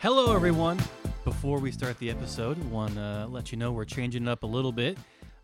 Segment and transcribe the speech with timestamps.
[0.00, 0.78] Hello, everyone.
[1.26, 4.46] Before we start the episode, want to let you know we're changing it up a
[4.46, 4.96] little bit.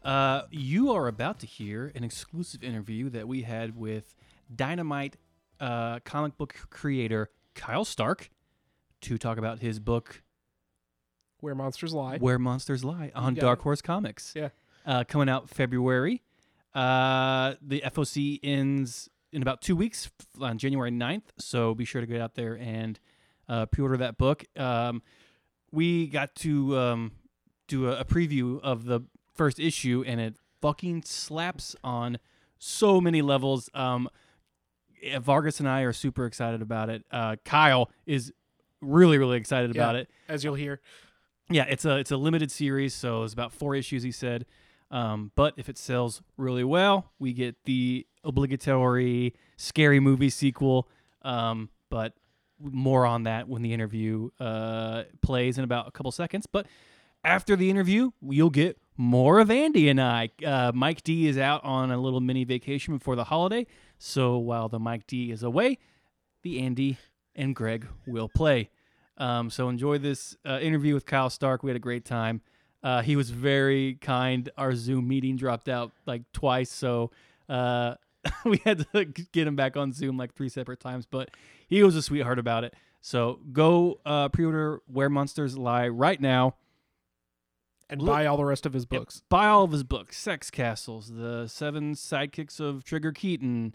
[0.02, 4.14] Uh, you are about to hear an exclusive interview that we had with
[4.54, 5.18] Dynamite
[5.60, 8.30] uh, comic book creator Kyle Stark
[9.02, 10.22] to talk about his book
[11.40, 12.16] Where Monsters Lie.
[12.16, 13.62] Where Monsters Lie on got Dark it.
[13.62, 14.32] Horse Comics.
[14.34, 14.48] Yeah.
[14.86, 16.22] Uh, coming out February.
[16.74, 20.10] Uh, the FOC ends in about two weeks
[20.40, 21.24] on January 9th.
[21.36, 22.98] So be sure to get out there and
[23.48, 24.44] uh, pre order that book.
[24.56, 25.02] Um,
[25.72, 27.12] we got to um,
[27.68, 29.00] do a, a preview of the
[29.34, 32.18] first issue, and it fucking slaps on
[32.58, 33.68] so many levels.
[33.74, 34.08] Um,
[35.20, 37.04] Vargas and I are super excited about it.
[37.10, 38.32] Uh, Kyle is
[38.80, 39.82] really, really excited Yeah.
[39.82, 40.10] about it.
[40.28, 40.80] As you'll hear.
[41.48, 44.02] Yeah, it's a it's a limited series, so it's about four issues.
[44.02, 44.46] He said,
[44.90, 50.88] um, but if it sells really well, we get the obligatory scary movie sequel.
[51.22, 52.14] Um, but
[52.60, 56.46] more on that when the interview uh, plays in about a couple seconds.
[56.46, 56.66] But
[57.24, 60.30] after the interview, you'll get more of Andy and I.
[60.44, 63.66] Uh, Mike D is out on a little mini vacation before the holiday,
[63.98, 65.78] so while the Mike D is away,
[66.42, 66.98] the Andy
[67.34, 68.70] and Greg will play.
[69.18, 71.62] Um, so enjoy this uh, interview with Kyle Stark.
[71.62, 72.42] We had a great time.
[72.82, 74.48] Uh, he was very kind.
[74.56, 77.10] Our Zoom meeting dropped out like twice, so
[77.48, 77.94] uh,
[78.44, 81.06] we had to get him back on Zoom like three separate times.
[81.06, 81.30] But
[81.66, 82.74] he was a sweetheart about it.
[83.00, 86.56] So go uh, pre-order Where Monsters Lie right now.
[87.88, 89.22] And Look- buy all the rest of his books.
[89.28, 93.74] Buy all of his books: Sex Castles, The Seven Sidekicks of Trigger Keaton,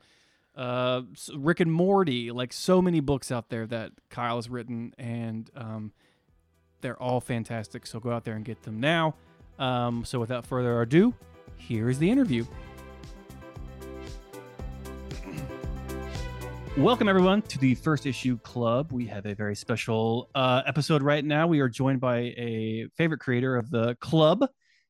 [0.54, 2.30] uh, Rick and Morty.
[2.30, 5.94] Like so many books out there that Kyle has written, and um,
[6.82, 7.88] they're all fantastic.
[7.88, 9.16] So go out there and get them now.
[9.58, 11.14] Um, so without further ado,
[11.56, 12.46] here is the interview.
[16.78, 18.94] Welcome everyone to the first issue club.
[18.94, 21.46] We have a very special uh, episode right now.
[21.46, 24.46] We are joined by a favorite creator of the club.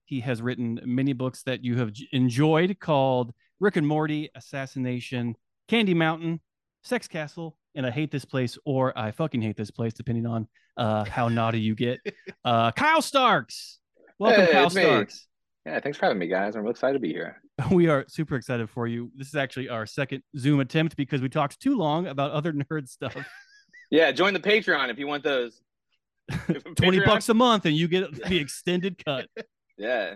[0.05, 5.35] He has written many books that you have enjoyed called Rick and Morty, Assassination,
[5.67, 6.39] Candy Mountain,
[6.83, 10.47] Sex Castle, and I Hate This Place or I Fucking Hate This Place, depending on
[10.77, 11.99] uh, how naughty you get.
[12.45, 13.79] Uh, Kyle Starks.
[14.19, 14.83] Welcome, Hey, Kyle it's me.
[14.83, 15.27] Starks.
[15.65, 16.55] Yeah, thanks for having me, guys.
[16.55, 17.41] I'm really excited to be here.
[17.71, 19.11] We are super excited for you.
[19.15, 22.87] This is actually our second Zoom attempt because we talked too long about other nerd
[22.87, 23.15] stuff.
[23.89, 25.61] Yeah, join the Patreon if you want those.
[26.31, 27.05] 20 Patreon?
[27.05, 29.27] bucks a month and you get the extended cut.
[29.77, 30.15] Yeah.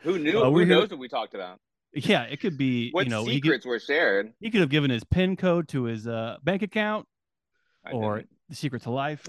[0.00, 0.40] Who knew?
[0.42, 1.58] Uh, Who here- knows what we talked about?
[1.94, 4.32] Yeah, it could be, What you know, he could, secrets were shared?
[4.40, 7.06] he could have given his PIN code to his uh, bank account
[7.86, 8.30] I or didn't.
[8.50, 9.26] the secret to life.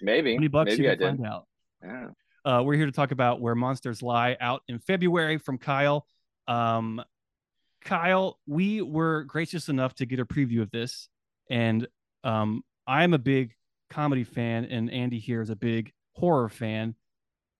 [0.00, 1.22] maybe 20 bucks maybe you I can did.
[1.22, 1.46] find out.
[1.84, 2.06] Yeah.
[2.44, 6.06] Uh, we're here to talk about Where Monsters Lie out in February from Kyle.
[6.48, 7.02] Um,
[7.84, 11.08] Kyle, we were gracious enough to get a preview of this,
[11.50, 11.86] and
[12.24, 13.54] um, I'm a big
[13.90, 16.94] comedy fan, and Andy here is a big horror fan.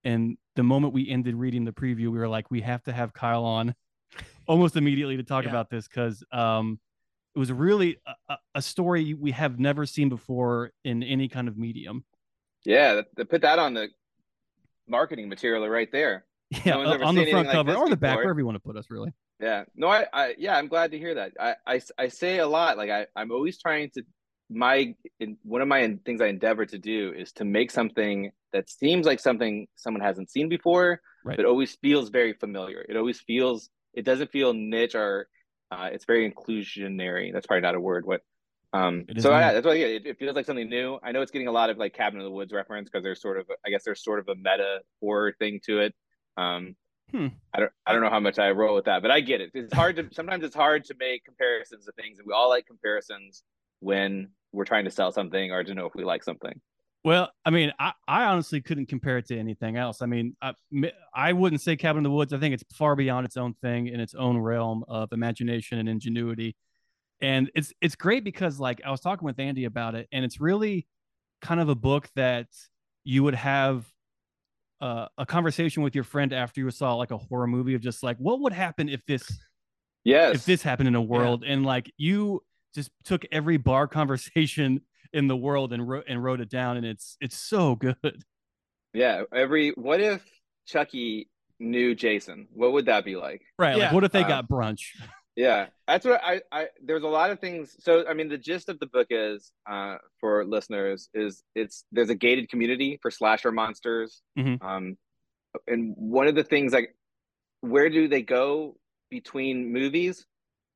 [0.04, 3.12] And the moment we ended reading the preview, we were like, we have to have
[3.12, 3.74] Kyle on
[4.46, 5.50] almost immediately to talk Yeah.
[5.50, 6.78] about this because um,
[7.34, 11.48] it was really a, a- a story we have never seen before in any kind
[11.48, 12.04] of medium.
[12.64, 12.94] Yeah.
[12.94, 13.88] th- th- Put that on the
[14.88, 16.24] marketing material right there.
[16.64, 18.24] Yeah, uh, on the front anything like cover or the back, before.
[18.24, 19.12] wherever you want to put us, really.
[19.40, 19.64] Yeah.
[19.74, 21.32] No, I, I yeah, I'm glad to hear that.
[21.40, 22.76] I, I, I say a lot.
[22.76, 24.02] Like I, I'm always trying to
[24.50, 28.68] my in, one of my things I endeavor to do is to make something that
[28.68, 31.36] seems like something someone hasn't seen before, Right.
[31.36, 32.84] but always feels very familiar.
[32.88, 35.28] It always feels it doesn't feel niche or
[35.70, 37.32] uh, it's very inclusionary.
[37.32, 38.04] That's probably not a word.
[38.06, 38.20] What
[38.74, 40.98] um so yeah, that's why yeah, it, it feels like something new.
[41.02, 43.20] I know it's getting a lot of like Cabin in the Woods reference because there's
[43.20, 45.94] sort of I guess there's sort of a meta horror thing to it.
[46.36, 46.76] Um
[47.12, 47.28] Hmm.
[47.52, 49.50] I don't I don't know how much I roll with that, but I get it.
[49.54, 52.66] It's hard to sometimes it's hard to make comparisons of things, and we all like
[52.66, 53.42] comparisons
[53.80, 56.58] when we're trying to sell something or to know if we like something.
[57.04, 60.02] Well, I mean, I, I honestly couldn't compare it to anything else.
[60.02, 60.54] I mean, I,
[61.12, 62.32] I wouldn't say Cabin in the Woods.
[62.32, 65.88] I think it's far beyond its own thing in its own realm of imagination and
[65.88, 66.54] ingenuity.
[67.20, 70.40] And it's it's great because like I was talking with Andy about it, and it's
[70.40, 70.86] really
[71.42, 72.46] kind of a book that
[73.04, 73.91] you would have
[74.82, 78.02] uh, a conversation with your friend after you saw like a horror movie of just
[78.02, 79.22] like what would happen if this
[80.04, 80.34] Yes.
[80.34, 82.42] if this happened in a world and like you
[82.74, 84.80] just took every bar conversation
[85.12, 87.96] in the world and wrote and wrote it down and it's it's so good
[88.94, 89.22] yeah.
[89.32, 90.22] Every what if
[90.66, 92.48] Chucky knew Jason?
[92.52, 93.40] What would that be like?
[93.58, 93.94] right like Yeah.
[93.94, 94.80] what if they Uh, got brunch
[95.34, 96.66] Yeah, that's what I, I.
[96.84, 97.74] There's a lot of things.
[97.80, 102.10] So, I mean, the gist of the book is, uh, for listeners, is it's there's
[102.10, 104.20] a gated community for slasher monsters.
[104.38, 104.62] Mhm.
[104.62, 104.98] Um,
[105.66, 106.94] and one of the things like,
[107.60, 108.76] where do they go
[109.10, 110.26] between movies?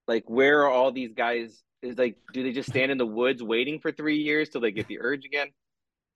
[0.08, 1.62] Like, where are all these guys?
[1.82, 4.72] Is like, do they just stand in the woods waiting for three years till they
[4.72, 5.48] get the urge again?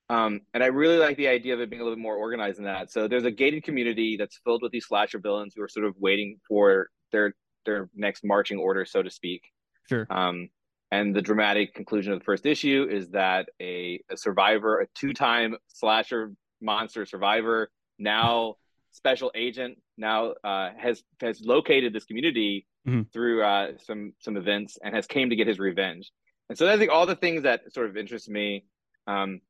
[0.09, 2.59] Um, and I really like the idea of it being a little bit more organized
[2.59, 2.91] than that.
[2.91, 5.95] So there's a gated community that's filled with these slasher villains who are sort of
[5.99, 7.35] waiting for their
[7.65, 9.43] their next marching order, so to speak.
[9.89, 10.07] Sure.
[10.11, 10.49] Um,
[10.93, 15.57] and the dramatic conclusion of the first issue is that a, a survivor, a two-time
[15.69, 18.57] slasher monster survivor, now
[18.93, 23.13] special agent, now uh, has has located this community Mhm.
[23.13, 26.11] through uh, some some events and has came to get his revenge.
[26.49, 28.65] And so I think all the things that sort of interest me
[29.07, 29.43] um,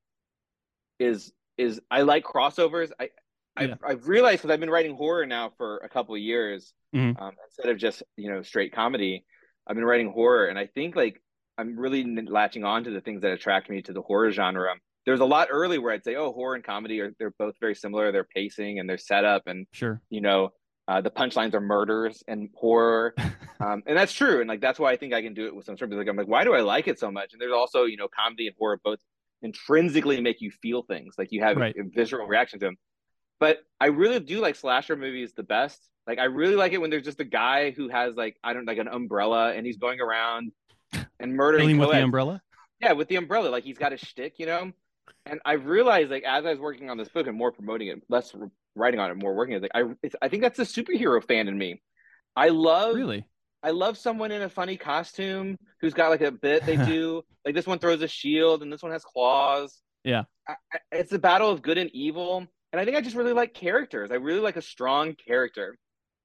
[0.99, 2.91] is is I like crossovers.
[2.99, 3.11] I Yeah.
[3.57, 7.21] I've, I've realized because I've been writing horror now for a couple of years Mhm.
[7.21, 9.25] um, instead of just you know straight comedy.
[9.67, 11.23] I've been writing horror, and I think like
[11.59, 14.75] I'm really n- latching on to the things that attract me to the horror genre.
[15.07, 17.75] There's a lot early where I'd say, oh, horror and comedy are they're both very
[17.75, 18.11] similar.
[18.11, 20.01] Their pacing and their setup, and Sure.
[20.11, 20.51] you know,
[20.89, 23.15] uh, the punchlines are murders and horror,
[23.61, 24.41] um, and that's true.
[24.41, 25.95] And like that's why I think I can do it with some scripts.
[25.97, 27.33] Like I'm like, why do I like it so much?
[27.33, 28.99] And there's also you know, comedy and horror both
[29.43, 31.15] intrinsically make you feel things.
[31.17, 31.75] Like you have Right.
[31.77, 32.77] a visceral reaction to them.
[33.41, 35.81] But I really do like slasher movies the best.
[36.07, 38.67] Like I really like it when there's just a guy who has like I don't
[38.67, 40.53] like an umbrella and he's going around
[41.19, 42.43] and murdering with the umbrella.
[42.81, 44.73] Yeah, with the umbrella, like he's got a shtick, you know.
[45.27, 48.03] And I realized, like, as I was working on this book and more promoting it,
[48.09, 48.35] less
[48.75, 51.49] writing on it, more working it, like, I, it's, I think that's the superhero fan
[51.49, 51.83] in me.
[52.37, 53.27] I love, Really?
[53.63, 57.23] I love someone in a funny costume who's got like a bit they do.
[57.45, 59.81] like this one throws a shield, and this one has claws.
[60.05, 60.23] Yeah.
[60.49, 63.33] I, I, it's the battle of good and evil, and I think I just really
[63.33, 64.11] like characters.
[64.11, 65.79] I really like a strong character.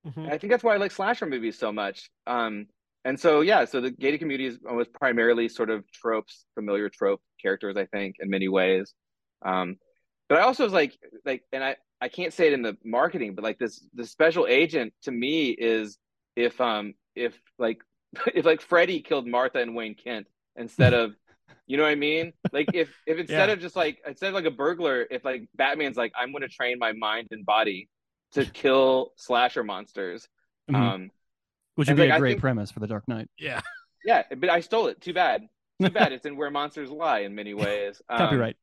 [0.06, 0.18] Mhm.
[0.18, 2.10] And I think that's why I like slasher movies so much.
[2.28, 2.68] Um,
[3.04, 7.22] and so yeah, so the gated community is was primarily sort of tropes, familiar trope
[7.42, 8.94] characters, I think, in many ways.
[9.44, 9.78] Um,
[10.28, 13.36] but I also was like, like, and I I can't say it in the marketing,
[13.36, 15.98] but like this the special agent to me is
[16.36, 17.80] if um if like
[18.36, 21.16] if like Freddy killed Martha and Wayne Kent instead of
[21.68, 22.34] you know what I mean?
[22.52, 23.54] Like if if instead Yeah.
[23.54, 26.48] of just like instead of like a burglar, if like Batman's like I'm going to
[26.50, 27.90] train my mind and body
[28.34, 30.28] to kill slasher monsters.
[30.70, 30.76] Mhm.
[30.76, 31.12] Um,
[31.76, 33.30] Which would be like, a I great think- premise for the Dark Knight.
[33.38, 33.62] Yeah.
[34.06, 35.02] yeah, but I stole it.
[35.02, 35.48] Too bad.
[35.82, 36.12] Too bad.
[36.14, 38.02] It's in where monsters lie in many ways.
[38.10, 38.56] Um, Copyright.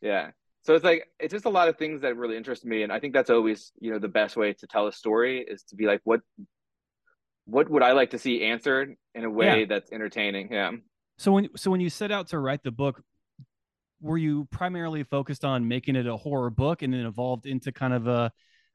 [0.00, 0.30] Yeah.
[0.62, 2.98] So it's like it's just a lot of things that really interest me, and I
[2.98, 5.86] think that's always you know the best way to tell a story is to be
[5.86, 6.22] like what
[7.44, 10.52] what would I like to see answered in a way that's entertaining.
[10.52, 10.72] Yeah.
[11.18, 13.02] So when so when you set out to write the book,
[14.00, 17.94] were you primarily focused on making it a horror book and then evolved into kind
[17.94, 18.32] of a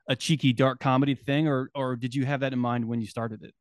[0.10, 3.08] a cheeky dark comedy thing, or or did you have that in mind when you
[3.08, 3.54] started it?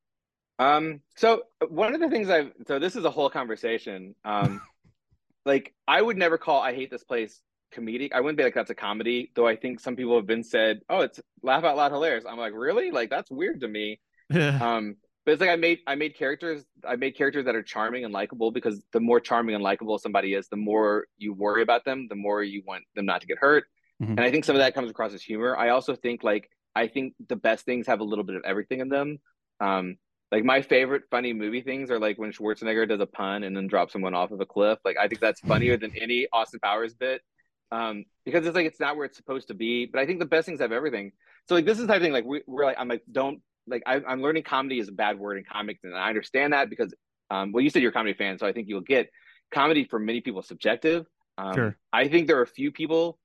[0.58, 4.14] Um, so one of the things I've so this is a whole conversation.
[4.24, 4.60] Um,
[5.44, 7.40] like I would never call I hate this place
[7.74, 8.12] comedic.
[8.12, 10.80] I wouldn't be like that's a comedy, though I think some people have been said,
[10.88, 12.24] Oh, it's laugh out loud hilarious.
[12.28, 12.90] I'm like, really?
[12.90, 14.00] Like that's weird to me.
[14.32, 14.96] Um,
[15.30, 18.12] but it's like I made I made characters I made characters that are charming and
[18.12, 22.08] likable because the more charming and likable somebody is, the more you worry about them,
[22.08, 23.62] the more you want them not to get hurt.
[24.02, 24.08] Mhm.
[24.08, 25.56] And I think some of that comes across as humor.
[25.56, 28.80] I also think like I think the best things have a little bit of everything
[28.80, 29.18] in them.
[29.60, 29.98] Um,
[30.32, 33.68] like my favorite funny movie things are like when Schwarzenegger does a pun and then
[33.68, 34.80] drops someone off of a cliff.
[34.84, 37.22] Like I think that's funnier than any Austin Powers bit.
[37.70, 39.86] Um, because it's like it's not where it's supposed to be.
[39.86, 41.12] But I think the best things have everything.
[41.48, 43.40] So like this is the type of thing like we, we're like I'm like don't
[43.66, 46.70] like I, I'm learning comedy is a bad word in comics, and I understand that
[46.70, 46.94] because
[47.30, 49.10] um, well you said you're a comedy fan, so I think you'll get
[49.52, 51.06] comedy for many people subjective.
[51.38, 51.76] Um, Sure.
[51.92, 53.18] I think there are a few people,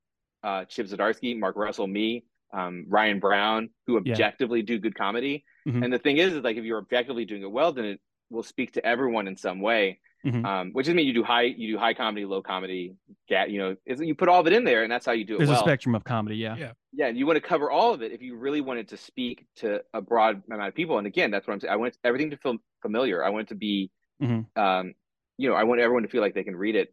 [0.44, 4.00] uh, Chip Zdarsky, Mark Russell, me, um, Ryan Browne, who Yeah.
[4.00, 5.44] objectively do good comedy.
[5.68, 5.84] Mhm.
[5.84, 8.44] And the thing is, is like if you're objectively doing it well, then it will
[8.44, 10.00] speak to everyone in some way.
[10.26, 10.44] Mhm.
[10.44, 12.96] Um, which doesn't mean you do high, you do high comedy, low comedy,
[13.30, 15.36] gat, you know, you put all of it in there, and that's how you do
[15.36, 15.60] it There's well.
[15.60, 16.56] a spectrum of comedy, yeah.
[16.58, 16.72] Yeah.
[16.94, 19.46] Yeah, and you want to cover all of it if you really wanted to speak
[19.58, 20.98] to a broad amount of people.
[20.98, 21.72] And again, that's what I'm saying.
[21.72, 23.24] I want everything to feel familiar.
[23.24, 24.46] I want it to be, Mhm.
[24.58, 24.96] um,
[25.38, 26.92] you know, I want everyone to feel like they can read it.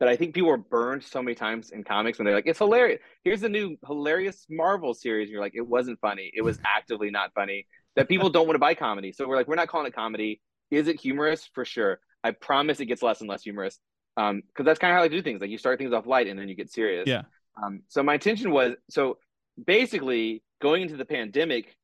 [0.00, 2.58] But I think people are burned so many times in comics when they're like, "It's
[2.58, 3.00] hilarious.
[3.22, 6.30] Here's the new hilarious Marvel series." And you're like, "It wasn't funny.
[6.34, 9.12] It was actively not funny." That people don't want to buy comedy.
[9.12, 10.40] So we're like, "We're not calling it comedy.
[10.70, 11.46] Is it humorous?
[11.54, 12.00] For sure.
[12.26, 13.78] I promise it gets less and less humorous."
[14.16, 15.40] Um, because that's kind of how I do things.
[15.40, 17.06] Like you start things off light and then you get serious.
[17.06, 17.22] Yeah.
[17.62, 19.18] Um, so my intention was so
[19.62, 21.76] basically going into the pandemic,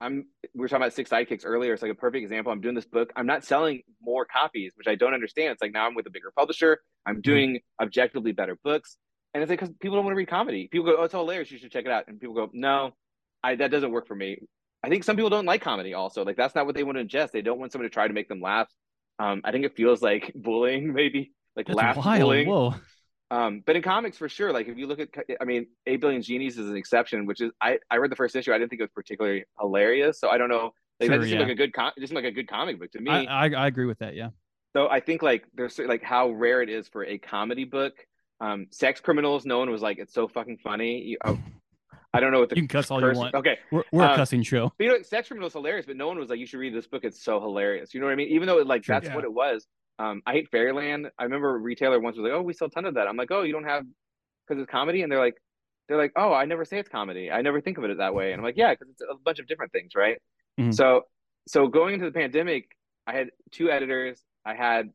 [0.00, 1.72] I'm we were talking about six sidekicks earlier.
[1.72, 2.52] It's like a perfect example.
[2.52, 3.12] I'm doing this book.
[3.16, 5.52] I'm not selling more copies, which I don't understand.
[5.52, 6.80] It's like now I'm with a bigger publisher.
[7.06, 8.96] I'm doing objectively better books.
[9.32, 10.68] And it's like because people don't want to read comedy.
[10.70, 11.50] People go, "Oh, it's hilarious.
[11.50, 12.92] You should check it out." And people go, "No,
[13.42, 14.38] I that doesn't work for me."
[14.82, 15.94] I think some people don't like comedy.
[15.94, 17.30] Also, like that's not what they want to ingest.
[17.30, 18.68] They don't want someone to try to make them laugh.
[19.18, 22.06] Um, I think it feels like bullying, maybe like That's laugh wild.
[22.16, 22.46] bullying.
[22.46, 22.74] Whoa.
[23.30, 25.08] Um, but in comics, for sure, like if you look at,
[25.40, 28.36] I mean, Eight Billion Genies is an exception, which is I I read the first
[28.36, 28.52] issue.
[28.52, 30.72] I didn't think it was particularly hilarious, so I don't know.
[31.00, 31.38] Like, Sure, that just yeah.
[31.38, 33.28] like a good, com- just like a good comic book to me.
[33.28, 34.30] I, I I agree with that, yeah.
[34.76, 37.94] so I think like there's like how rare it is for a comedy book
[38.40, 41.00] Um, sex criminals, no one was like, it's so fucking funny.
[41.02, 41.38] You, oh,
[42.14, 43.34] I don't know what the You can cuss all you curse- want.
[43.34, 44.72] Okay, We're, we're a Uh, cussing show.
[44.78, 46.72] but you know, sex criminal is hilarious, but no one was like, you should read
[46.74, 47.04] this book.
[47.04, 47.92] It's so hilarious.
[47.92, 48.28] You know what I mean?
[48.28, 49.14] Even though it, like that's Yeah.
[49.14, 49.66] what it was.
[49.98, 51.10] Um, I hate Fairyland.
[51.18, 53.06] I remember a retailer once was like, oh, we sell a ton of that.
[53.08, 53.84] I'm like, oh, you don't have
[54.46, 55.36] because it's comedy, and they're like,
[55.88, 57.30] they're like, oh, I never say it's comedy.
[57.30, 58.32] I never think of it that way.
[58.32, 60.18] And I'm like, yeah, because it's a bunch of different things, right?
[60.58, 60.72] Mhm.
[60.74, 61.02] So,
[61.46, 62.70] so going into the pandemic,
[63.06, 64.22] I had two editors.
[64.46, 64.90] I had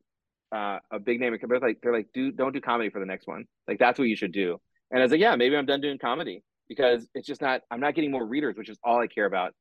[0.52, 1.38] uh, a big name.
[1.48, 3.46] They're like, they're like, do don't do comedy for the next one.
[3.68, 4.60] Like that's what you should do.
[4.90, 7.62] And I was like, yeah, maybe I'm done doing comedy because it's just not.
[7.70, 9.54] I'm not getting more readers, which is all I care about.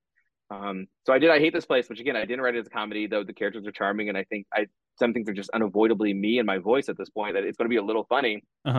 [0.51, 1.31] Um, so I did.
[1.31, 3.33] I hate this place, which again, I didn't write it as a comedy, though the
[3.33, 4.67] characters are charming, and I think I
[4.99, 7.67] some things are just unavoidably me and my voice at this point that it's going
[7.67, 8.45] to be a little funny.
[8.65, 8.73] Uh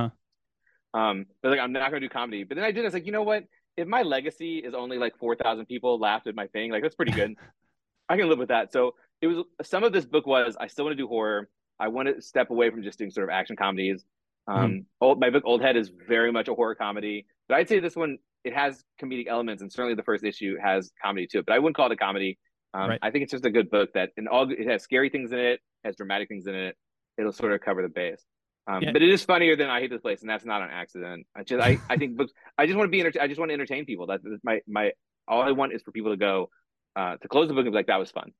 [0.93, 1.00] huh.
[1.00, 2.43] Um, but like I'm not going to do comedy.
[2.43, 2.86] But then I did.
[2.86, 3.43] it's like, you know what?
[3.77, 6.95] If my legacy is only like four thousand people laughed at my thing, like that's
[6.95, 7.36] pretty good.
[8.09, 8.74] I can live with that.
[8.74, 11.50] So it was some of this book was I still want to do horror.
[11.79, 14.03] I want to step away from just doing sort of action comedies.
[14.50, 17.79] Um, old my book Old Head is very much a horror comedy, but I'd say
[17.79, 21.46] this one it has comedic elements, and certainly the first issue has comedy to it.
[21.46, 22.38] But I wouldn't call it a comedy.
[22.74, 23.00] Um, Right.
[23.01, 25.39] I think it's just a good book that and all it has scary things in
[25.39, 26.75] it, has dramatic things in it.
[27.18, 28.24] It'll sort of cover the base.
[28.68, 28.91] Um, Yeah.
[28.91, 31.25] But it is funnier than I hate this place, and that's not an accident.
[31.36, 32.32] I just I, I think books.
[32.58, 33.01] I just want to be.
[33.01, 34.08] Enter- I just want to entertain people.
[34.08, 34.91] That's my my.
[35.27, 36.50] All I want is for people to go
[36.96, 38.32] uh, to close the book and be like, "That was fun."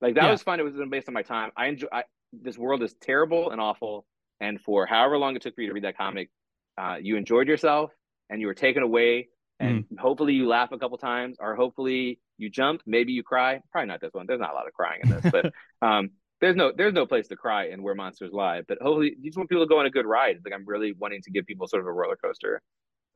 [0.00, 0.30] Like that Yeah.
[0.30, 0.60] was fun.
[0.60, 1.50] It was based on my time.
[1.56, 1.88] I enjoy.
[1.92, 4.06] I, this world is terrible and awful,
[4.40, 6.30] and for however long it took for you to read that comic,
[6.78, 7.90] uh, you enjoyed yourself
[8.30, 9.28] and you were taken away.
[9.58, 9.96] And Mm-hmm.
[9.98, 12.82] hopefully you laugh a couple times, or hopefully you jump.
[12.86, 13.60] Maybe you cry.
[13.72, 14.26] Probably not this one.
[14.26, 15.46] There's not a lot of crying in this, but
[15.82, 16.10] um,
[16.42, 18.62] there's no there's no place to cry in Where Monsters Lie.
[18.68, 20.40] But hopefully you just want people to go on a good ride.
[20.44, 22.60] Like I'm really wanting to give people sort of a roller coaster.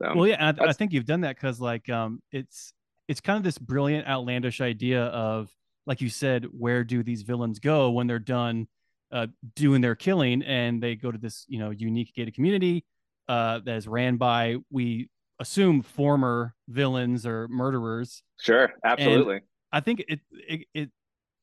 [0.01, 2.73] So well, yeah, and I, I think you've done that because like um, it's
[3.07, 5.49] it's kind of this brilliant, outlandish idea of
[5.85, 8.67] like you said, where do these villains go when they're done
[9.11, 12.85] uh, doing their killing, and they go to this you know unique gated community
[13.27, 18.23] uh, that is ran by we assume former villains or murderers.
[18.39, 19.41] sure, absolutely.
[19.71, 20.89] I think it it it,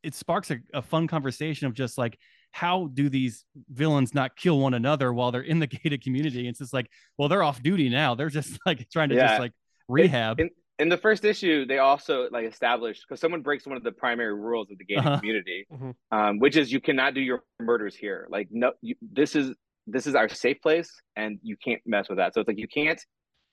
[0.03, 2.19] it sparks a, a fun conversation of just like
[2.53, 6.49] how do these villains not kill one another while they're in the gated community?
[6.49, 8.15] It's just like, well, they're off duty now.
[8.15, 9.29] They're just like trying to Yeah.
[9.29, 9.53] just like
[9.89, 10.41] rehab.
[10.41, 13.93] in, in the first issue, they also like established because someone breaks one of the
[13.93, 15.19] primary rules of the gated Uh-huh.
[15.19, 15.95] community, Mhm.
[16.13, 18.27] um, which is you cannot do your murders here.
[18.31, 19.55] Like no, you, this is
[19.87, 22.35] this is our safe place, and you can't mess with that.
[22.35, 23.01] So it's like you can't.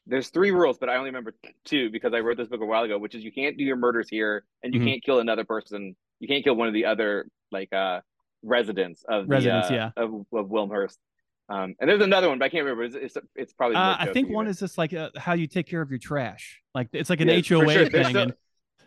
[0.06, 2.84] There's three rules, but I only remember two because I wrote this book a while
[2.84, 4.86] ago, which is you can't do your murders here, and you Mhm.
[4.88, 5.96] can't kill another person.
[6.20, 8.02] You can't kill one of the other like uh
[8.44, 9.92] residents of the Residents, uh, yeah.
[9.98, 10.98] of, of Wilmhurst.
[11.48, 12.84] Um, and there's another one, but I can't remember.
[12.84, 13.76] It's it's, it's probably.
[13.78, 16.62] Uh, I think one is just like uh, how you take care of your trash.
[16.74, 17.90] Like it's like an Yeah, HOA sure.
[17.90, 18.06] thing.
[18.06, 18.34] Still- and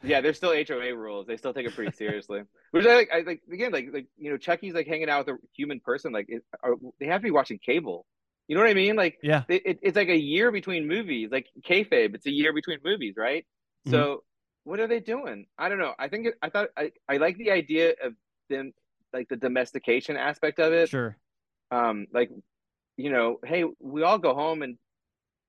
[0.02, 1.26] Yeah, there's still HOA rules.
[1.26, 2.42] They still take it pretty seriously.
[2.72, 3.10] Which I like.
[3.12, 6.12] I like again, like like you know, Chucky's like hanging out with a human person.
[6.12, 8.06] Like, it, are, they have to be watching cable.
[8.48, 8.96] You know what I mean?
[8.96, 11.28] Like, yeah, it, it, it's like a year between movies.
[11.30, 13.44] Like kayfabe, it's a year between movies, right?
[13.86, 13.90] Mhm.
[13.90, 14.24] So,
[14.64, 15.46] what are they doing?
[15.58, 15.94] I don't know.
[15.98, 18.14] I think it, I thought I I like the idea of
[18.48, 18.72] them,
[19.12, 20.88] like the domestication aspect of it.
[20.88, 21.16] sure.
[21.70, 22.30] Um, like,
[22.96, 24.78] you know, hey, we all go home and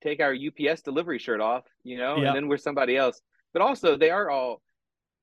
[0.03, 2.27] take our UPS delivery shirt off, you know, Yeah.
[2.27, 3.21] and then we're somebody else.
[3.53, 4.61] But also, they are all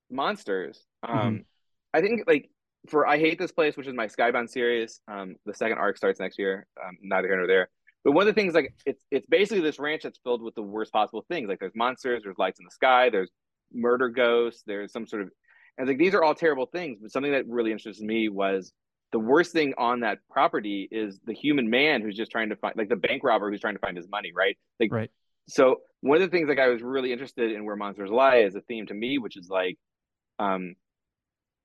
[0.09, 0.85] monsters.
[1.03, 1.45] Um, Mhm.
[1.93, 2.49] I think like
[2.87, 5.01] for I hate this place, which is my Skybound series.
[5.07, 6.67] Um, the second arc starts next year.
[6.81, 7.69] Um, neither here nor there.
[8.03, 10.61] But one of the things like it's it's basically this ranch that's filled with the
[10.61, 11.49] worst possible things.
[11.49, 13.31] Like there's monsters, there's lights in the sky, there's
[13.73, 15.31] murder ghosts, there's some sort of
[15.77, 16.99] and like these are all terrible things.
[17.01, 18.71] But something that really interested me was
[19.11, 22.75] the worst thing on that property is the human man who's just trying to find
[22.75, 24.57] like the bank robber who's trying to find his money, right?
[24.79, 25.11] Like Right.
[25.47, 28.55] so one of the things like I was really interested in where monsters lie is
[28.55, 29.77] a theme to me, which is like
[30.39, 30.75] um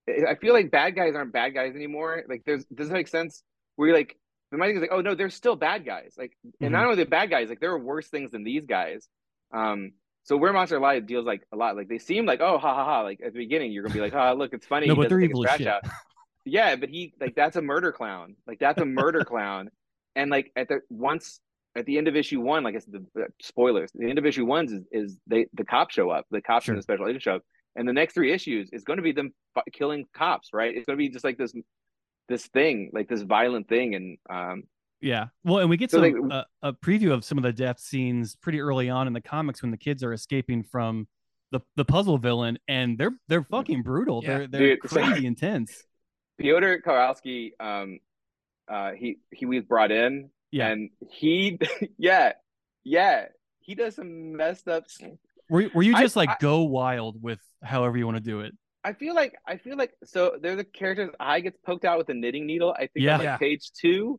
[0.08, 2.24] I feel like bad guys aren't bad guys anymore.
[2.28, 3.42] Like there's does that make sense?
[3.76, 4.16] Where you're like
[4.50, 6.14] the mind is like, oh no, they're still bad guys.
[6.18, 9.08] Like and not only the bad guys, like there are worse things than these guys.
[9.52, 9.92] Um
[10.24, 12.84] so where Monster Lie deals like a lot, like they seem like, oh ha ha
[12.84, 14.86] ha, like at the beginning you're gonna be like, oh look, it's funny.
[14.86, 15.68] No, but they're evil shit.
[16.46, 16.52] out.
[16.52, 18.36] Yeah, but he like that's a murder clown.
[18.46, 19.70] Like that's a murder clown.
[20.16, 21.40] And like at the once
[21.74, 23.90] at the end of issue one, like it's the uh, spoilers.
[23.94, 26.74] The end of issue one is is they the cops show up, the cops Sure.
[26.74, 27.42] and the special agent show up,
[27.76, 30.74] and the next three issues is going to be them fi- killing cops, right?
[30.76, 31.52] It's going to be just like this
[32.28, 34.64] this thing, like this violent thing, and um
[35.00, 35.26] Yeah.
[35.44, 37.78] Well, and we get So, some like- uh, a preview of some of the death
[37.80, 41.08] scenes pretty early on in the comics when the kids are escaping from
[41.52, 44.20] the the puzzle villain, and they're they're fucking brutal.
[44.22, 44.38] Yeah.
[44.38, 45.84] They're they're Dude, so- crazy intense.
[46.38, 47.98] Piotr Kowalski, um,
[48.68, 50.68] uh, he he was brought in, Yeah.
[50.68, 51.58] and he,
[51.98, 52.32] yeah,
[52.84, 53.26] yeah,
[53.60, 54.84] he does some messed up.
[55.50, 58.40] Were were you I- just like I- go wild with however you want to do
[58.40, 58.52] it?
[58.84, 62.08] I feel like I feel like so there's a character's eye gets poked out with
[62.08, 62.72] a knitting needle.
[62.76, 63.12] I think Yeah.
[63.14, 63.36] on like Yeah.
[63.36, 64.18] page two,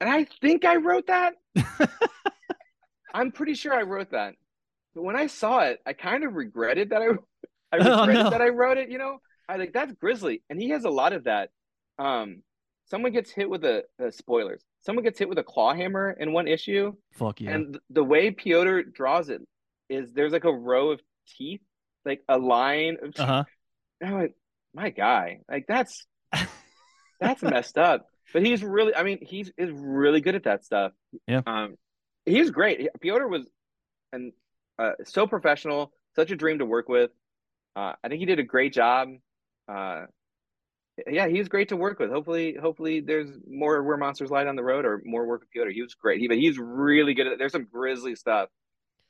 [0.00, 1.34] and I think I wrote that.
[3.14, 4.34] I'm pretty sure I wrote that.
[4.94, 7.06] But when I saw it, I kind of regretted that I
[7.72, 8.30] I Oh, regretted no.
[8.30, 9.18] that I wrote it, you know?
[9.48, 10.42] I like that's grisly.
[10.50, 11.50] And he has a lot of that.
[11.98, 12.42] Um
[12.86, 14.62] someone gets hit with a uh, spoilers.
[14.82, 17.50] Someone gets hit with a claw hammer in one issue, Fuck yeah.
[17.50, 19.42] and th- the way Piotr draws it
[19.88, 21.00] is there's like a row of
[21.36, 21.60] teeth,
[22.04, 23.20] like a line of teeth.
[23.20, 23.44] Uh huh.
[24.00, 24.34] And I'm like,
[24.74, 26.06] my guy, like that's
[27.20, 28.06] that's messed up.
[28.32, 30.92] But he's really, I mean, he's is really good at that stuff.
[31.26, 31.40] Yeah.
[31.46, 31.76] Um,
[32.26, 32.88] he's great.
[33.00, 33.46] Piotr was,
[34.12, 34.32] and
[34.78, 37.10] uh, so professional, such a dream to work with.
[37.74, 39.08] Uh, I think he did a great job.
[39.68, 40.06] Uh,
[41.06, 42.10] yeah, he's great to work with.
[42.10, 45.70] Hopefully, hopefully there's more where monsters lie down the road or more work with Piotr.
[45.70, 46.20] He was great.
[46.20, 47.38] He, but he's really good at it.
[47.38, 48.48] There's some grisly stuff.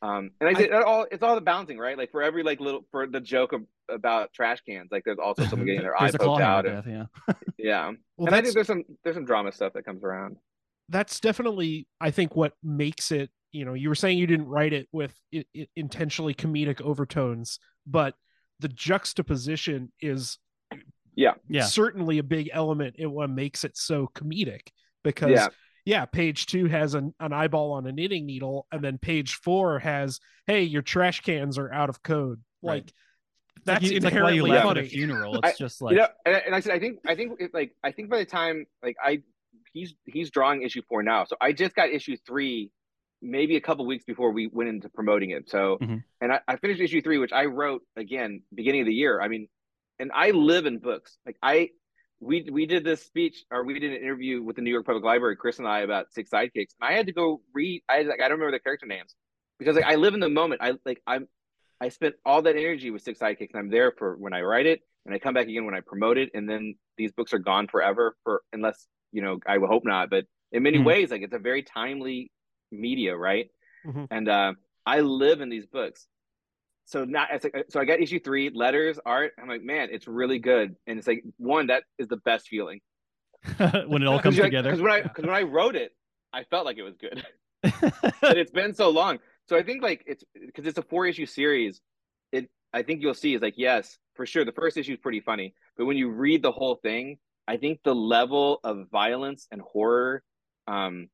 [0.02, 1.96] Um, and I, I- all it's all the balancing, right?
[1.96, 5.44] Like for every like little for the joke of, about trash cans, like there's also
[5.46, 6.64] someone getting their eye There's a claw poked out.
[6.66, 7.34] hammer And, yeah.
[7.58, 10.36] yeah, Well, and I think there's some there's some drama stuff that comes around.
[10.90, 13.30] that's definitely I think what makes it.
[13.50, 17.58] You know, you were saying you didn't write it with i i intentionally comedic overtones,
[17.86, 18.14] but
[18.60, 20.38] the juxtaposition is
[21.48, 21.64] Yeah.
[21.64, 24.68] certainly a big element in what makes it so comedic
[25.02, 25.48] because Yeah.
[25.84, 29.78] yeah, page two has an, an eyeball on a knitting needle, and then page four
[29.78, 32.40] has, hey, your trash cans are out of code.
[32.62, 32.84] Right.
[32.84, 32.92] Like
[33.64, 34.80] that's like, you- it's like why you inherently laugh funny.
[34.80, 35.40] at a funeral.
[35.44, 37.72] It's just like you know, and, and I said I think I think it, like
[37.82, 39.22] I think by the time like I
[39.72, 42.70] he's he's drawing issue four now, so I just got issue three
[43.20, 45.50] maybe a couple weeks before we went into promoting it.
[45.50, 46.04] So Mhm.
[46.20, 49.20] and I, I finished issue three, which I wrote again beginning of the year.
[49.20, 49.48] I mean,
[49.98, 51.18] and I live in books.
[51.26, 51.70] Like I
[52.20, 55.04] we we did this speech or we did an interview with the New York Public
[55.04, 57.82] Library, Chris and I, about six sidekicks, and I had to go read.
[57.88, 59.14] I like I don't remember the character names
[59.58, 60.60] because like I live in the moment.
[60.62, 61.28] I like I'm
[61.80, 64.66] I spent all that energy with six sidekicks, and I'm there for when I write
[64.66, 67.38] it, and I come back again when I promote it, and then these books are
[67.38, 70.84] gone forever for unless you know I hope not, but in many Mhm.
[70.84, 72.32] ways, like it's a very timely
[72.72, 73.48] media, right?
[73.86, 74.08] Mhm.
[74.10, 76.06] And uh, I live in these books.
[76.88, 79.32] So not it's like, so I got issue three, letters, art.
[79.40, 82.80] I'm like, man, it's really good, and it's like one that is the best feeling
[83.58, 84.74] when it all comes Because together.
[84.82, 85.92] when I because when I wrote it,
[86.32, 87.26] I felt like it was good.
[88.22, 89.18] but it's been so long.
[89.50, 91.82] So I think like it's because it's a four issue series.
[92.32, 94.46] It I think you'll see is like yes, for sure.
[94.46, 97.80] The first issue is pretty funny, but when you read the whole thing, I think
[97.84, 100.22] the level of violence and horror,
[100.66, 101.10] um,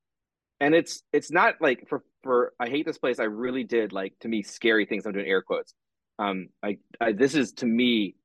[0.60, 3.20] and it's it's not like for for I hate this place.
[3.20, 5.06] I really did like to me scary things.
[5.06, 5.74] I'm doing air quotes.
[6.18, 8.16] Um, I, I this is to me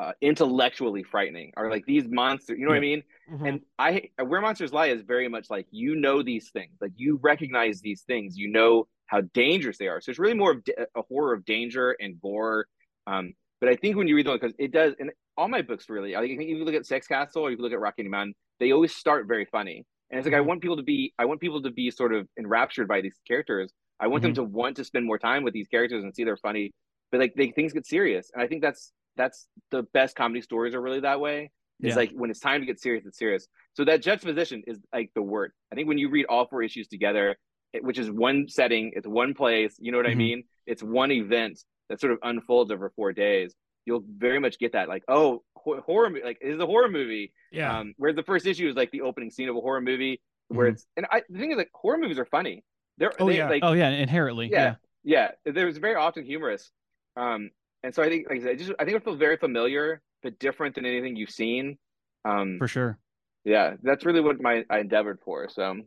[0.00, 1.52] uh, intellectually frightening.
[1.56, 3.02] Or like these monsters, you know what I mean?
[3.30, 3.48] Mhm.
[3.48, 7.20] And I where monsters lie is very much like you know these things, like you
[7.22, 10.00] recognize these things, you know how dangerous they are.
[10.00, 10.62] So it's really more of
[10.96, 12.66] a horror of danger and gore.
[13.06, 15.88] Um, but I think when you read them, because it does, and all my books
[15.88, 18.34] really, I think if you look at Sex Castle or you look at Rocky Mountain,
[18.60, 19.84] they always start very funny.
[20.14, 20.46] And it's like I Mhm.
[20.46, 23.72] want people to be, I want people to be sort of enraptured by these characters.
[23.98, 26.36] I want them to want to spend more time with these characters and see they're
[26.36, 26.70] funny.
[27.10, 30.72] But like they things get serious, and I think that's that's the best comedy stories
[30.72, 31.50] are really that way.
[31.80, 31.96] It's Yeah.
[31.96, 33.48] like when it's time to get serious, it's serious.
[33.72, 35.50] So that juxtaposition is like the word.
[35.72, 37.36] I think when you read all four issues together,
[37.72, 39.74] it, which is one setting, it's one place.
[39.80, 40.16] You know what I Mhm.
[40.18, 40.44] mean?
[40.66, 43.52] It's one event that sort of unfolds over four days.
[43.84, 47.32] You'll very much get that, like, oh, horror, mo- like, is a horror movie.
[47.50, 47.78] yeah.
[47.80, 50.68] Um, whereas the first issue is like the opening scene of a horror movie, where
[50.68, 50.72] Mhm.
[50.74, 52.64] it's and I the thing is like horror movies are funny.
[52.98, 53.48] They're Oh, they, yeah.
[53.48, 54.48] like oh yeah, inherently.
[54.50, 55.30] yeah, Yeah.
[55.44, 55.52] yeah.
[55.52, 56.70] There's very often humorous.
[57.16, 57.50] Um,
[57.82, 60.38] and so I think, like I said, just I think it feels very familiar, but
[60.38, 61.78] different than anything you've seen.
[62.24, 62.98] Um, for sure.
[63.44, 65.48] yeah, that's really what my I endeavored for.
[65.48, 65.80] So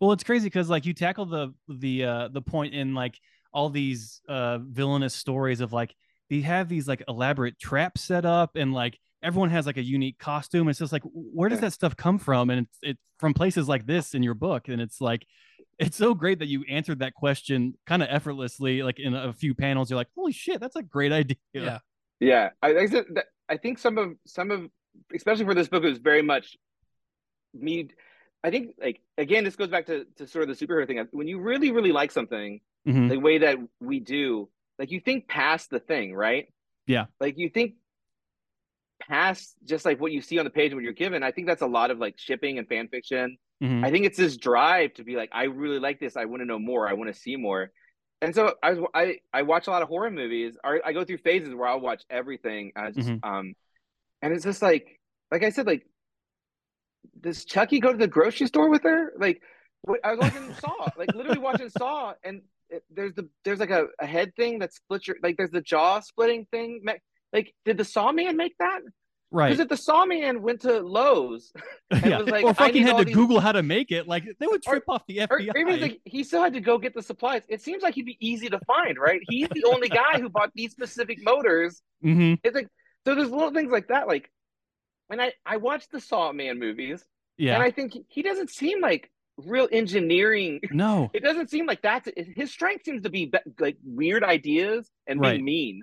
[0.00, 3.18] Well, it's crazy because like you tackle the the uh the point in like
[3.52, 5.94] all these uh villainous stories of like
[6.30, 10.18] they have these like elaborate traps set up and like everyone has like a unique
[10.18, 10.68] costume.
[10.68, 11.66] It's just like where does Yeah.
[11.66, 12.50] that stuff come from?
[12.50, 15.26] And it's it's from places like this in your book, and it's like
[15.78, 19.54] it's so great that you answered that question kind of effortlessly, like in a few
[19.54, 19.90] panels.
[19.90, 21.36] You're like, holy shit, that's a great idea.
[21.54, 21.78] yeah.
[22.20, 24.68] yeah, I, I said that I think some of some of
[25.14, 26.56] especially for this book it was very much
[27.54, 27.88] me.
[28.44, 31.06] I think like again, this goes back to to sort of the superhero thing.
[31.12, 33.08] When you really really like something, Mhm.
[33.10, 36.46] the way that we do, like you think past the thing, right?
[36.86, 37.06] Yeah.
[37.20, 37.74] Like you think
[39.08, 41.22] past just like what you see on the page when you're given.
[41.22, 43.36] I think that's a lot of like shipping and fan fiction.
[43.62, 43.84] Mhm.
[43.84, 46.16] I think it's this drive to be like, I really like this.
[46.16, 46.88] I want to know more.
[46.88, 47.70] I want to see more.
[48.20, 50.56] And so I was I I watch a lot of horror movies.
[50.64, 52.72] Or I go through phases where I'll watch everything.
[52.76, 53.20] I just, Mhm.
[53.24, 53.54] um,
[54.22, 55.86] and it's just like like I said, like
[57.20, 59.12] does Chucky go to the grocery store with her?
[59.18, 59.42] Like
[59.82, 62.42] what- I was watching Saw, like literally watching Saw, and
[62.90, 66.00] there's the there's like a, a head thing that splits your like there's the jaw
[66.00, 66.82] splitting thing.
[67.32, 68.80] Like did the Saw man make that?
[69.30, 69.48] right.
[69.48, 71.52] Because if the Sawman went to Lowe's
[71.90, 72.18] and yeah.
[72.18, 74.46] was like, or "I fucking had to these-" Google how to make it, like they
[74.46, 75.54] would Or- trip off the or, FBI.
[75.54, 77.42] or like he still had to go get the supplies.
[77.48, 79.20] It seems like he'd be easy to find, right?
[79.30, 81.80] He's the only guy who bought these specific motors.
[82.02, 82.68] hmm It's like
[83.06, 84.06] so there's little things like that.
[84.06, 84.30] Like
[85.08, 87.02] when I I watched the Sawman movies,
[87.38, 87.54] Yeah.
[87.54, 90.60] and I think he- he doesn't seem like real engineering.
[90.70, 91.10] no.
[91.14, 92.84] It doesn't seem like that's his strength.
[92.84, 95.32] Seems to be be- like weird ideas and Right.
[95.32, 95.82] being mean.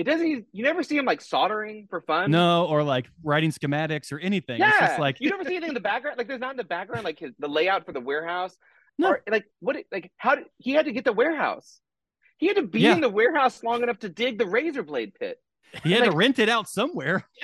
[0.00, 0.46] It doesn't.
[0.52, 2.30] You never see him like soldering for fun.
[2.30, 4.58] No, or like writing schematics or anything.
[4.58, 6.16] Yeah, It's just like you never see anything in the background.
[6.16, 8.56] Like there's not in the background like his, the layout for the warehouse.
[8.96, 9.10] No.
[9.10, 9.76] Or like what?
[9.92, 11.80] Like how did he had to get the warehouse?
[12.38, 12.94] He had to be Yeah.
[12.94, 15.36] in the warehouse long enough to dig the razor blade pit.
[15.84, 17.28] he had to rent it out somewhere.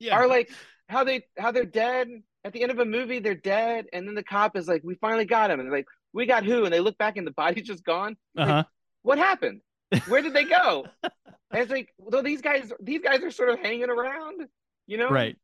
[0.00, 0.18] Yeah.
[0.18, 0.50] Or like
[0.88, 2.08] how they how they're dead
[2.44, 3.18] at the end of a movie.
[3.18, 5.88] They're dead, and then the cop is like, "We finally got him," and they're like,
[6.12, 8.16] "We got who?" And they look back, and the body's just gone.
[8.36, 8.64] Uh huh.
[9.02, 9.60] What happened?
[10.08, 10.86] Where did they go?
[11.02, 11.12] and
[11.52, 14.46] it's like, well, these guys these guys are sort of hanging around,
[14.86, 15.08] you know?
[15.08, 15.36] Right.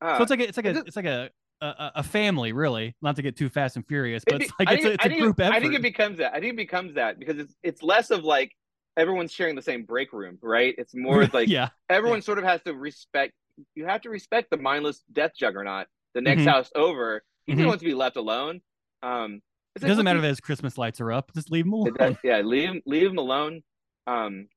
[0.00, 2.94] Uh, So it's like a, it's like a it's like a, a a family, really.
[3.02, 5.20] Not to get too fast and furious, but it's like it's think- a, it's a
[5.20, 5.54] group effort.
[5.54, 6.32] I think it becomes that.
[6.34, 8.52] I think it becomes that because it's it's less of like
[8.96, 10.74] everyone's sharing the same break room, right?
[10.78, 13.32] It's more like yeah, everyone sort of has to respect.
[13.74, 15.86] You have to respect the mindless death juggernaut.
[16.14, 16.46] The next Mhm.
[16.48, 17.56] house over, he Mhm.
[17.56, 18.60] doesn't want to be left alone.
[19.02, 19.40] Um,
[19.76, 21.32] it like, doesn't matter that his Christmas lights are up.
[21.34, 21.94] Just leave him alone.
[21.98, 23.62] does- yeah, leave him, leave him alone.
[24.06, 24.48] Um,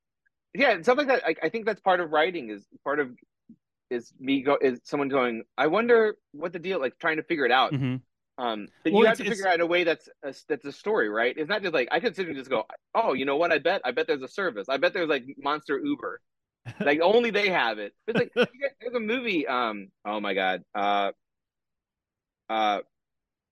[0.54, 1.22] yeah, and stuff like that.
[1.26, 2.50] I, I think that's part of writing.
[2.50, 3.10] Is part of
[3.90, 5.44] is me go is someone going.
[5.56, 6.80] I wonder what the deal.
[6.80, 7.72] Like trying to figure it out.
[7.72, 8.02] Mhm.
[8.38, 11.08] Um, but Well, you have to figure out a way that's a, that's a story,
[11.08, 11.34] right?
[11.36, 13.52] It's not just like I could sit and just go, oh, you know what?
[13.52, 14.68] I bet I bet there's a service.
[14.68, 16.20] I bet there's like Monster Uber,
[16.80, 17.94] like only they have it.
[18.06, 18.32] It's like
[18.80, 19.46] there's a movie.
[19.46, 20.62] Um, oh my god.
[20.74, 21.12] Uh,
[22.48, 22.80] uh,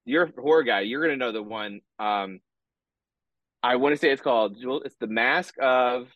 [0.05, 0.81] you're a horror guy.
[0.81, 1.81] You're gonna know the one.
[1.99, 2.41] Um,
[3.67, 4.59] I want to say it's called.
[4.61, 6.09] Jewel- It's the Mask of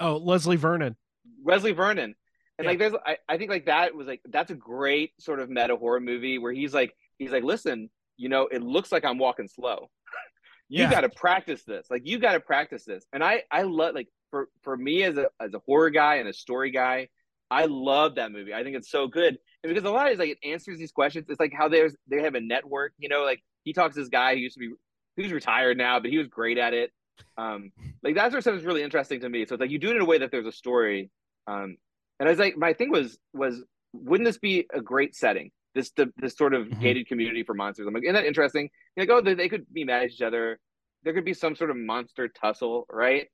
[0.00, 0.96] Oh, Leslie Vernon.
[1.44, 2.14] Leslie Vernon.
[2.58, 2.70] And Yeah.
[2.70, 5.76] like there's I, I think like that was like that's a great sort of meta
[5.76, 9.48] horror movie where he's like he's like, listen, you know, it looks like I'm walking
[9.48, 9.90] slow.
[10.68, 10.90] you Yeah.
[10.90, 11.86] gotta practice this.
[11.90, 13.04] Like you gotta practice this.
[13.12, 16.28] And I I love like for for me as a as a horror guy and
[16.28, 17.08] a story guy,
[17.50, 18.54] I love that movie.
[18.54, 19.38] I think it's so good.
[19.64, 21.26] And because a lot of it's like it answers these questions.
[21.28, 24.08] It's like how there's they have a network, you know, like he talks to this
[24.08, 24.74] guy who used to be
[25.18, 26.92] who's retired now, but he was great at it.
[27.36, 29.44] Um, like that sort of stuff is really interesting to me.
[29.44, 31.10] So it's like you do it in a way that there's a story.
[31.48, 31.76] Um,
[32.20, 35.50] and I was like, my thing was was wouldn't this be a great setting?
[35.74, 36.80] This the this sort of Mhm.
[36.80, 37.86] gated community for monsters.
[37.86, 38.70] I'm like, isn't that interesting?
[38.96, 40.58] You're like, oh, they, they could be mad at each other.
[41.02, 43.28] There could be some sort of monster tussle, right?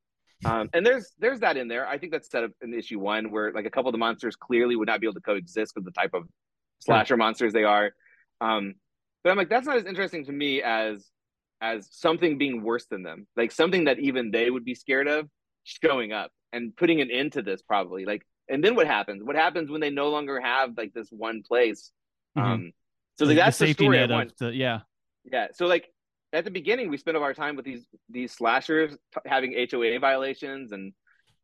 [0.44, 1.86] Um, and there's there's that in there.
[1.86, 4.36] I think that's set up in issue one where like a couple of the monsters
[4.36, 6.24] clearly would not be able to coexist with the type of
[6.80, 7.94] slasher monsters they are.
[8.40, 8.74] Um,
[9.22, 11.10] but I'm like, that's not as interesting to me as
[11.64, 15.29] as something being worse than them, like something that even they would be scared of
[15.64, 18.05] showing up and putting an end to this probably.
[18.05, 19.24] Like, and then what happens?
[19.24, 21.90] What happens when they no longer have like this one place?
[22.37, 22.42] Mhm.
[22.42, 22.72] Um,
[23.18, 24.81] so like that's the, safety story net of the, yeah.
[25.24, 25.46] Yeah.
[25.53, 25.88] So like
[26.35, 29.98] at the beginning, we spent all our time with these these slashers t- having HOA
[29.98, 30.92] violations and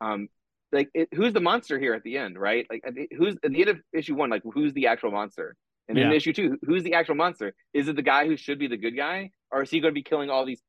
[0.03, 0.29] um
[0.73, 2.67] like it, who's the monster here at the end, right?
[2.71, 5.57] Like at the, who's at the end of issue one, like who's the actual monster?
[5.89, 6.17] And then in Yeah.
[6.19, 7.55] issue two, who's the actual monster?
[7.73, 9.95] Is it the guy who should be the good guy, or is he going to
[9.95, 10.63] be killing all these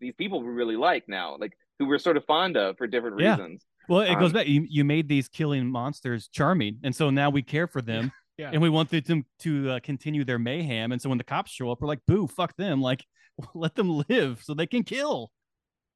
[0.00, 3.20] these people we really like now, like who we're sort of fond of for different
[3.20, 3.32] Yeah.
[3.36, 3.64] reasons?
[3.88, 4.46] Well, it goes Um, back.
[4.48, 8.50] You, you made these killing monsters charming, and so now we care for them, Yeah.
[8.52, 10.92] and we want them to, to uh, continue their mayhem.
[10.92, 12.80] And so when the cops show up, we're like, "Boo, fuck them!
[12.80, 13.04] Like,
[13.54, 15.30] let them live so they can kill."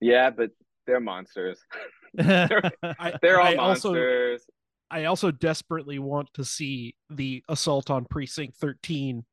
[0.00, 0.50] Yeah, but
[0.86, 1.58] they're monsters.
[2.18, 4.46] I, They're all I also monsters.
[4.90, 9.24] I also desperately want to see the assault on precinct 13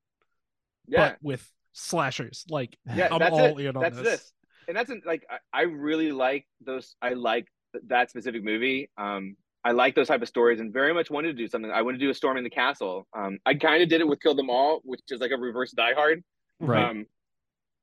[0.88, 2.46] yeah, but with slashers.
[2.50, 3.66] Like yeah, I'm that's all it.
[3.66, 4.06] in on that's this.
[4.06, 4.34] this.
[4.68, 6.96] and that's like I, I really like those.
[7.02, 7.48] I like
[7.88, 8.90] that specific movie.
[8.98, 11.72] Um, I like those type of stories, and very much wanted to do something.
[11.72, 13.08] I wanted to do a storm in the castle.
[13.18, 15.72] Um, I kind of did it with Kill Them All, which is like a reverse
[15.72, 16.24] Die Hard.
[16.60, 16.84] Right.
[16.84, 17.06] Um,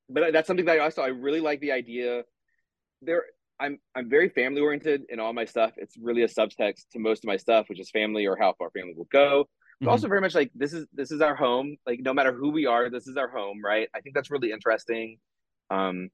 [0.09, 2.23] but that's something that I also I really like the idea.
[3.03, 3.25] There,
[3.59, 5.73] I'm I'm very family oriented in all my stuff.
[5.77, 8.71] It's really a subtext to most of my stuff, which is family or how far
[8.71, 9.49] family will go.
[9.81, 9.91] But Mhm.
[9.93, 11.77] also very much like this is this is our home.
[11.87, 13.89] Like no matter who we are, this is our home, right?
[13.95, 15.19] I think that's really interesting.
[15.71, 16.11] Um,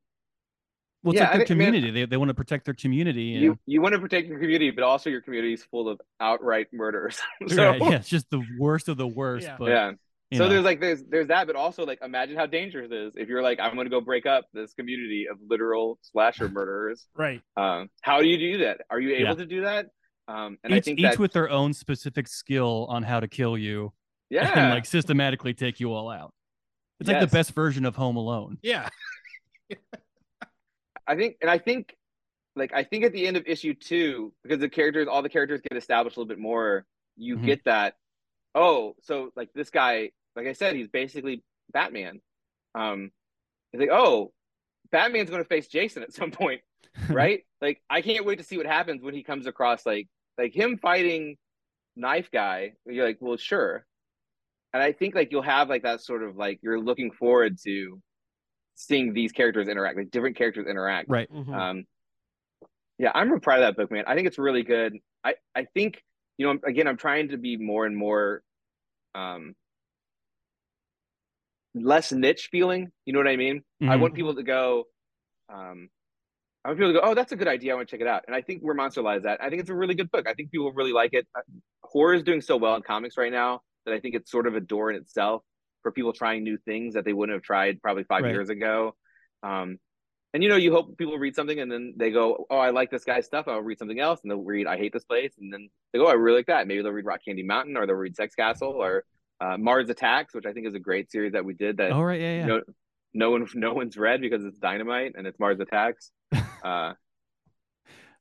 [1.03, 1.91] Well, it's yeah, like their I think- I mean- community.
[1.93, 3.35] they, they want to protect their community.
[3.35, 6.01] And, you you want to protect your community, but also your community is full of
[6.21, 7.21] outright murders.
[7.49, 9.47] so right, yeah, it's just the worst of the worst.
[9.47, 9.57] Yeah.
[9.59, 9.93] But yeah.
[10.33, 13.15] So know, there's like there's there's that, but also like imagine how dangerous it is
[13.17, 17.07] if you're like I'm going to go break up this community of literal slasher murderers.
[17.15, 17.41] Right.
[17.57, 18.81] Um, how do you do that?
[18.91, 19.35] Are you able Yeah.
[19.35, 19.87] to do that?
[20.29, 23.29] Um, and I each, think each that with their own specific skill on how to
[23.29, 23.93] kill you
[24.31, 26.33] yeah, and like systematically take you all out.
[26.99, 28.59] It's like the best version of Home Alone.
[28.63, 28.89] Yeah.
[31.07, 31.95] I think, and I think,
[32.57, 35.61] like I think at the end of issue two, because the characters, all the characters
[35.61, 36.87] get established a little bit more,
[37.17, 37.45] you Mhm.
[37.47, 37.95] get that
[38.57, 42.21] oh, so like this guy, like I said, he's basically Batman.
[42.75, 43.13] Um,
[43.71, 44.33] he's like, oh,
[44.91, 46.63] Batman's going to face Jason at some point,
[47.11, 47.45] right?
[47.61, 50.79] like, I can't wait to see what happens when he comes across like like him
[50.79, 51.37] fighting
[51.97, 52.75] knife guy.
[52.87, 53.87] You're like, well, sure.
[54.73, 58.03] And I think like you'll have like that sort of like you're looking forward to
[58.75, 61.09] seeing these characters interact, like different characters interact.
[61.09, 61.31] Right.
[61.31, 61.55] Mhm.
[61.55, 61.85] Um,
[62.99, 64.05] yeah, I'm real proud of that book, man.
[64.07, 64.95] I think it's really good.
[65.25, 66.03] I I think
[66.39, 68.43] you know again, I'm trying to be more and more,
[69.15, 69.55] um,
[71.75, 72.91] less niche feeling.
[73.05, 73.63] You know what I mean?
[73.83, 74.01] I Mhm.
[74.01, 74.85] want people to go,
[75.49, 75.91] um,
[76.67, 77.73] I want people to go, oh, that's a good idea.
[77.73, 78.25] I want to check it out.
[78.27, 80.27] And I think where Monster Lies at, I think it's a really good book.
[80.29, 81.27] I think people really like it.
[81.35, 81.43] Uh,
[81.85, 84.57] Horror is doing so well in comics right now that I think it's sort of
[84.57, 85.43] a door in itself
[85.83, 88.33] for people trying new things that they wouldn't have tried probably five Right.
[88.33, 88.97] years ago.
[89.45, 89.79] Um,
[90.35, 92.91] and you know, you hope people read something and then they go, "Oh, I like
[92.91, 93.47] this guy's stuff.
[93.49, 96.07] I'll read something else." And they'll read, "I hate this place," and then they go,
[96.07, 98.35] "Oh, "I really like that." Maybe they'll read Rock Candy Mountain, or they'll read Sex
[98.35, 99.05] Castle, or
[99.41, 102.03] uh, Mars Attacks, which I think is a great series that we did that Oh
[102.03, 102.47] right, yeah, yeah.
[102.47, 102.63] no,
[103.15, 106.11] no one, no one's read because it's Dynamite and it's Mars Attacks.
[106.63, 106.95] Uh,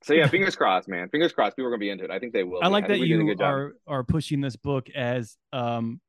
[0.04, 1.10] so yeah, fingers crossed, man.
[1.10, 1.56] Fingers crossed.
[1.56, 2.12] People are gonna be into it.
[2.12, 2.60] I think they will.
[2.62, 6.00] I like think that we did a you are are pushing this book as um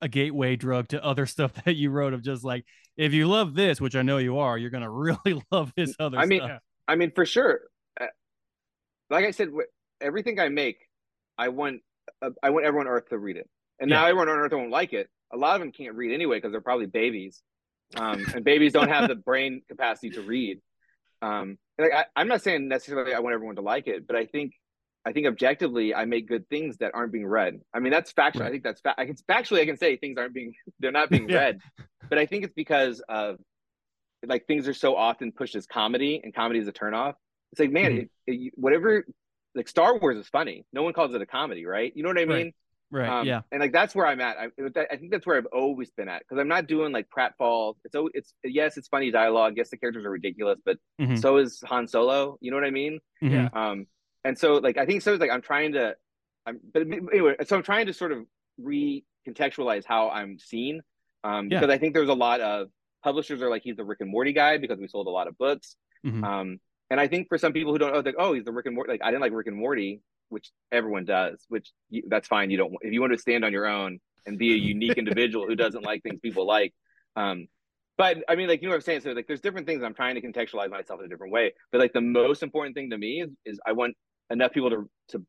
[0.00, 2.64] a gateway drug to other stuff that you wrote of just like
[2.96, 6.18] if you love this, which I know you are, you're gonna really love this other
[6.18, 6.60] I mean, stuff.
[6.86, 7.60] I mean, for sure.
[8.00, 8.06] Uh,
[9.10, 9.50] Like I said,
[10.00, 10.78] everything I make,
[11.38, 11.80] I want,
[12.22, 13.48] uh, I want everyone on Earth to read it.
[13.80, 15.08] And now everyone on Earth won't like it.
[15.32, 17.42] A lot of them can't read anyway because they're probably babies,
[17.96, 20.60] um, and babies don't have the brain capacity to read.
[21.24, 24.26] Um, like I, I'm not saying necessarily I want everyone to like it, but I
[24.26, 24.52] think,
[25.06, 27.60] I think objectively, I make good things that aren't being read.
[27.74, 28.46] I mean, that's factual.
[28.46, 31.10] I think that's fa- I can factually I can say things aren't being, they're not
[31.10, 31.36] being Yeah.
[31.36, 31.60] read,
[32.10, 33.38] but I think it's because of
[34.26, 37.14] like things are so often pushed as comedy and comedy is a turnoff.
[37.52, 38.02] It's like, man, Mhm.
[38.02, 39.04] it, it, whatever,
[39.54, 40.64] like Star Wars is funny.
[40.72, 41.92] No one calls it a comedy, right?
[41.94, 42.28] You know what I Right.
[42.28, 42.46] mean?
[42.46, 42.54] right,
[43.02, 43.40] Um, yeah.
[43.50, 44.36] And like that's where I'm at.
[44.38, 44.48] I,
[44.90, 47.74] I think that's where I've always been at because I'm not doing like pratfalls.
[47.84, 49.54] It's al- it's yes, it's funny dialogue.
[49.56, 51.20] Yes, the characters are ridiculous, but Mhm.
[51.20, 52.38] so is Han Solo.
[52.40, 53.00] You know what I mean?
[53.22, 53.54] Mhm.
[53.56, 53.86] Um,
[54.24, 55.12] and so like I think so.
[55.12, 55.96] It's like I'm trying to,
[56.46, 57.34] I'm but anyway.
[57.44, 58.24] So I'm trying to sort of
[59.26, 60.82] recontextualize how I'm seen,
[61.24, 61.60] um, Yeah.
[61.60, 62.68] because I think there's a lot of
[63.02, 65.36] publishers are like he's the Rick and Morty guy because we sold a lot of
[65.38, 65.76] books.
[66.06, 66.24] Mhm.
[66.24, 68.66] Um, and I think for some people who don't know, like, oh, he's the Rick
[68.66, 68.92] and Morty.
[68.92, 70.00] Like I didn't like Rick and Morty,
[70.34, 71.44] which everyone does.
[71.48, 72.50] Which you, that's fine.
[72.50, 75.46] You don't if you want to stand on your own and be a unique individual
[75.46, 76.74] who doesn't like things people like.
[77.16, 77.46] Um,
[77.96, 79.00] but I mean, like you know what I'm saying.
[79.02, 79.82] So like, there's different things.
[79.84, 81.54] I'm trying to contextualize myself in a different way.
[81.70, 83.94] But like the most important thing to me is, is I want
[84.30, 85.24] enough people to to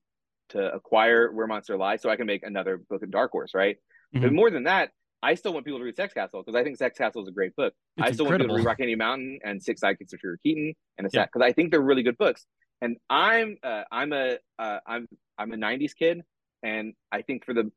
[0.49, 3.77] to acquire Where Monster Lies so I can make another book of Dark Horse, right?
[4.13, 4.33] But Mhm.
[4.33, 4.91] more than that,
[5.21, 7.31] I still want people to read Sex Castle because I think Sex Castle is a
[7.31, 7.73] great book.
[7.97, 10.39] It's I still want people to read Rock Candy Mountain and Six Sidekicks of Trigger
[10.43, 11.21] Keaton and a Yeah.
[11.21, 12.45] set because I think they're really good books.
[12.81, 15.07] And I'm uh, I'm a uh, I'm
[15.37, 16.21] I'm a '90s kid,
[16.63, 17.71] and I think for the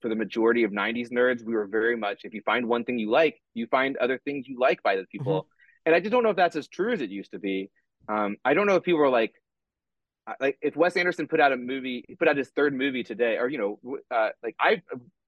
[0.00, 2.98] for the majority of '90s nerds, we were very much if you find one thing
[2.98, 5.42] you like, you find other things you like by the people.
[5.42, 5.48] Mm-hmm.
[5.86, 7.70] And I just don't know if that's as true as it used to be.
[8.08, 9.34] Um, I don't know if people are like
[10.40, 13.36] like if Wes Anderson put out a movie, he put out his third movie today,
[13.36, 14.82] or you know, uh, like I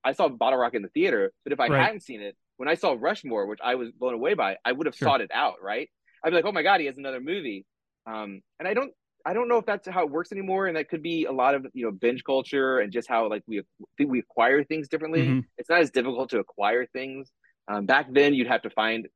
[0.05, 1.83] I saw Bottle Rocket in the theater, but if I Right.
[1.83, 4.87] hadn't seen it, when I saw Rushmore, which I was blown away by, I would
[4.87, 5.09] have Sure.
[5.09, 5.91] sought it out, right?
[6.25, 7.67] I'd be like, oh my god, he has another movie,
[8.07, 8.93] um, and I don't
[9.27, 11.55] I don't know if that's how it works anymore, and that could be a lot
[11.57, 13.63] of you know binge culture and just how like we
[13.99, 15.27] we acquire things differently.
[15.27, 15.45] Mhm.
[15.59, 17.33] It's not as difficult to acquire things.
[17.69, 19.09] Um, back then, you'd have to find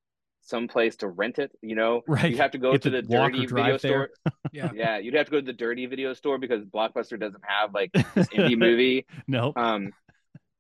[0.43, 1.53] some place to rent it.
[1.63, 2.31] You know, Right.
[2.31, 3.79] you have to go to to the dirty video there.
[3.79, 4.11] store.
[4.53, 4.71] Yeah.
[4.75, 7.93] Yeah, you'd have to go to the dirty video store because Blockbuster doesn't have like
[7.93, 9.07] this indie movie.
[9.29, 9.53] no.
[9.55, 9.93] Um,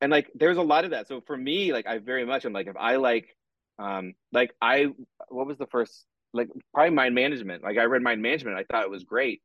[0.00, 1.08] and like there's a lot of that.
[1.08, 3.34] So for me, like I very much am like if I like,
[3.80, 4.86] um, like I
[5.28, 7.62] what was the first like probably Mind Management.
[7.62, 9.42] Like I read Mind Management, I thought it was great,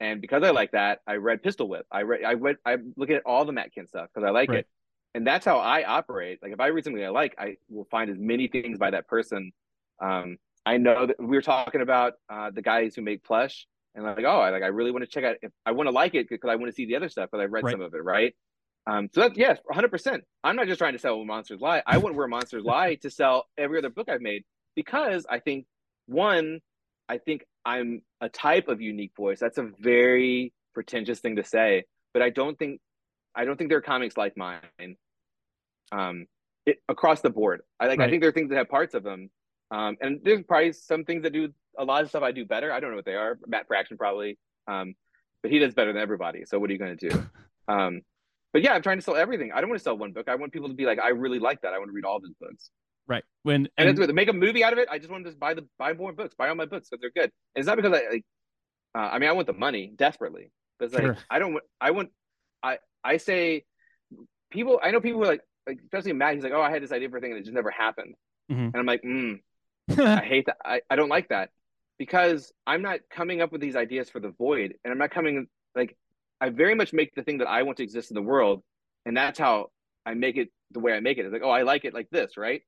[0.00, 1.86] and because I like that, I read Pistol Whip.
[1.90, 4.50] I read I read I look at all the Matt Kindt stuff because I like
[4.50, 4.60] Right.
[4.60, 4.66] it,
[5.14, 6.38] and that's how I operate.
[6.42, 9.08] Like if I read something I like, I will find as many things by that
[9.08, 9.52] person.
[10.00, 14.04] Um, I know that we were talking about uh, the guys who make plush, and
[14.04, 15.36] like, oh, I like I really want to check out.
[15.42, 17.40] If I want to like it because I want to see the other stuff, but
[17.40, 17.72] I read Right.
[17.72, 18.34] some of it, right?
[18.86, 19.90] Um, so that's yes, 100.
[19.90, 21.82] percent I'm not just trying to sell Monsters Lie.
[21.86, 25.66] I want Where Monsters Lie to sell every other book I've made because I think
[26.08, 26.60] one,
[27.08, 29.38] I think I'm a type of unique voice.
[29.38, 32.80] That's a very pretentious thing to say, but I don't think
[33.34, 34.96] I don't think there are comics like mine.
[35.92, 36.26] Um,
[36.66, 38.00] it, across the board, I like.
[38.00, 39.30] I think there are things that have parts of them,
[39.70, 42.72] um, and there's probably some things that do a lot of stuff I do better.
[42.72, 43.38] I don't know what they are.
[43.46, 44.94] Matt Fraction probably, um,
[45.42, 46.44] but he does better than everybody.
[46.46, 47.22] So what are you going to do?
[47.68, 48.02] um,
[48.52, 49.52] but yeah, I'm trying to sell everything.
[49.52, 50.28] I don't want to sell one book.
[50.28, 51.74] I want people to be like, I really like that.
[51.74, 52.70] I want to read all of his books.
[53.08, 53.24] Right.
[53.42, 54.88] When And, and, that's make a movie out of it.
[54.90, 57.00] I just want to just buy the buy more books, buy all my books because
[57.00, 57.32] they're good.
[57.54, 58.24] And it's not because I like.
[58.94, 61.16] Uh, I mean, I want the money desperately, but it's like Sure.
[61.30, 61.54] I don't.
[61.54, 62.10] want I want.
[62.62, 63.64] I I say
[64.50, 66.82] people I know people who are like, like especially Matt, he's like, oh, I had
[66.82, 68.14] this idea for a thing and it just never happened.
[68.50, 68.66] Mhm.
[68.66, 69.40] And I'm like, mm,
[69.90, 70.56] I hate that.
[70.64, 71.50] I, I don't like that
[71.98, 75.46] because I'm not coming up with these ideas for the void, and I'm not coming
[75.74, 75.96] like
[76.40, 78.62] I very much make the thing that I want to exist in the world,
[79.06, 79.70] and that's how
[80.04, 81.24] I make it the way I make it.
[81.24, 82.62] It's like, oh, I like it like this, right?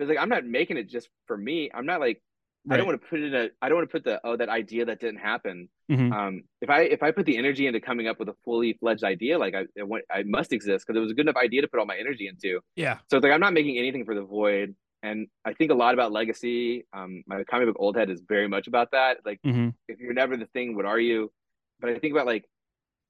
[0.00, 1.70] It's like I'm not making it just for me.
[1.72, 2.22] I'm not like
[2.70, 4.36] I don't want to put it in a I don't want to put the oh
[4.36, 5.68] that idea that didn't happen.
[5.90, 6.12] Mhm.
[6.12, 9.04] Um, if I if I put the energy into coming up with a fully fledged
[9.04, 11.68] idea, like I it, I must exist because it was a good enough idea to
[11.68, 12.60] put all my energy into.
[12.76, 12.98] Yeah.
[13.10, 15.94] So it's like I'm not making anything for the void, and I think a lot
[15.94, 16.86] about legacy.
[16.92, 19.18] Um, my comic book old head is very much about that.
[19.24, 19.74] Like Mhm.
[19.88, 21.32] if you're never the thing, what are you?
[21.80, 22.44] But I think about like,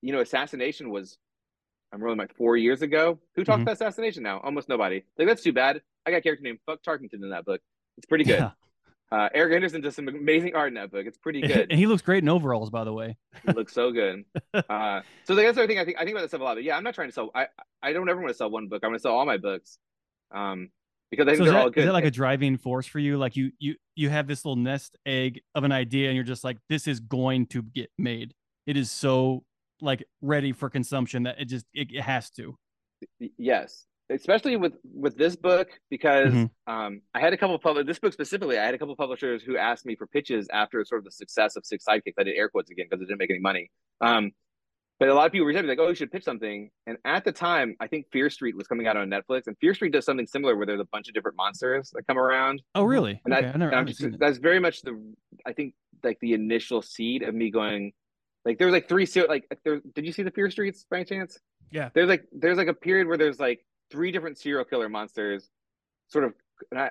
[0.03, 1.18] you know, Assassin Nation was.
[1.92, 3.18] I'm rolling like four years ago.
[3.35, 3.62] Who talks Mhm.
[3.62, 4.38] about Assassin Nation now?
[4.38, 5.03] Almost nobody.
[5.18, 5.83] Like that's too bad.
[6.06, 7.60] I got a character named Fuck Tarkington in that book.
[7.96, 8.38] It's pretty good.
[8.38, 8.50] Yeah.
[9.12, 11.04] Uh, Erica Henderson does some amazing art in that book.
[11.04, 11.66] It's pretty good.
[11.70, 13.16] and he looks great in overalls, by the way.
[13.44, 14.24] he looks so good.
[14.68, 16.54] Uh, so that's the other thing I think I think about that stuff a lot.
[16.54, 17.30] But yeah, I'm not trying to sell.
[17.34, 17.46] I
[17.82, 18.82] I don't ever want to sell one book.
[18.84, 19.78] I want to sell all my books,
[20.32, 20.70] um,
[21.10, 21.80] because I think So they're that, all good.
[21.80, 23.16] is that like a driving force for you?
[23.16, 26.44] Like you you you have this little nest egg of an idea, and you're just
[26.44, 28.34] like, this is going to get made.
[28.66, 29.44] It is so
[29.80, 32.56] like ready for consumption that it just it, it has to.
[33.38, 36.51] Yes, especially with with this book because Mhm.
[36.66, 38.59] um, I had a couple of public this book specifically.
[38.59, 41.11] I had a couple of publishers who asked me for pitches after sort of the
[41.12, 42.14] success of Six Sidekicks.
[42.18, 43.70] I did air quotes again because it didn't make any money.
[44.01, 44.33] Um,
[44.99, 46.70] but a lot of people were out to me like, "Oh, you should pitch something."
[46.87, 49.73] And at the time, I think Fear Street was coming out on Netflix, and Fear
[49.75, 52.62] Street does something similar where there's a bunch of different monsters that come around.
[52.75, 53.20] Oh, really?
[53.25, 55.01] And okay, that- I never, and I I'm haven't just- that's very much the
[55.46, 57.92] I think like the initial seed of me going
[58.44, 61.38] like there's like three like there did you see the Fear Streets by any chance?
[61.70, 61.90] Yeah.
[61.94, 65.48] There's like there's like a period where there's like three different serial killer monsters
[66.09, 66.35] sort of
[66.70, 66.90] and I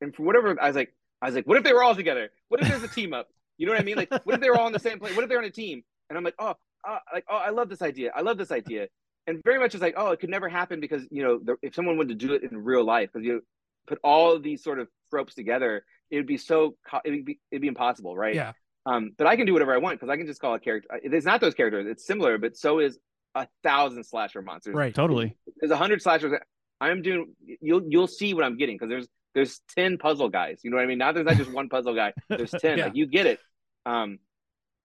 [0.00, 2.30] and for whatever I was like I was like what if they were all together?
[2.48, 3.28] What if there's a team up?
[3.58, 3.96] You know what I mean?
[3.96, 5.14] Like what if they were all on the same plane?
[5.14, 5.82] What if they're on a team?
[6.08, 6.54] And I'm like, "Oh,
[6.88, 8.10] uh, like oh, I love this idea.
[8.14, 8.88] I love this idea."
[9.26, 11.74] And very much is like, "Oh, it could never happen because, you know, the, if
[11.74, 13.42] someone wanted to do it in real life because you
[13.86, 17.62] put all these sort of tropes together, it would be so it would be it'd
[17.62, 18.34] be impossible, right?
[18.34, 18.52] Yeah.
[18.86, 20.88] Um, but I can do whatever I want because I can just call a character.
[21.02, 21.86] It's not those characters.
[21.86, 22.98] It's similar, but so is
[23.34, 24.74] a thousand slasher monsters.
[24.74, 24.94] Right.
[24.94, 25.36] Totally.
[25.60, 26.32] There's a hundred slashers.
[26.80, 27.34] I'm doing.
[27.60, 30.60] You'll you'll see what I'm getting because there's there's ten puzzle guys.
[30.62, 30.98] You know what I mean?
[30.98, 32.12] Now there's not just one puzzle guy.
[32.28, 32.78] There's ten.
[32.78, 32.84] Yeah.
[32.86, 33.38] Like you get it.
[33.86, 34.18] Um,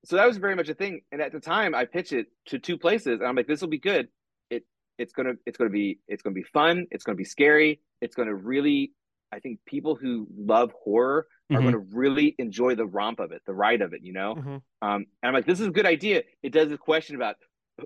[0.05, 1.01] so that was very much a thing.
[1.11, 3.69] And at the time, I pitched it to two places, and I'm like, this will
[3.69, 4.07] be good.
[4.51, 4.63] It
[4.99, 6.85] it's gonna it's gonna be it's gonna be fun.
[6.91, 7.81] It's gonna be scary.
[8.01, 8.91] It's gonna really.
[9.31, 11.61] I think people who love horror are Mhm.
[11.61, 14.35] going to really enjoy the romp of it, the ride of it, you know?
[14.35, 14.47] Mhm.
[14.47, 16.23] Um, and I'm like, this is a good idea.
[16.41, 17.35] It does this question about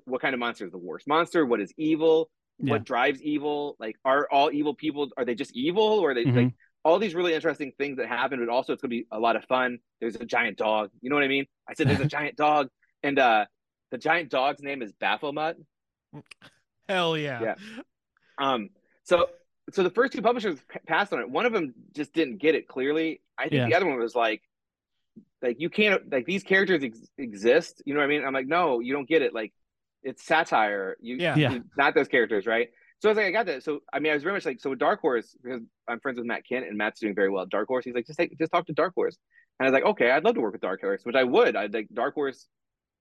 [0.06, 1.45] what kind of monster is the worst monster?
[1.45, 2.30] What is evil?
[2.60, 2.71] Yeah.
[2.73, 3.75] What drives evil?
[3.80, 5.84] Like, are all evil people, are they just evil?
[5.99, 6.36] Or are they Mhm.
[6.36, 8.39] like all these really interesting things that happen?
[8.39, 9.80] But also, it's going to be a lot of fun.
[10.02, 10.91] There's a giant dog.
[11.02, 11.45] You know what I mean?
[11.67, 12.69] I said, there's a giant dog.
[13.02, 13.45] And uh,
[13.91, 15.58] the giant dog's name is Baphomet.
[16.88, 17.41] Hell yeah.
[17.41, 17.56] Yeah.
[18.38, 18.69] Um,
[19.04, 19.28] so
[19.71, 21.30] so the first two publishers p- passed on it.
[21.30, 23.21] One of them just didn't get it clearly.
[23.38, 23.65] I think Yeah.
[23.67, 24.41] the other one was like,
[25.43, 27.82] like you can't like these characters ex- exist.
[27.86, 28.25] You know what I mean?
[28.25, 29.34] I'm like, no, you don't get it.
[29.34, 29.54] Like,
[30.04, 30.98] it's satire.
[31.02, 31.36] You, Yeah.
[31.36, 31.52] Yeah.
[31.54, 32.70] you- not those characters, right?
[33.02, 33.64] So I was like, I got that.
[33.64, 36.26] So I mean, I was very much like, so Dark Horse because I'm friends with
[36.28, 37.86] Matt Kindt and Matt's doing very well Dark Horse.
[37.86, 39.18] He's like, just take, just talk to Dark Horse.
[39.60, 41.56] And I was like, okay, I'd love to work with Dark Horse, which I would.
[41.56, 42.48] I'd like Dark Horse.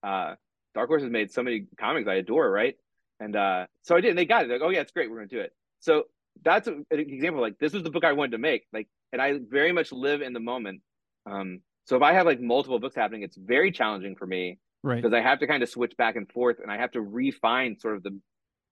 [0.03, 0.35] Uh,
[0.75, 2.77] Dark Horse has made so many comics I adore, right?
[3.21, 4.51] And uh, so I did, and they got it.
[4.51, 5.11] Like, oh yeah, it's great.
[5.11, 5.53] We're gonna do it.
[5.81, 6.05] So
[6.45, 7.41] that's a- an example.
[7.41, 8.67] Like this was the book I wanted to make.
[8.73, 10.83] Like, and I very much live in the moment.
[11.27, 15.03] Um, so if I have like multiple books happening, it's very challenging for me Right.
[15.03, 17.79] because I have to kind of switch back and forth, and I have to refine
[17.79, 18.19] sort of the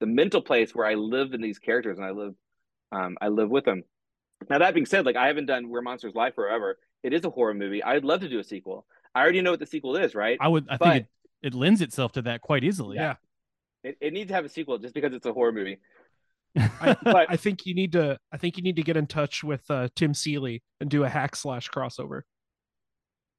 [0.01, 2.35] the mental place where I live in these characters, and I live,
[2.93, 3.83] um, I live with them.
[4.51, 6.79] Now that being said, like I haven't done Where Monsters Lie Forever.
[7.03, 7.83] It is a horror movie.
[7.83, 8.85] I'd love to do a sequel.
[9.15, 10.37] I already know what the sequel is, right?
[10.41, 10.67] I would.
[10.69, 11.07] I But- think
[11.43, 12.97] it, it lends itself to that quite easily.
[12.97, 13.15] Yeah.
[13.83, 15.79] It, it needs to have a sequel just because it's a horror movie.
[16.57, 19.43] I, But- I think you need to I think you need to get in touch
[19.43, 22.23] with uh, Tim Seeley and do a hack slash crossover.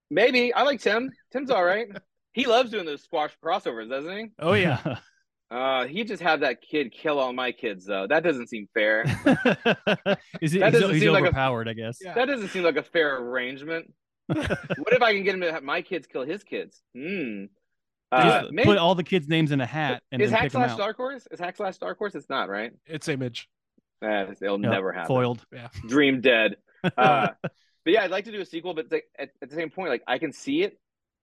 [0.10, 1.12] Maybe I like Tim.
[1.32, 1.88] Tim's all right.
[2.38, 4.32] he loves doing those squash crossovers, doesn't he?
[4.40, 5.00] Oh yeah.
[5.50, 8.06] Uh, he just had that kid kill all my kids, though.
[8.06, 9.04] That doesn't seem fair.
[10.42, 12.00] is it, That he's, doesn't he's seem like a- overpowered, I guess.
[12.02, 12.16] Yeah.
[12.16, 13.94] that doesn't seem like a fair arrangement.
[14.28, 16.82] what if I can get him to have my kids kill his kids?
[16.94, 17.46] Hmm.
[18.12, 20.52] Uh, Just maybe, put all the kids' names in a hat and is then Hack
[20.52, 20.78] slash out.
[20.80, 21.26] Dark Horse?
[21.32, 22.14] Is Hack slash Dark Horse?
[22.14, 22.74] It's not, right?
[22.86, 23.48] It's image.
[24.04, 25.08] Eh, it'll Yep, never happen.
[25.08, 25.46] Foiled.
[25.54, 25.70] Yeah.
[25.88, 26.58] Dream dead.
[26.84, 27.30] Uh,
[27.86, 29.70] but yeah, I'd like to do a sequel, but it's like, at, at the same
[29.70, 30.78] point, like I can see it,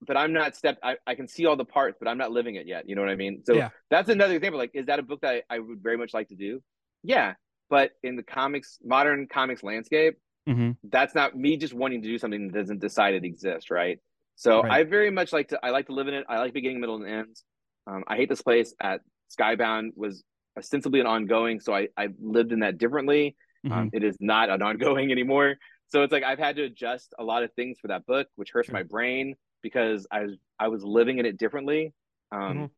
[0.06, 0.78] but I'm not step.
[0.82, 2.88] I, I can see all the parts, but I'm not living it yet.
[2.88, 3.42] You know what I mean?
[3.44, 3.70] So Yeah.
[3.90, 4.58] that's another example.
[4.58, 6.62] Like, is that a book that I, I would very much like to do?
[7.02, 7.34] Yeah,
[7.70, 10.16] but in the comics, modern comics landscape,
[10.46, 13.98] hmm that's not me just wanting to do something that doesn't decide it exists, right?
[14.36, 14.72] So Right.
[14.72, 15.60] I very much like to.
[15.64, 16.24] I like to live in it.
[16.28, 17.44] I like beginning, middle, and ends.
[17.86, 19.00] Um, I hate this place at
[19.38, 20.22] Skybound was
[20.58, 21.60] ostensibly an ongoing.
[21.60, 23.36] So I I lived in that differently.
[23.64, 23.72] Mhm.
[23.72, 25.56] Um, it is not an ongoing anymore.
[25.88, 28.50] So it's like I've had to adjust a lot of things for that book, which
[28.52, 28.74] hurts Sure.
[28.74, 29.34] my brain
[29.64, 31.92] because I was I was living in it differently.
[32.30, 32.70] Um, Mhm.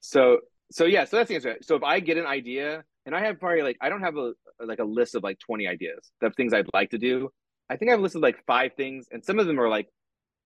[0.00, 0.40] so
[0.70, 1.56] so yeah, so that's the answer.
[1.62, 4.32] So if I get an idea, and I have probably like I don't have a
[4.64, 7.30] like a list of like twenty ideas of things I'd like to do.
[7.68, 9.88] I think I've listed like five things, and some of them are like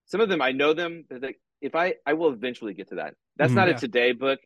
[0.07, 1.05] some of them I know them.
[1.09, 3.15] But like if I I will eventually get to that.
[3.37, 3.57] That's Mhm.
[3.57, 3.77] not Yeah.
[3.77, 4.41] a today book,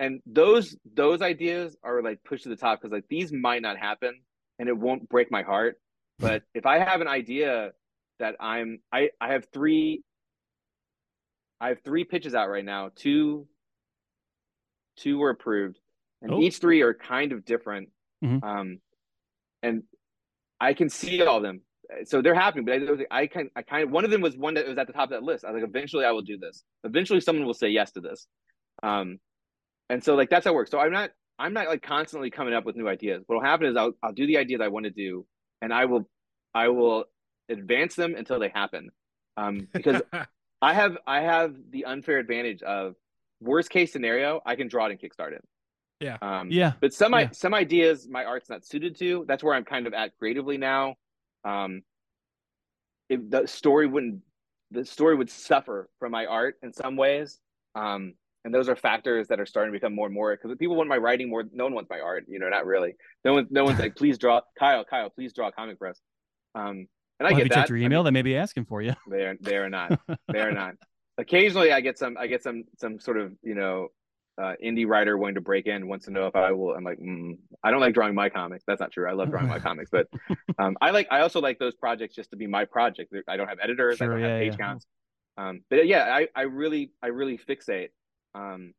[0.00, 3.76] and those those ideas are like pushed to the top because like these might not
[3.78, 4.22] happen,
[4.58, 5.80] and it won't break my heart.
[6.20, 7.72] But if I have an idea
[8.20, 10.02] that I'm I I have three
[11.62, 12.90] I have three pitches out right now.
[12.94, 13.46] Two
[14.96, 15.78] two were approved,
[16.20, 16.40] and Oh.
[16.40, 17.88] each three are kind of different.
[18.22, 18.42] Mhm.
[18.42, 18.80] Um,
[19.62, 19.84] and
[20.60, 21.62] I can see all of them,
[22.04, 22.64] so they're happening.
[22.64, 24.86] But I, I kind, I kind of one of them was one that was at
[24.88, 25.44] the top of that list.
[25.44, 26.64] I was like, eventually, I will do this.
[26.84, 28.26] Eventually, someone will say yes to this.
[28.82, 29.18] Um,
[29.88, 30.70] and so like that's how it works.
[30.72, 33.22] So I'm not, I'm not like constantly coming up with new ideas.
[33.26, 35.26] What will happen is I'll, I'll do the ideas I want to do,
[35.60, 36.08] and I will,
[36.54, 37.04] I will
[37.48, 38.90] advance them until they happen.
[39.36, 40.02] Um, because
[40.62, 42.94] I have I have the unfair advantage of
[43.40, 45.44] worst case scenario, I can draw it and kickstart it.
[46.00, 46.18] Yeah.
[46.22, 46.72] Um, Yeah.
[46.80, 47.18] But some Yeah.
[47.18, 49.24] I, some ideas my art's not suited to.
[49.26, 50.94] That's where I'm kind of at creatively now.
[51.44, 51.82] Um,
[53.08, 54.22] if the story wouldn't
[54.70, 57.38] the story would suffer from my art in some ways.
[57.74, 60.76] Um, and those are factors that are starting to become more and more because people
[60.76, 61.44] want my writing more.
[61.52, 62.94] No one wants my art, you know, not really.
[63.24, 66.00] No one, no one's like, please draw Kyle, Kyle, please draw a comic for us.
[66.54, 66.88] Um,
[67.22, 67.54] and I Well, have you that.
[67.54, 68.02] checked your I mean, email?
[68.02, 68.94] they may be asking for you.
[69.08, 70.00] they are they are not.
[70.32, 70.74] They are not.
[71.18, 73.88] Occasionally, I get some I get some some sort of you know
[74.40, 76.74] uh, indie writer wanting to break in wants to know if I will.
[76.74, 78.64] I'm like, mm, I don't like drawing my comics.
[78.66, 79.08] That's not true.
[79.08, 80.08] I love drawing my comics, but
[80.58, 83.14] um, I like I also like those projects just to be my project.
[83.28, 84.00] I don't have editors.
[84.00, 84.66] I don't yeah, have page yeah.
[84.66, 84.86] counts.
[85.36, 87.90] Um, but yeah, I I really I really fixate.
[88.34, 88.72] Um,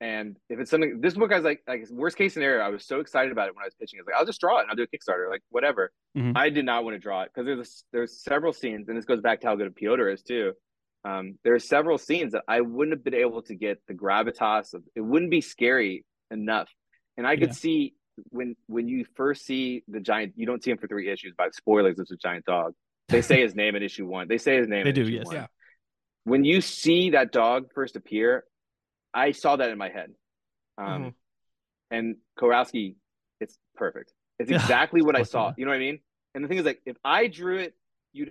[0.00, 2.86] and if it's something, this book I was like, like worst case scenario, I was
[2.86, 3.98] so excited about it when I was pitching.
[3.98, 5.90] I was like, I'll just draw it and I'll do a Kickstarter, like whatever.
[6.16, 6.32] Mhm.
[6.36, 9.04] I did not want to draw it because there's a, there's several scenes, and this
[9.06, 10.52] goes back to how good a Piotr is too.
[11.04, 14.74] Um, there are several scenes that I wouldn't have been able to get the gravitas
[14.74, 14.82] of.
[14.94, 16.68] It wouldn't be scary enough,
[17.16, 17.54] and I could Yeah.
[17.54, 17.94] see
[18.30, 20.34] when when you first see the giant.
[20.36, 21.32] You don't see him for three issues.
[21.36, 22.74] By spoilers, it's a giant dog.
[23.08, 24.26] They say his name in issue one.
[24.26, 24.82] They say his name.
[24.84, 25.26] They in do, issue yes.
[25.26, 25.36] one.
[25.36, 25.46] Yeah.
[26.24, 28.44] When you see that dog first appear,
[29.16, 30.14] I saw that in my head.
[30.78, 31.14] Um, Mhm.
[31.90, 32.96] and Kowalski,
[33.40, 34.12] it's perfect.
[34.38, 34.50] It's
[34.90, 35.52] exactly what I saw.
[35.56, 35.98] You know what I mean?
[36.34, 37.74] And the thing is, like, if I drew it,
[38.12, 38.30] you,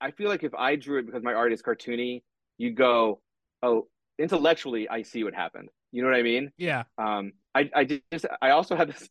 [0.00, 2.22] I feel like if I drew it because my art is cartoony,
[2.56, 3.20] you go,
[3.62, 5.68] oh, intellectually, I see what happened.
[5.92, 6.50] You know what I mean?
[6.56, 6.84] Yeah.
[6.96, 9.08] Um, I, I just, I also have this,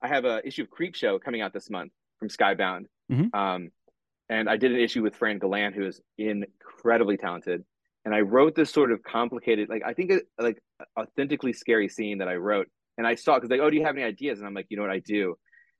[0.00, 2.86] I have a issue of Creepshow coming out this month from Skybound.
[3.10, 3.34] Mhm.
[3.34, 3.72] Um,
[4.28, 7.64] and I did an issue with Fran Galan, who is incredibly talented.
[8.04, 10.62] And I wrote this sort of complicated, like I think, it, like
[10.98, 12.68] authentically scary scene that I wrote.
[12.96, 14.38] And I saw because like, oh, do you have any ideas?
[14.38, 15.36] And I'm like, you know what, I do.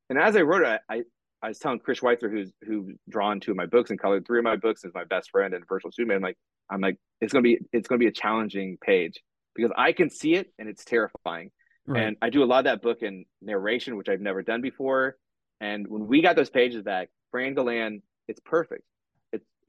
[0.08, 1.02] And as I wrote it, I,
[1.42, 4.38] I was telling Chris Schweizer, who's who's drawn two of my books and colored three
[4.38, 6.16] of my books, is my best friend and virtual student.
[6.16, 6.36] I'm like,
[6.70, 9.20] I'm like, it's gonna be it's gonna be a challenging page
[9.54, 11.50] because I can see it and it's terrifying.
[11.86, 12.02] Right.
[12.02, 15.16] And I do a lot of that book in narration, which I've never done before.
[15.60, 18.82] And when we got those pages back, Fran Galan, it's perfect.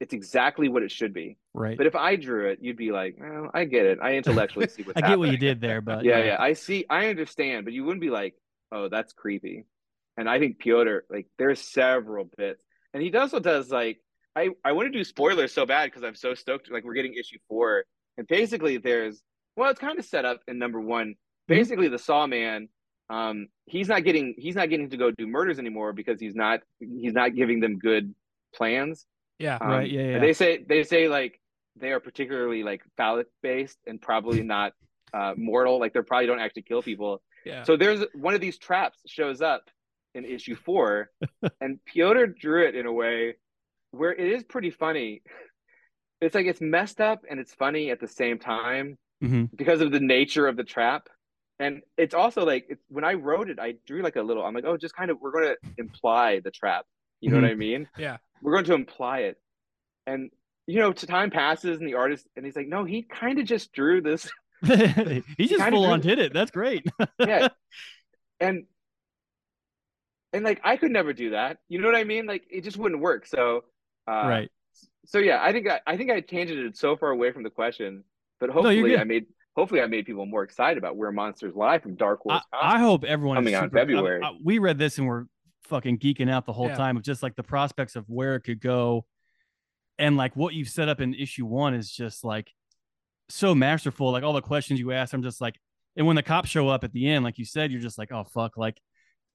[0.00, 1.38] It's exactly what it should be.
[1.54, 1.76] right.
[1.76, 3.98] But if I drew it, you'd be like, well, I get it.
[4.02, 6.36] I intellectually see what's I get what you did there, but Yeah, yeah.
[6.40, 8.34] I see I understand, but you wouldn't be like,
[8.72, 9.64] oh, that's creepy.
[10.16, 12.62] And I think Piotr, like, there's several bits.
[12.92, 14.00] And he also does like
[14.34, 16.70] I, I want to do spoilers so bad because I'm so stoked.
[16.70, 17.84] Like we're getting issue four.
[18.16, 19.22] And basically there's
[19.56, 21.14] well, it's kind of set up in number one.
[21.48, 22.68] Basically the Saw Man,
[23.10, 26.60] um, he's not getting he's not getting to go do murders anymore because he's not
[26.78, 28.14] he's not giving them good
[28.54, 29.06] plans.
[29.42, 29.58] Yeah.
[29.60, 30.18] Um, Right, yeah, yeah.
[30.20, 31.40] They say they say like
[31.76, 34.72] they are particularly like phallic based and probably not
[35.12, 35.78] uh, mortal.
[35.80, 37.22] Like they probably don't actually kill people.
[37.44, 37.64] Yeah.
[37.64, 39.62] So there's one of these traps shows up
[40.14, 41.10] in issue four,
[41.60, 43.36] and Piotr drew it in a way
[43.90, 45.22] where it is pretty funny.
[46.20, 49.50] It's like it's messed up and it's funny at the same time Mhm.
[49.56, 51.08] because of the nature of the trap.
[51.58, 54.44] And it's also like it's, when I wrote it, I drew like a little.
[54.44, 56.86] I'm like, oh, just kind of we're going to imply the trap.
[57.20, 57.88] You know what I mean?
[57.96, 58.16] Yeah.
[58.42, 59.38] We're going to imply it,
[60.06, 60.30] and
[60.66, 63.72] you know, time passes and the artist, and he's like, no, he kind of just
[63.72, 64.30] drew this
[64.62, 66.32] he just full on did it.
[66.32, 66.86] That's great.
[67.18, 67.48] yeah
[68.42, 68.64] and
[70.32, 72.76] and like i could never do that you know what i mean like it just
[72.76, 73.64] wouldn't work so
[74.08, 74.50] uh right.
[75.06, 77.50] so yeah i think i, I think i tangented it so far away from the
[77.50, 78.04] question
[78.40, 78.98] but hopefully good.
[78.98, 79.26] i made
[79.56, 82.78] hopefully i made people more excited about where monsters lie from dark I, horse I
[82.80, 84.22] hope everyone Coming is out in super, I- February.
[84.22, 85.26] I- we read this and we're
[85.64, 86.76] fucking geeking out the whole Yeah.
[86.76, 89.04] time of just like the prospects of where it could go,
[89.98, 92.52] and like what you've set up in issue one is just like
[93.28, 94.10] so masterful.
[94.12, 95.58] Like all the questions you ask, I'm just like,
[95.96, 98.10] And when the cops show up at the end, like you said, you're just like,
[98.12, 98.78] oh fuck, like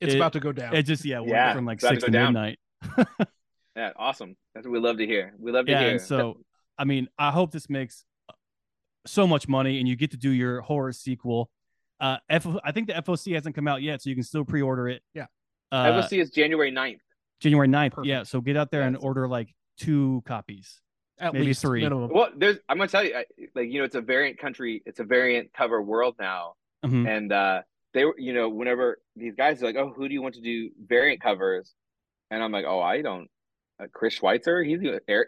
[0.02, 0.76] It's It- about to go down.
[0.76, 2.34] it just yeah, went Yeah, from like about to six go to down.
[2.34, 2.60] midnight.
[3.76, 4.36] Yeah, awesome.
[4.56, 5.36] That's what we love to hear.
[5.38, 5.90] We love to Yeah, hear.
[5.92, 6.42] and so
[6.80, 8.04] I mean, I hope this makes
[9.06, 11.52] so much money, and you get to do your horror sequel.
[12.00, 14.88] Uh, F- I think the FOC hasn't come out yet, so you can still pre-order
[14.90, 15.04] it.
[15.14, 15.28] Yeah.
[15.72, 17.00] Uh, FOC is January 9th.
[17.40, 17.92] January 9th.
[17.92, 18.08] Perfect.
[18.08, 20.82] Yeah, so get out there and order like two copies.
[21.20, 21.82] At maybe least three.
[21.82, 22.12] minimum.
[22.14, 25.00] Well, there's I'm gonna tell you, I, like you know, it's a variant country, it's
[25.00, 26.54] a variant cover world now,
[26.86, 27.08] Mhm.
[27.10, 27.62] and uh,
[27.96, 30.42] they were, you know, whenever these guys are like, "Oh, who do you want to
[30.42, 31.74] do variant covers?"
[32.30, 33.30] and I'm like, "Oh, I don't."
[33.80, 34.80] Uh, Chris Schweizer, he's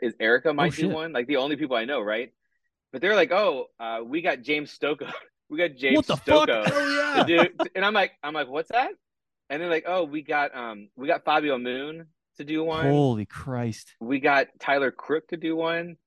[0.01, 0.91] is Erica might do shit.
[0.91, 2.31] one, like the only people I know, right?
[2.91, 5.11] But they're like, "Oh, uh, we got James Stokoe,
[5.49, 6.49] we got James what the fuck?
[6.49, 8.91] Stokoe." oh to do, and I'm like, I'm like, what's that?
[9.49, 12.85] And they're like, oh, we got um, we got Fabio Moon to do one.
[12.85, 13.93] Holy Christ!
[13.99, 15.97] We got Tyler Crook to do one,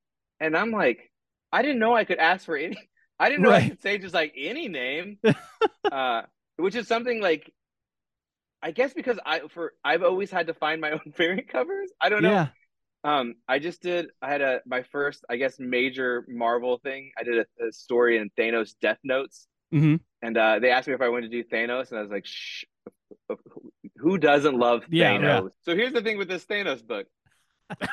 [0.41, 1.11] and I'm like,
[1.53, 2.77] I didn't know I could ask for any.
[3.19, 5.19] I didn't know I could say just like any name,
[5.93, 6.23] uh,
[6.57, 7.53] which is something like,
[8.63, 11.91] I guess because I for I've always had to find my own variant covers.
[12.01, 12.31] I don't know.
[12.31, 12.49] Yeah,
[13.05, 14.07] Um, I just did.
[14.21, 17.11] I had a my first, I guess, major Marvel thing.
[17.19, 20.01] I did a, a story in Thanos Death Notes, Mhm.
[20.23, 22.27] and uh, they asked me if I wanted to do Thanos, and I was like,
[22.27, 22.65] "Shh,
[23.99, 25.49] who doesn't love Yeah, Thanos?" yeah.
[25.65, 27.07] So here's the thing with this Thanos book,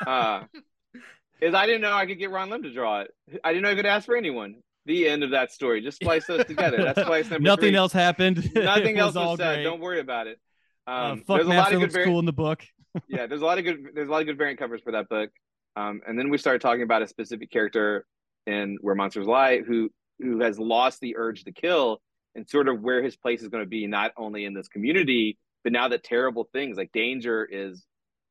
[0.06, 0.44] uh,
[1.40, 3.10] is I didn't know I could get Ron Lim to draw it.
[3.44, 4.56] I didn't know I could ask for anyone.
[4.86, 5.82] The end of that story.
[5.82, 6.78] Just splice those together.
[6.78, 7.76] That's splice number nothing three.
[7.76, 8.50] else happened.
[8.54, 9.56] Nothing else was said.
[9.56, 9.64] great.
[9.64, 10.38] Don't worry about it.
[10.86, 12.64] Uh, Um, fuck there's a lot of good vari- cool in the book.
[13.06, 15.08] yeah, there's a lot of good there's a lot of good variant covers for that
[15.08, 15.30] book.
[15.76, 18.04] Um, and then we started talking about a specific character
[18.46, 22.00] in Where Monsters Lie who who has lost the urge to kill
[22.34, 25.38] and sort of where his place is going to be not only in this community
[25.64, 27.84] but now that terrible things like danger is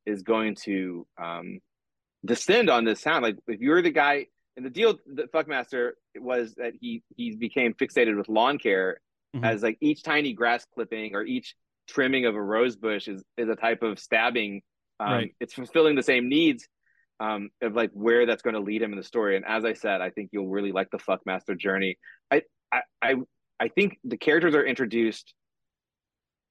[0.06, 1.58] is going to um
[2.24, 4.26] descend on this town like if you're the guy
[4.56, 9.00] and the deal that Fuckmaster was that he he became fixated with lawn care
[9.34, 9.44] Mhm.
[9.44, 11.54] as like each tiny grass clipping or each
[11.88, 14.60] trimming of a rose bush is is a type of stabbing.
[14.98, 15.34] Um, Right.
[15.38, 16.66] It's fulfilling the same needs
[17.20, 19.36] um, of like where that's going to lead him in the story.
[19.36, 21.96] And as I said, I think you'll really like the Fuckmaster journey.
[22.28, 22.42] I
[22.72, 23.14] I I,
[23.60, 25.34] I think the characters are introduced.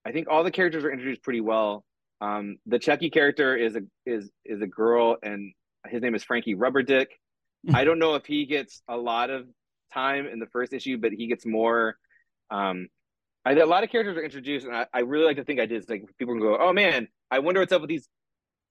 [0.05, 1.84] I think all the characters are introduced pretty well.
[2.22, 5.53] Um, the Chucky character is a is is a girl, and
[5.88, 7.07] his name is Frankie Rubberdick.
[7.74, 9.45] I don't know if he gets a lot of
[9.93, 11.97] time in the first issue, but he gets more.
[12.51, 12.88] Um,
[13.45, 15.66] I, a lot of characters are introduced, and I, I really like to think I
[15.66, 15.89] did.
[15.89, 18.07] Like people can go, "Oh man, I wonder what's up with these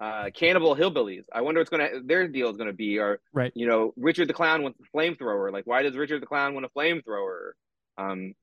[0.00, 1.24] uh, cannibal hillbillies.
[1.32, 3.52] I wonder what's gonna their deal is gonna be." Or Right.
[3.54, 5.52] you know, Richard the Clown wants a flamethrower.
[5.52, 7.52] Like, why does Richard the Clown want a flamethrower?
[7.98, 8.34] Um,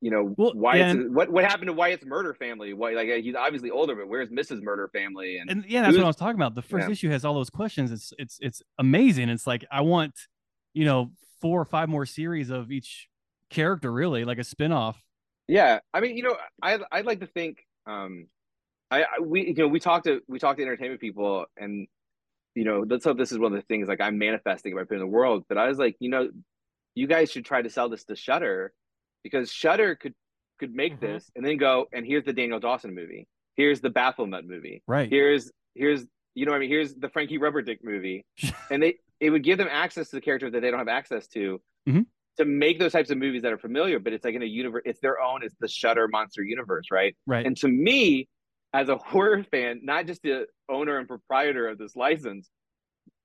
[0.00, 2.74] you know, Well, Wyatt's yeah, what what happened to Wyatt's murder family?
[2.74, 4.60] Why like he's obviously older, but where's Mrs.
[4.60, 5.38] Murder family?
[5.38, 6.54] And, and yeah, that's Who's- what I was talking about.
[6.56, 6.92] The first Yeah.
[6.92, 7.92] issue has all those questions.
[7.92, 9.28] It's it's it's amazing.
[9.28, 10.14] It's like I want,
[10.74, 13.08] you know, four or five more series of each
[13.48, 15.00] character, really, like a spin-off.
[15.46, 18.26] Yeah, I mean, you know, I I'd like to think, um,
[18.90, 21.86] I, I we you know we talked to we talked to entertainment people, and
[22.56, 24.94] you know, let's hope this is one of the things like I'm manifesting by putting
[25.02, 25.44] in the world.
[25.48, 26.28] But I was like, you know,
[26.94, 28.72] you guys should try to sell this to Shudder
[29.22, 30.14] because Shudder could
[30.58, 31.00] could make Mhm.
[31.00, 33.26] this and then go and here's the Daniel Dawson movie,
[33.56, 35.08] here's the Baphomet movie, Right.
[35.08, 38.24] here's here's you know what I mean here's the Frankie Rubberdick movie,
[38.70, 41.26] and they it would give them access to the characters that they don't have access
[41.28, 41.60] to.
[41.88, 42.06] Mhm.
[42.38, 44.82] To make those types of movies that are familiar, but it's like in a universe,
[44.86, 47.14] it's their own, it's the Shudder monster universe, right?
[47.26, 47.44] Right.
[47.44, 48.26] And to me,
[48.72, 52.50] as a horror fan, not just the owner and proprietor of this license,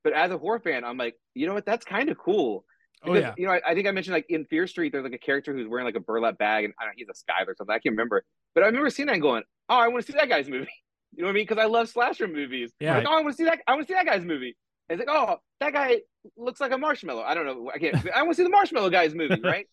[0.04, 1.66] but as a horror fan, I'm like, you know what?
[1.66, 2.66] That's kind of cool.
[3.06, 3.34] Oh yeah.
[3.38, 5.54] You know, I, I think I mentioned like in Fear Street, there's like a character
[5.54, 7.74] who's wearing like a burlap bag, and I don't know, he's a Skyler or something.
[7.74, 8.24] I can't remember,
[8.56, 10.68] but I remember seeing that and going, oh, I want to see that guy's movie.
[11.16, 11.46] You know what I mean?
[11.48, 12.70] Because I love slasher movies.
[12.80, 12.98] Yeah.
[12.98, 13.60] Like, oh, I want to see that.
[13.66, 14.56] I want to see that guy's movie.
[14.88, 16.02] And it's like, oh, that guy
[16.36, 17.24] looks like a marshmallow.
[17.24, 17.72] I don't know.
[17.74, 17.96] I can't.
[18.14, 19.68] I want to see the marshmallow guy's movie, right?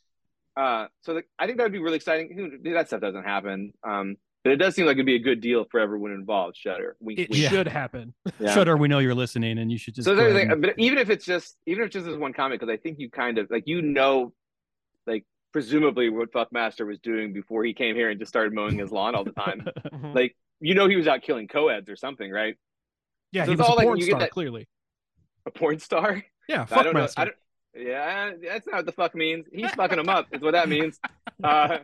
[0.57, 2.61] uh, so like, I think that would be really exciting.
[2.65, 3.73] That stuff doesn't happen.
[3.83, 6.57] Um, but it does seem like it'd be a good deal for everyone involved.
[6.57, 6.97] Shudder.
[7.01, 7.43] Wink, It wink.
[7.43, 7.49] Yeah.
[7.49, 8.15] should happen.
[8.39, 8.55] Yeah.
[8.55, 10.05] Shudder, we know you're listening, and you should just.
[10.07, 12.33] So there's like, and- but even if it's just even if it's just this one
[12.33, 14.33] comment, because I think you kind of like you know,
[15.07, 18.91] like presumably what Fuckmaster was doing before he came here and just started mowing his
[18.93, 19.67] lawn all the time.
[19.93, 20.15] Mhm.
[20.15, 22.57] like you know he was out killing co-eds or something, right?
[23.33, 24.69] yeah, so he was all a like porn you get star, that- clearly.
[25.47, 26.23] A porn star.
[26.49, 26.83] Yeah, I.
[26.85, 27.31] Fuckmaster.
[27.75, 29.47] Yeah, that's not what the fuck means.
[29.51, 30.27] He's fucking him up.
[30.33, 31.01] Is what that means.
[31.43, 31.79] Uh,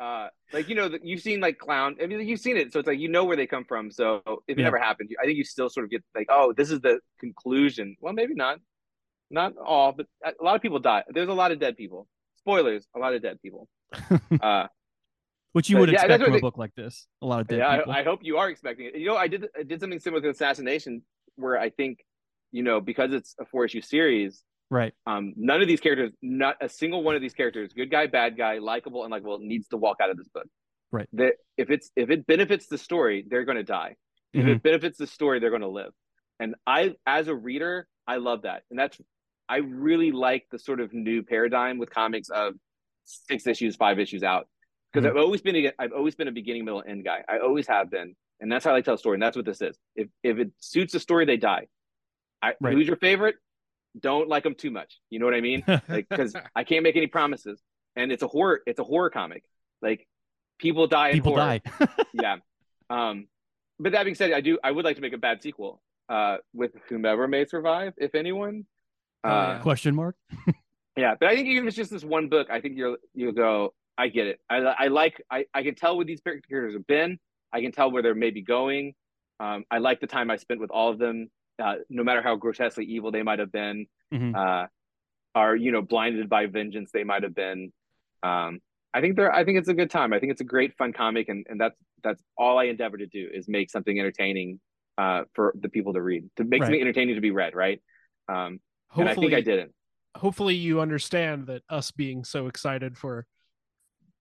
[0.00, 1.96] uh, like you know, that you've seen like clown.
[2.02, 3.90] I mean, you've seen it, so it's like you know where they come from.
[3.90, 4.64] So if it Yeah.
[4.64, 7.96] never happened, I think you still sort of get like, oh, this is the conclusion.
[8.00, 8.58] Well, maybe not,
[9.30, 11.04] not all, but a lot of people die.
[11.08, 12.06] There's a lot of dead people.
[12.36, 13.68] Spoilers: a lot of dead people.
[14.40, 14.68] Uh,
[15.52, 17.08] Which you would yeah, expect from a book like this.
[17.22, 17.92] A lot of dead yeah, people.
[17.92, 18.96] I, I hope you are expecting it.
[18.96, 21.02] You know, I did I did something similar to Assassin Nation,
[21.36, 22.04] where I think,
[22.52, 24.92] you know, because it's a four issue series, Right.
[25.06, 28.36] Um, none of these characters, not a single one of these characters, good guy, bad
[28.36, 30.46] guy, likable, and like, likable, needs to walk out of this book.
[30.92, 31.08] Right.
[31.14, 33.96] That if it's if it benefits the story, they're going to die.
[34.32, 34.56] If Mhm.
[34.56, 35.92] it benefits the story, they're going to live.
[36.38, 39.00] And I, as a reader, I love that, and that's
[39.50, 42.54] I really like the sort of new paradigm with comics of
[43.06, 44.46] six issues, five issues out.
[44.92, 45.10] Because Mhm.
[45.10, 47.24] I've always been a, I've always been a beginning, middle, end guy.
[47.28, 49.14] I always have been, and that's how I tell a story.
[49.16, 49.78] And that's what this is.
[49.96, 51.68] If if it suits the story, they die.
[52.42, 52.74] I, Right.
[52.74, 53.36] Who's your favorite?
[53.98, 54.98] Don't like them too much.
[55.10, 55.64] You know what I mean?
[55.88, 57.60] Like because I can't make any promises.
[57.96, 58.60] And it's a horror.
[58.66, 59.42] It's a horror comic.
[59.82, 60.06] Like
[60.58, 61.12] people die.
[61.12, 61.60] People horror.
[61.80, 61.88] die.
[62.12, 62.36] yeah.
[62.90, 63.26] Um,
[63.80, 64.58] but that being said, I do.
[64.62, 65.80] I would like to make a bad sequel.
[66.08, 68.64] Uh, with whomever may survive, if anyone.
[69.24, 69.58] Oh, Uh, yeah.
[69.60, 70.16] Question mark.
[70.96, 73.32] yeah, but I think even if it's just this one book, I think you'll you'll
[73.32, 73.74] go.
[73.98, 74.38] I get it.
[74.48, 75.22] I I like.
[75.30, 77.18] I I can tell where these characters have been.
[77.52, 78.94] I can tell where they're maybe going.
[79.40, 81.30] Um, I like the time I spent with all of them.
[81.58, 84.34] Uh, no matter how grotesquely evil they might have been, Mhm.
[84.36, 84.68] uh,
[85.34, 87.72] are you know blinded by vengeance they might have been.
[88.22, 88.60] Um,
[88.94, 89.32] I think they're.
[89.32, 90.12] I think it's a good time.
[90.12, 93.06] I think it's a great fun comic, and and that's that's all I endeavor to
[93.06, 94.60] do is make something entertaining
[94.98, 96.28] uh, for the people to read.
[96.36, 96.66] To make Right.
[96.68, 97.82] something entertaining to be read, right?
[98.28, 98.60] Um, and
[99.08, 99.74] I hopefully, think I didn't.
[100.16, 103.26] hopefully you understand that us being so excited for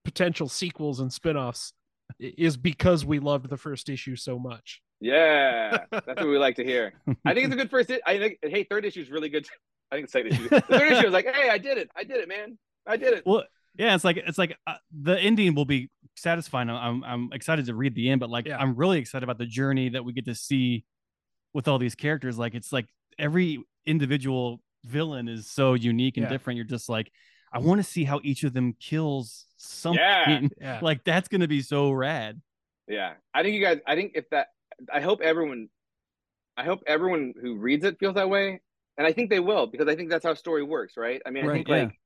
[0.04, 1.74] potential sequels and spin-offs
[2.20, 4.82] is because we loved the first issue so much.
[5.00, 6.94] Yeah, that's what we like to hear.
[7.26, 7.92] I think it's a good first.
[7.92, 9.46] i- I think hey, third issue is really good.
[9.92, 10.50] I think the second issue.
[10.50, 11.90] The third issue was like, hey, I did it.
[11.96, 12.58] I did it, man.
[12.86, 13.24] I did it.
[13.26, 13.44] Well,
[13.78, 16.70] yeah, it's like it's like uh, the ending will be satisfying.
[16.70, 18.58] I'm I'm excited to read the end, but like Yeah.
[18.58, 20.84] I'm really excited about the journey that we get to see
[21.54, 22.38] with all these characters.
[22.40, 22.88] Like it's like
[23.20, 26.30] every individual villain is so unique and Yeah.
[26.32, 26.58] different.
[26.58, 27.12] You're just like,
[27.54, 30.00] I want to see how each of them kills something.
[30.02, 30.42] Yeah.
[30.60, 30.80] Yeah.
[30.82, 32.42] Like that's gonna be so rad.
[32.90, 33.80] Yeah, I think you guys.
[33.86, 34.48] I think if that,
[34.92, 35.70] I hope everyone,
[36.56, 38.62] I hope everyone who reads it feels that way,
[38.98, 41.22] and I think they will because I think that's how story works, right?
[41.26, 41.76] I mean, I Right, think yeah.
[41.76, 42.00] like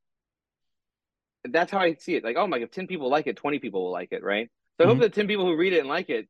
[1.45, 2.23] that's how I see it.
[2.23, 4.49] Like, oh my, if ten people like it, twenty people will like it, right?
[4.77, 5.01] So I hope Mhm.
[5.01, 6.27] that ten people who read it and like it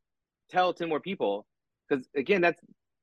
[0.50, 1.46] tell ten more people,
[1.88, 2.62] because again, that's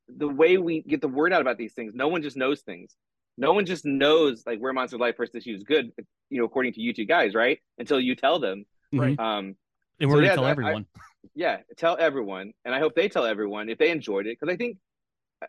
[0.09, 1.93] the way we get the word out about these things.
[1.95, 2.97] No one just knows things.
[3.37, 5.93] No one just knows like where Monsters Lie first issue is good,
[6.31, 7.61] you know, according to you two guys, right?
[7.79, 8.65] Until you tell them.
[8.93, 9.17] Right.
[9.17, 9.21] Mhm.
[9.23, 9.57] Um,
[10.01, 10.87] And So, we're gonna yeah, tell I- I- everyone.
[11.35, 14.57] Yeah tell everyone and i hope they tell everyone if they enjoyed it because i
[14.57, 14.77] think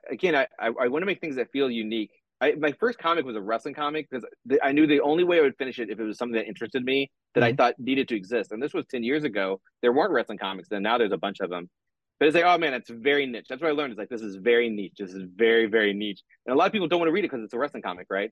[0.10, 2.12] again i i, I want to make things that feel unique
[2.42, 4.26] I, my first comic was a wrestling comic because
[4.64, 6.86] I knew the only way I would finish it if it was something that interested
[6.86, 7.58] me that I Mhm.
[7.58, 8.54] thought needed to exist.
[8.54, 9.60] And this was 10 years ago.
[9.82, 10.82] There weren't wrestling comics then.
[10.84, 11.70] Now there's a bunch of them.
[12.18, 13.48] But it's like, oh man, it's very niche.
[13.50, 13.92] That's what I learned.
[13.92, 14.94] It's like, this is very niche.
[14.98, 16.22] This is very, very niche.
[16.46, 18.08] And a lot of people don't want to read it because it's a wrestling comic,
[18.10, 18.32] right?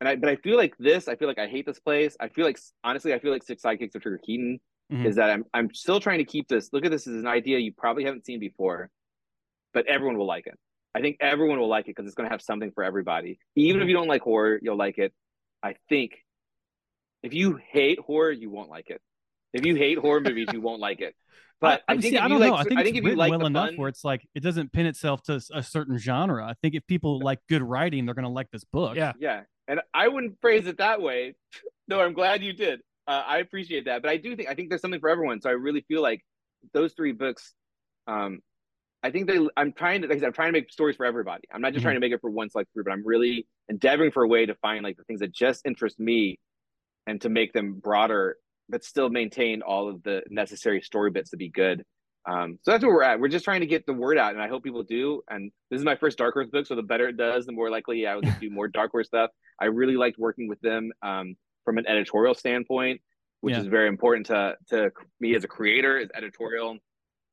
[0.00, 2.16] And I, but I feel like this, I feel like I hate this place.
[2.20, 4.60] I feel like, honestly, I feel like Six Sidekicks of Trigger Keaton
[4.90, 5.06] Mhm.
[5.06, 6.70] is that I'm, I'm still trying to keep this.
[6.72, 8.90] Look at this as an idea you probably haven't seen before,
[9.72, 10.58] but everyone will like it.
[10.94, 13.38] I think everyone will like it because it's going to have something for everybody.
[13.54, 15.12] Even if you don't like horror, you'll like it.
[15.62, 16.12] I think
[17.22, 19.00] if you hate horror, you won't like it.
[19.52, 21.14] If you hate horror movies, you won't like it.
[21.60, 22.56] But I, I, think see, I don't like, know.
[22.56, 24.26] I think, I think it's if you written like well enough fun, where it's like
[24.34, 26.42] it doesn't pin itself to a certain genre.
[26.46, 28.96] I think if people like good writing, they're gonna like this book.
[28.96, 29.12] Yeah.
[29.18, 31.34] yeah, and I wouldn't phrase it that way.
[31.86, 32.80] No, I'm glad you did.
[33.10, 35.40] Uh, I appreciate that, but I do think I think there's something for everyone.
[35.40, 36.24] So I really feel like
[36.72, 37.54] those three books.
[38.06, 38.38] Um,
[39.02, 39.40] I think they.
[39.56, 40.06] I'm trying to.
[40.08, 41.42] Like I said, I'm trying to make stories for everybody.
[41.52, 41.86] I'm not just Mhm.
[41.86, 44.46] trying to make it for one select group, but I'm really endeavoring for a way
[44.46, 46.38] to find like the things that just interest me,
[47.08, 48.36] and to make them broader,
[48.68, 51.84] but still maintain all of the necessary story bits to be good.
[52.28, 53.18] Um, so that's where we're at.
[53.18, 55.22] We're just trying to get the word out, and I hope people do.
[55.28, 57.70] And this is my first Dark Horse book, so the better it does, the more
[57.70, 59.30] likely I will do more Dark Horse stuff.
[59.60, 61.34] I really liked working with them um,
[61.64, 63.00] from an editorial standpoint,
[63.40, 63.60] which Yeah.
[63.60, 64.90] is very important to to
[65.20, 66.78] me as a creator, is editorial,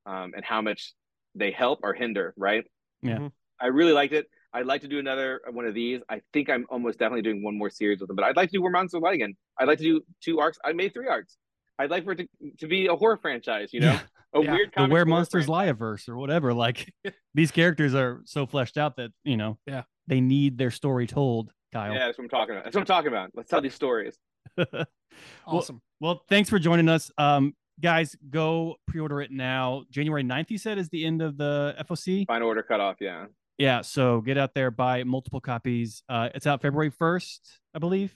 [0.06, 0.94] um, and how much
[1.36, 2.34] they help or hinder.
[2.38, 2.66] Right?
[3.02, 3.18] Yeah.
[3.18, 3.32] Mhm.
[3.60, 4.28] I really liked it.
[4.54, 6.02] I'd like to do another one of these.
[6.10, 8.58] I think I'm almost definitely doing one more series with them, but I'd like to
[8.58, 9.36] do Where Monsters Lie again.
[9.60, 10.58] I'd like to do two arcs.
[10.64, 11.38] I made three arcs.
[11.80, 12.28] I'd like for it to,
[12.60, 14.02] to be a horror franchise, you know, Yeah.
[14.34, 14.52] a Yeah.
[14.54, 15.50] weird The Where Monsters franchise.
[15.50, 16.54] Lie averse or whatever.
[16.54, 16.92] Like
[17.36, 19.60] these characters are so fleshed out that you know.
[19.68, 19.84] Yeah.
[20.08, 21.94] They need their story told, Kyle.
[21.94, 22.64] Yeah, that's what I'm talking about.
[22.66, 23.32] That's what I'm talking about.
[23.34, 24.18] Let's tell these stories.
[25.48, 25.82] Awesome.
[26.00, 27.10] Well, thanks for joining us.
[27.18, 29.84] Um, guys, go pre-order it now.
[29.90, 32.28] January 9th, you said, is the end of the FOC.
[32.28, 32.98] Final order cutoff.
[33.00, 33.26] Yeah.
[33.58, 36.04] Yeah, so get out there, buy multiple copies.
[36.08, 37.40] Uh, it's out February 1st,
[37.74, 38.16] I believe.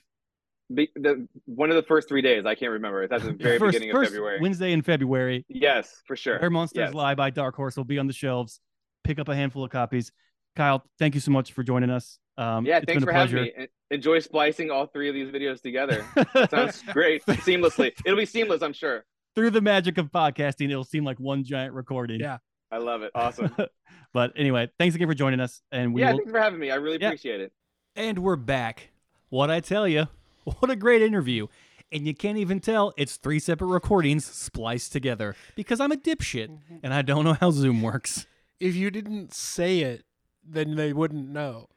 [0.72, 2.46] Be, the, one of the first three days.
[2.46, 3.08] I can't remember.
[3.08, 4.40] That's the very first, beginning of first February.
[4.40, 5.44] Wednesday in February.
[5.50, 6.38] yes, for sure.
[6.40, 6.94] Where Monsters Yes.
[6.94, 8.60] Lie by Dark Horse will be on the shelves.
[9.04, 10.12] Pick up a handful of copies.
[10.56, 12.20] Kyle, thank you so much for joining us.
[12.42, 13.38] Um, yeah, thanks been for pleasure.
[13.38, 13.68] having me.
[13.92, 16.06] Enjoy splicing all three of these videos together.
[16.50, 17.24] Sounds great.
[17.26, 17.92] Seamlessly.
[18.06, 19.06] It'll be seamless, I'm sure.
[19.36, 22.20] Through the magic of podcasting, it'll seem like one giant recording.
[22.20, 22.38] Yeah.
[22.72, 23.12] I love it.
[23.14, 23.54] Awesome.
[24.14, 26.72] but anyway, thanks again for joining us, and we yeah, will thanks for having me.
[26.72, 27.08] I really Yeah.
[27.10, 27.52] appreciate it.
[27.96, 28.90] And we're back.
[29.30, 30.08] What I tell you,
[30.46, 31.48] what a great interview.
[31.92, 36.48] And you can't even tell it's three separate recordings spliced together because I'm a dipshit
[36.48, 36.76] Mm-hmm.
[36.84, 38.26] and I don't know how Zoom works.
[38.62, 40.06] If you didn't say it,
[40.48, 41.68] then they wouldn't know.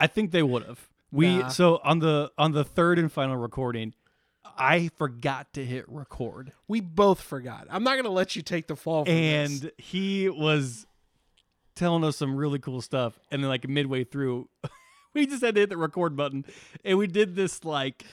[0.00, 0.88] I think they would have.
[1.12, 1.48] We Nah.
[1.48, 3.94] so on the on the third and final recording,
[4.56, 6.52] I forgot to hit record.
[6.66, 7.66] We both forgot.
[7.70, 9.04] I'm not gonna let you take the fall.
[9.04, 9.62] For this.
[9.62, 10.86] and he was
[11.74, 14.48] telling us some really cool stuff and then like midway through
[15.14, 16.44] we just had to hit the record button
[16.84, 18.04] and we did this like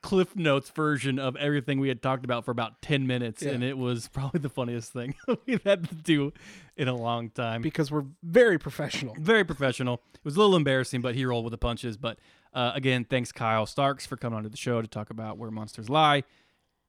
[0.00, 3.50] cliff notes version of everything we had talked about for about 10 minutes Yeah.
[3.52, 5.14] and it was probably the funniest thing
[5.46, 6.32] we've had to do
[6.76, 7.62] in a long time.
[7.62, 9.16] Because we're very professional.
[9.18, 9.94] very professional.
[10.14, 11.96] It was a little embarrassing but he rolled with the punches.
[11.96, 12.18] But
[12.54, 15.88] uh, again thanks kyle starks for coming onto the show to talk about where monsters
[15.90, 16.22] lie.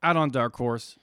[0.04, 0.98] Out on dark horse.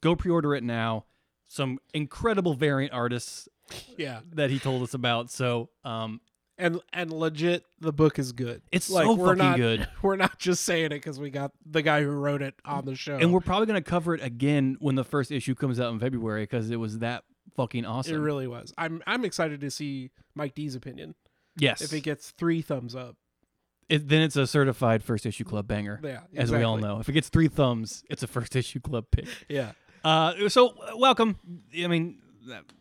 [0.00, 1.04] Go pre-order it now.
[1.46, 3.48] Some incredible variant artists
[3.96, 5.30] Yeah, that he told us about.
[5.30, 6.20] So um,
[6.58, 8.62] and and legit, the book is good.
[8.72, 9.88] it's like so we're fucking not good.
[10.02, 12.94] we're not just saying it because we got the guy who wrote it on the
[12.94, 13.16] show.
[13.16, 16.42] And we're probably gonna cover it again when the first issue comes out in February
[16.44, 17.24] because it was that
[17.56, 18.72] fucking awesome it really was.
[18.78, 21.14] I'm I'm excited to see Mike D's opinion.
[21.56, 21.80] yes.
[21.82, 23.16] If it gets three thumbs up,
[23.88, 26.98] It- then it's a certified first issue club banger, yeah, as we all know.
[27.00, 29.26] If it gets three thumbs, it's a first issue club pick.
[29.48, 29.72] Yeah,
[30.04, 31.36] Uh, so welcome.
[31.78, 32.20] I mean,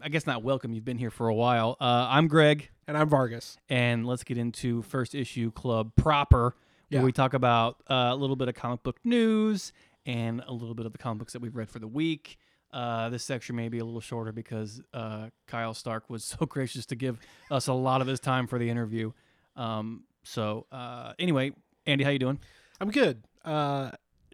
[0.02, 0.74] I guess not welcome.
[0.74, 1.78] You've been here for a while.
[1.80, 2.70] Uh, I'm Greg.
[2.88, 3.58] And I'm Vargas.
[3.70, 6.56] and let's get into first issue club proper
[6.90, 7.04] where Yeah.
[7.04, 9.72] we talk about uh, a little bit of comic book news
[10.06, 12.38] and a little bit of the comic books that we've read for the week
[12.72, 16.86] uh, this section may be a little shorter because uh, kyle stark was so gracious
[16.88, 17.20] to give
[17.52, 19.12] us a lot of his time for the interview
[19.56, 21.52] um, so uh, anyway
[21.86, 22.40] andy how you doing
[22.82, 23.24] I'm good.
[23.46, 23.92] Uh,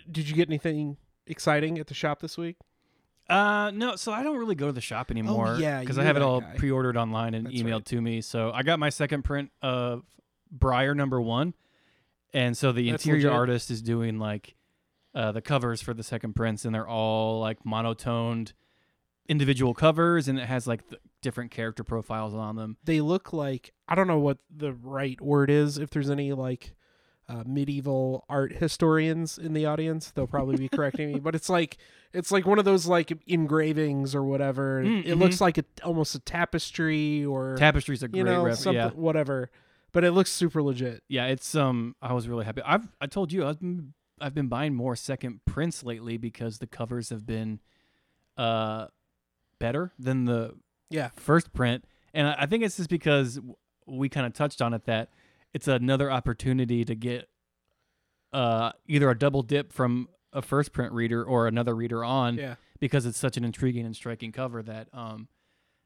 [0.10, 0.98] did you get anything
[1.28, 2.56] exciting at the shop this week?
[3.30, 5.50] Uh, no, so I don't really go to the shop anymore.
[5.50, 6.56] Oh, yeah, because you're I have it that all guy.
[6.58, 7.86] pre-ordered online and That's emailed right.
[7.86, 8.22] to me.
[8.22, 10.04] So I got my second print of
[10.52, 11.54] Briar number one,
[12.34, 13.38] and so the That's interior legit.
[13.38, 14.56] artist is doing like
[15.14, 18.54] uh, the covers for the second prints, and they're all like monotoned
[19.28, 22.78] individual covers, and it has like the different character profiles on them.
[22.86, 25.78] They look like I don't know what the right word is.
[25.78, 26.74] If there's any like
[27.30, 31.20] uh, medieval art historians in the audience, they'll probably be correcting me.
[31.20, 31.78] But it's like
[32.12, 34.84] it's like one of those like engravings or whatever.
[34.84, 38.66] Mm, It looks like a, almost a tapestry or Tapestry's a great you know ref-
[38.66, 38.90] yeah.
[38.90, 39.52] whatever.
[39.92, 41.04] But it looks super legit.
[41.08, 41.96] Yeah, it's um.
[42.02, 42.62] I was really happy.
[42.66, 46.68] I've I told you I've been I've been buying more second prints lately because the
[46.68, 47.60] covers have been
[48.38, 48.88] uh
[49.60, 50.56] better than the
[50.90, 53.40] Yeah, first print, and I, I think it's just because
[53.86, 55.10] we kind of touched on it that
[55.54, 57.30] it's another opportunity to get
[58.34, 62.56] uh either a double dip from a first print reader or another reader on yeah.
[62.80, 65.28] because it's such an intriguing and striking cover that um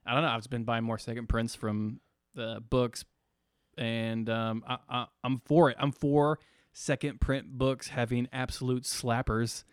[0.05, 2.01] I don't know I've just been buying more second prints from
[2.35, 3.05] the books
[3.77, 6.39] and um I, I I'm for it I'm for
[6.73, 9.63] second print books having absolute slappers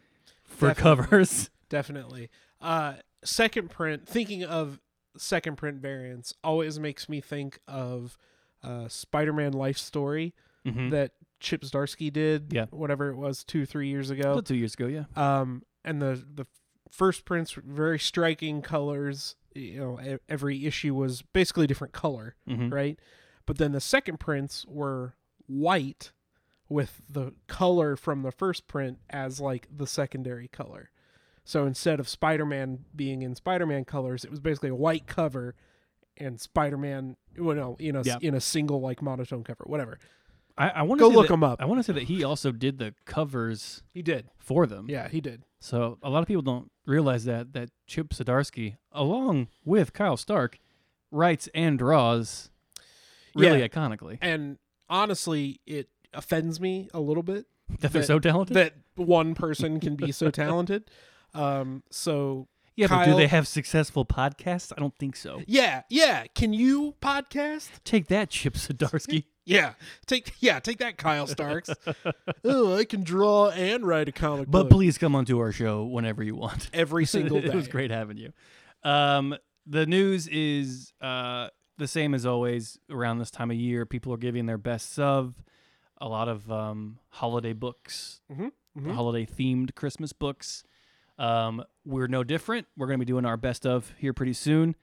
[0.44, 0.82] for Definitely.
[0.82, 2.28] covers Definitely.
[2.60, 4.06] Uh, second print.
[4.06, 4.80] Thinking of
[5.16, 8.18] second print variants always makes me think of
[8.62, 10.34] uh, Spider-Man Life Story
[10.66, 10.90] mm-hmm.
[10.90, 12.52] that Chip Zdarsky did.
[12.52, 12.66] Yeah.
[12.70, 14.32] whatever it was, two three years ago.
[14.32, 16.46] About two years ago yeah Um, and the the
[16.90, 19.36] first prints very striking colors.
[19.54, 22.68] You know, every issue was basically a different color, mm-hmm.
[22.68, 22.98] right?
[23.46, 26.12] But then the second prints were white
[26.68, 30.90] with the color from the first print as like the secondary color.
[31.44, 35.56] So instead of Spider-Man being in Spider-Man colors, it was basically a white cover
[36.20, 38.18] and Spider-Man, you know, Yeah.
[38.20, 39.98] in a single like monotone cover, whatever.
[40.58, 41.60] I, I want to Go look that, them up.
[41.62, 44.28] I want to say that he also did the covers He did.
[44.38, 45.44] for them Yeah, he did.
[45.58, 50.58] So a lot of people don't realize that that Chip Zdarsky, along with Kyle Stark,
[51.10, 52.50] writes and draws
[53.34, 53.68] really Yeah.
[53.68, 54.18] iconically.
[54.20, 54.58] And
[54.88, 57.46] honestly, it offends me a little bit
[57.80, 58.56] That they're so talented.
[58.56, 60.90] that one person can be so talented.
[61.32, 64.72] Um, so yeah, but do they have successful podcasts?
[64.76, 65.42] I don't think so.
[65.46, 66.24] yeah, yeah.
[66.34, 67.68] Can you podcast?
[67.84, 69.24] Take that, Chip Zdarsky.
[69.46, 69.72] Yeah,
[70.06, 71.70] take yeah, take that, Kyle Starks.
[72.44, 75.50] oh, I can draw and write a comic but book But please come onto our
[75.50, 76.70] show whenever you want.
[76.72, 77.48] every single day.
[77.48, 78.32] it was great having you.
[78.84, 79.34] Um,
[79.66, 81.48] the news is uh,
[81.78, 83.86] the same as always around this time of year.
[83.86, 85.34] People are giving their best of.
[86.00, 88.94] A lot of um, holiday books Mhm, mhm.
[88.94, 90.62] holiday themed Christmas books.
[91.20, 92.66] Um, we're no different.
[92.76, 94.74] We're going to be doing our best of here pretty soon.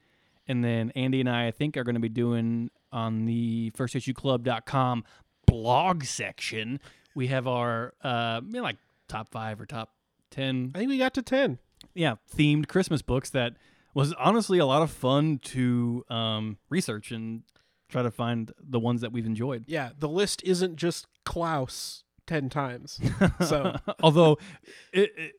[0.48, 5.04] And then Andy and I, I think, are going to be doing on the firstissueclub.com
[5.46, 6.80] blog section.
[7.16, 8.78] We have our, uh, you know, like
[9.08, 9.94] top five or top
[10.32, 11.58] 10 I think we got to ten.
[11.96, 13.54] yeah themed christmas books that
[13.94, 17.44] was honestly a lot of fun to um, research and
[17.88, 19.64] try to find the ones that we've enjoyed.
[19.66, 23.00] Yeah, the list isn't just Klaus ten times.
[23.46, 24.38] So- although
[24.92, 25.32] it, it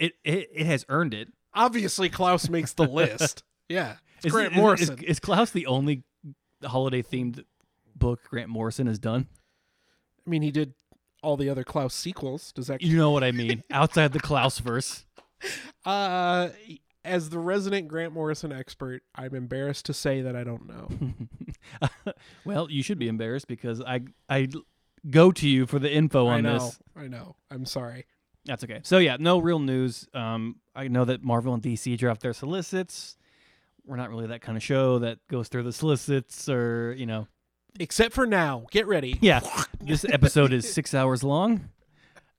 [0.00, 1.28] it it it has earned it.
[1.54, 3.44] Obviously, Klaus makes the list.
[3.68, 4.98] Yeah, it's Is, Grant is- Morrison.
[4.98, 6.02] Is, is Klaus the only
[6.64, 7.44] holiday themed
[7.94, 9.28] book Grant Morrison has done?
[10.26, 10.74] I mean, he did
[11.22, 12.50] all the other Klaus sequels.
[12.50, 12.82] Does that?
[12.82, 13.62] You know what I mean?
[13.70, 15.06] Outside the Klaus verse.
[15.86, 16.50] Uh,
[17.04, 22.12] as the resident Grant Morrison expert, I'm embarrassed to say that I don't know.
[22.44, 24.48] well, you should be embarrassed because I I
[25.08, 26.58] go to you for the info I on know.
[26.58, 26.78] this.
[26.96, 27.36] I know.
[27.50, 28.04] I'm sorry.
[28.44, 28.80] That's okay.
[28.82, 30.08] So yeah, no real news.
[30.14, 33.16] Um, I know that Marvel and DC dropped their solicits.
[33.84, 37.26] We're not really that kind of show that goes through the solicits, or you know,
[37.78, 38.66] Except for now.
[38.70, 39.18] Get ready.
[39.20, 39.40] yeah.
[39.80, 41.68] this episode is six hours long.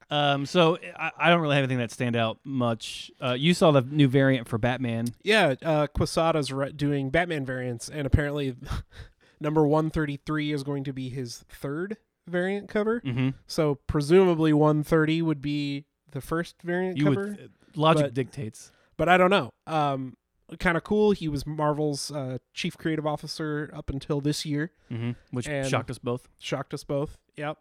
[0.10, 3.12] Um, so I, I don't really have anything that stand out much.
[3.24, 5.08] Uh, you saw the new variant for Batman.
[5.24, 8.56] Yeah, uh, Quesada's re- doing Batman variants, and apparently,
[9.40, 11.96] number 133 is going to be his third
[12.28, 13.02] variant cover.
[13.02, 13.30] Mm-hmm.
[13.48, 17.28] So presumably 130 would be the first variant You cover.
[17.40, 18.72] would logic but- dictates.
[18.98, 19.52] but I don't know.
[19.68, 20.16] Um,
[20.60, 21.12] kind of cool.
[21.12, 24.72] He was Marvel's uh, chief creative officer up until this year.
[24.92, 25.12] Mm-hmm.
[25.32, 26.28] Which shocked us both.
[26.40, 27.18] Shocked us both.
[27.38, 27.58] Yep.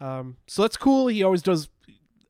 [0.00, 1.08] Um, so that's cool.
[1.08, 1.68] He always does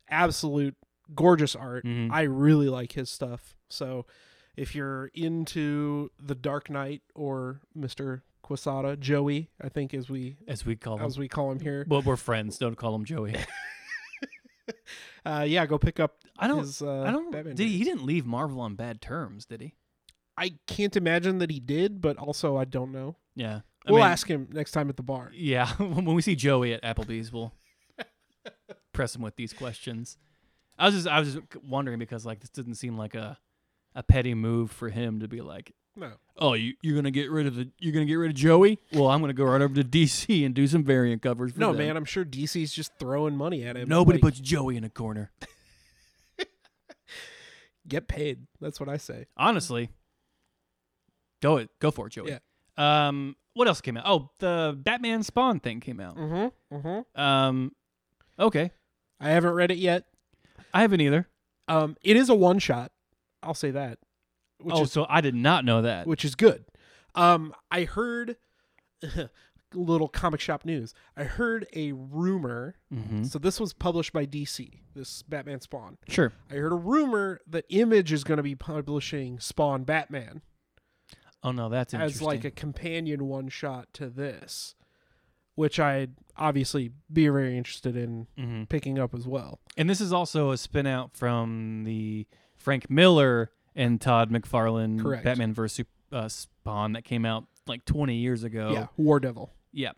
[0.08, 0.76] absolute
[1.14, 1.84] gorgeous art.
[1.84, 2.10] Mhm.
[2.10, 3.54] I really like his stuff.
[3.68, 4.06] So
[4.56, 10.66] if you're into the Dark Knight or Mister Quesada, Joey, I think as we As
[10.66, 11.06] we call him.
[11.06, 12.58] as we call him here, Well, we're friends.
[12.58, 13.36] Don't call him Joey.
[15.24, 16.16] uh, yeah, go pick up.
[16.38, 16.60] I don't.
[16.60, 17.30] His, uh, I don't.
[17.30, 19.74] Batman Did he, he didn't leave Marvel on bad terms, did he?
[20.36, 23.16] I can't imagine that he did, but also I don't know.
[23.34, 23.60] Yeah.
[23.86, 25.30] I We'll mean, ask him next time at the bar.
[25.34, 27.52] Yeah, when we see Joey at Applebee's, we'll
[28.92, 30.18] press him with these questions.
[30.78, 33.38] I was just I was just wondering because like this didn't seem like a
[33.94, 36.12] a petty move for him to be like, No.
[36.38, 38.78] oh, you you're gonna get rid of the you're gonna get rid of Joey?
[38.92, 41.52] Well, I'm gonna go right over to DC and do some variant covers.
[41.52, 43.88] For No, them." man, I'm sure DC's just throwing money at him.
[43.88, 45.30] Nobody Like, puts Joey in a corner.
[47.88, 48.46] get paid.
[48.60, 49.26] That's what I say.
[49.36, 49.90] Honestly,
[51.42, 52.30] go it, go for it, Joey.
[52.30, 53.08] Yeah.
[53.08, 54.04] Um, what else came out?
[54.06, 56.16] Oh, the Batman Spawn thing came out.
[56.16, 56.76] Mm-hmm.
[56.76, 57.20] Mm-hmm.
[57.20, 57.72] Um,
[58.38, 58.70] okay,
[59.20, 60.04] I haven't read it yet.
[60.72, 61.28] I haven't either.
[61.68, 62.92] Um, it is a one shot.
[63.42, 63.98] I'll say that.
[64.62, 66.06] Which oh, is so I did not know that.
[66.06, 66.64] which is good.
[67.14, 68.36] Um, I heard
[69.74, 70.94] little comic shop news.
[71.16, 72.76] I heard a rumor.
[72.92, 73.24] mm-hmm.
[73.24, 74.80] So this was published by DC.
[74.94, 75.98] This Batman Spawn.
[76.08, 76.32] Sure.
[76.50, 80.42] I heard a rumor that Image is going to be publishing Spawn Batman
[81.42, 84.74] Oh no, that's as like a companion one shot to this,
[85.54, 89.60] which I'd obviously be very interested in hmm picking up as well.
[89.76, 93.50] And this is also a spin out from the Frank Miller
[93.80, 95.24] and Todd McFarlane Correct.
[95.24, 98.70] Batman vs uh, Spawn that came out like 20 years ago.
[98.72, 99.52] Yeah, War Devil.
[99.72, 99.92] Yeah.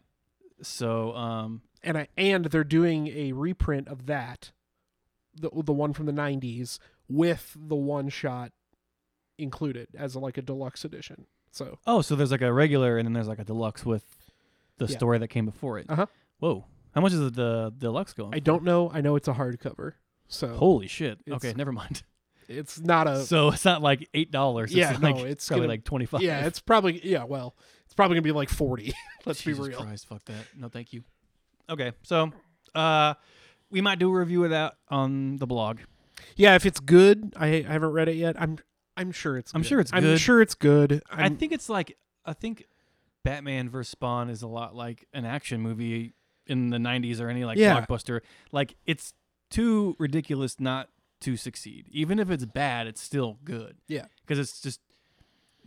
[0.63, 4.53] So, um, and I and they're doing a reprint of that,
[5.35, 6.79] the the one from the '90s
[7.09, 8.53] with the one shot
[9.39, 11.27] included as like a deluxe edition.
[11.51, 14.05] So oh, so there's like a regular and then there's like a deluxe with
[14.79, 14.97] the Yeah.
[14.97, 15.87] story that came before it.
[15.89, 16.07] Uh-huh.
[16.39, 16.65] Whoa.
[16.95, 18.35] How much is the, the deluxe going?
[18.35, 18.91] I don't know.
[18.93, 19.95] I know it's a hardcover,
[20.29, 21.19] so Holy shit.
[21.29, 22.03] Okay, never mind.
[22.53, 24.65] It's not a so it's not like $8.
[24.65, 26.47] It's Yeah, like no, it's probably gonna- like 25 yeah.
[26.47, 27.25] It's probably yeah.
[27.25, 28.93] Well, it's probably gonna be like forty.
[29.27, 29.83] Let's Jesus be real.
[29.83, 30.47] Christ, fuck that.
[30.57, 31.03] No, thank you.
[31.69, 32.33] Okay, so
[32.75, 33.15] uh,
[33.71, 35.79] we might do a review of that on the blog.
[36.37, 38.41] Yeah, if it's good, I, I haven't read it yet.
[38.41, 38.59] I'm
[38.97, 39.53] I'm sure it's.
[39.55, 39.69] I'm good.
[39.69, 41.03] sure it's I'm sure it's good.
[41.11, 42.65] i I'm, think it's like I think
[43.25, 46.15] Batman vs Spawn is a lot like an action movie
[46.47, 47.81] in the 90s or any like Yeah.
[47.85, 48.21] blockbuster.
[48.51, 49.15] Like it's
[49.51, 50.89] too ridiculous not
[51.23, 51.87] to succeed.
[51.91, 53.77] Even if it's bad, it's still good.
[53.89, 54.07] Yeah.
[54.23, 54.81] Because it's just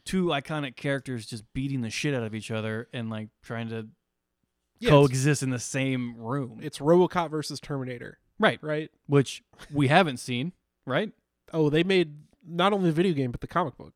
[0.06, 3.88] two iconic characters just beating the shit out of each other and like trying to
[4.80, 6.60] yeah, coexist in the same room.
[6.62, 8.60] it's RoboCop versus Terminator, right.
[8.62, 8.92] right?
[9.08, 9.44] Which
[9.74, 10.54] we haven't seen,
[10.86, 11.12] right?
[11.52, 12.14] Oh, they made
[12.48, 13.94] not only the video game but the comic book.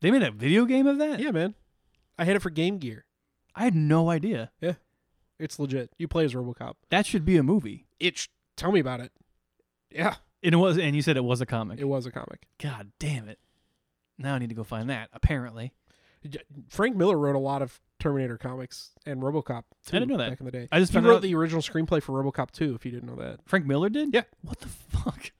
[0.00, 1.20] They made a video game of that?
[1.20, 1.54] Yeah, man.
[2.18, 3.04] I had it for Game Gear.
[3.54, 4.50] I had no idea.
[4.60, 4.74] Yeah.
[5.38, 5.90] It's legit.
[5.98, 6.74] You play as RoboCop.
[6.90, 7.86] That should be a movie.
[8.00, 8.18] It.
[8.18, 9.12] Sh- tell me about it.
[9.90, 10.16] Yeah,
[10.46, 11.78] And it was and you said it was a comic.
[11.80, 12.46] it was a comic.
[12.58, 13.38] God damn it.
[14.16, 15.72] Now I need to go find that, apparently.
[16.70, 19.64] Frank Miller wrote a lot of Terminator comics and RoboCop.
[19.86, 20.30] Too, I didn't know that.
[20.30, 20.68] back in the day.
[20.72, 22.74] I just He wrote out the original screenplay for RoboCop 2.
[22.74, 23.40] If you didn't know that.
[23.44, 24.12] Frank Miller did?
[24.14, 24.22] Yeah.
[24.42, 25.30] What the fuck?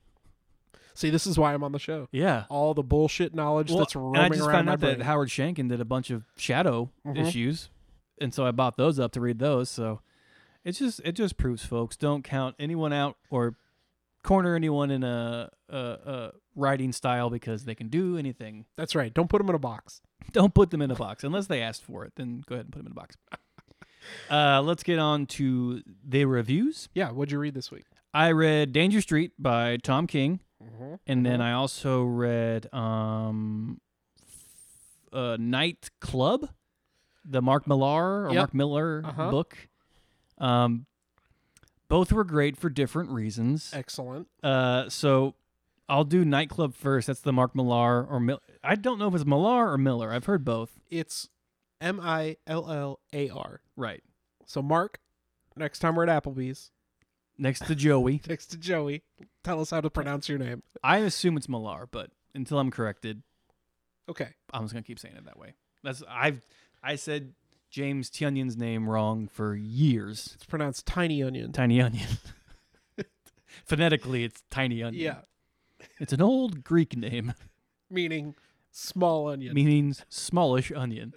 [0.93, 2.07] See, this is why I'm on the show.
[2.11, 2.45] Yeah.
[2.49, 4.97] All the bullshit knowledge Well, that's roaming I just around found my out brain.
[4.99, 7.17] that Howard Chaykin did a bunch of shadow Mhm.
[7.27, 7.69] issues.
[8.19, 9.69] And so I bought those up to read those.
[9.69, 10.01] So
[10.63, 13.55] it's just it just proves folks don't count anyone out or
[14.27, 18.65] corner anyone in a, a, a writing style because they can do anything.
[18.75, 19.13] That's right.
[19.13, 20.01] Don't put them in a box.
[20.33, 22.13] Don't put them in a box unless they asked for it.
[22.15, 23.15] Then go ahead and put them in a box.
[24.31, 26.87] Uh, let's get on to the reviews.
[26.93, 27.83] Yeah, what'd you read this week?
[28.13, 30.93] I read Danger Street by Tom King, Mm-hmm.
[31.07, 33.81] and then I also read um,
[35.11, 36.47] uh, Night Club,
[37.25, 38.35] the Mark Millar or Yep.
[38.37, 39.29] Mark Miller Uh-huh.
[39.31, 39.57] book.
[40.37, 40.85] Um,
[41.89, 43.71] both were great for different reasons.
[43.73, 44.27] Excellent.
[44.43, 45.35] Uh, so
[45.89, 47.07] I'll do Nightclub first.
[47.07, 50.11] That's the Mark Millar or Mil- I don't know if it's Millar or Miller.
[50.11, 50.79] I've heard both.
[50.89, 51.29] It's
[51.79, 53.61] M I L L A R.
[53.75, 54.03] Right.
[54.45, 54.99] So Mark,
[55.55, 56.71] next time we're at Applebee's,
[57.37, 58.21] Next to Joey.
[58.27, 59.03] next to Joey,
[59.43, 60.63] tell us how to pronounce your name.
[60.83, 63.21] I assume it's Millar, but until I'm corrected,
[64.09, 64.29] Okay.
[64.53, 65.53] I'm just gonna keep saying it that way.
[65.83, 66.41] That's I've
[66.83, 67.33] I said
[67.69, 70.31] James Tynion's name wrong for years.
[70.35, 71.51] It's pronounced tiny onion.
[71.51, 72.07] Tiny onion.
[73.65, 75.03] Phonetically, it's tiny onion.
[75.03, 75.87] Yeah.
[75.99, 77.33] It's an old Greek name.
[77.89, 78.35] Meaning
[78.71, 79.53] small onion.
[79.53, 81.13] means smallish onion.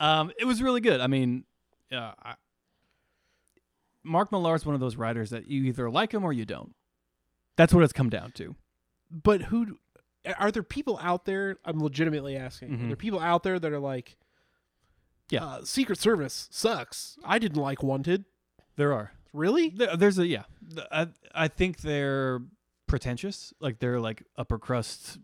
[0.00, 1.00] Um, it was really good.
[1.00, 1.44] I mean,
[1.92, 2.34] uh, I,
[4.02, 6.74] Mark Millar is one of those writers that you either like him or you don't.
[7.56, 8.56] That's what it's come down to.
[9.10, 9.78] but who
[10.38, 12.86] are there people out there i'm legitimately asking are Mhm.
[12.86, 14.16] there people out there that are like
[15.30, 15.44] Yeah.
[15.44, 18.24] uh, secret service sucks i didn't like wanted
[18.76, 19.12] There are.
[19.32, 20.44] really There, there's a yeah.
[20.90, 22.40] I I think they're
[22.86, 23.52] pretentious.
[23.60, 25.18] Like they're like upper crust,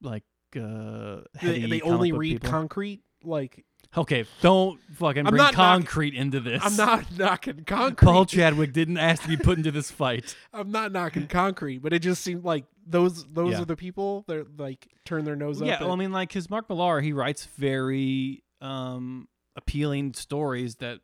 [0.00, 0.22] like
[0.56, 2.50] uh, they, they only read people.
[2.50, 3.64] concrete like
[3.96, 6.62] okay, don't fucking I'm bring not knock- concrete into this.
[6.64, 10.36] i'm not knocking concrete Paul Chadwick didn't ask to be put into this fight.
[10.52, 13.62] i'm not knocking concrete but it just seemed like those those Yeah.
[13.62, 16.48] are the people that like turn their nose yeah, up well, I mean, like, because
[16.50, 21.00] Mark Millar, he writes very um, appealing stories that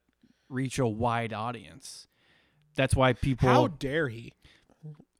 [0.49, 2.07] reach a wide audience.
[2.77, 4.33] That's why people how dare he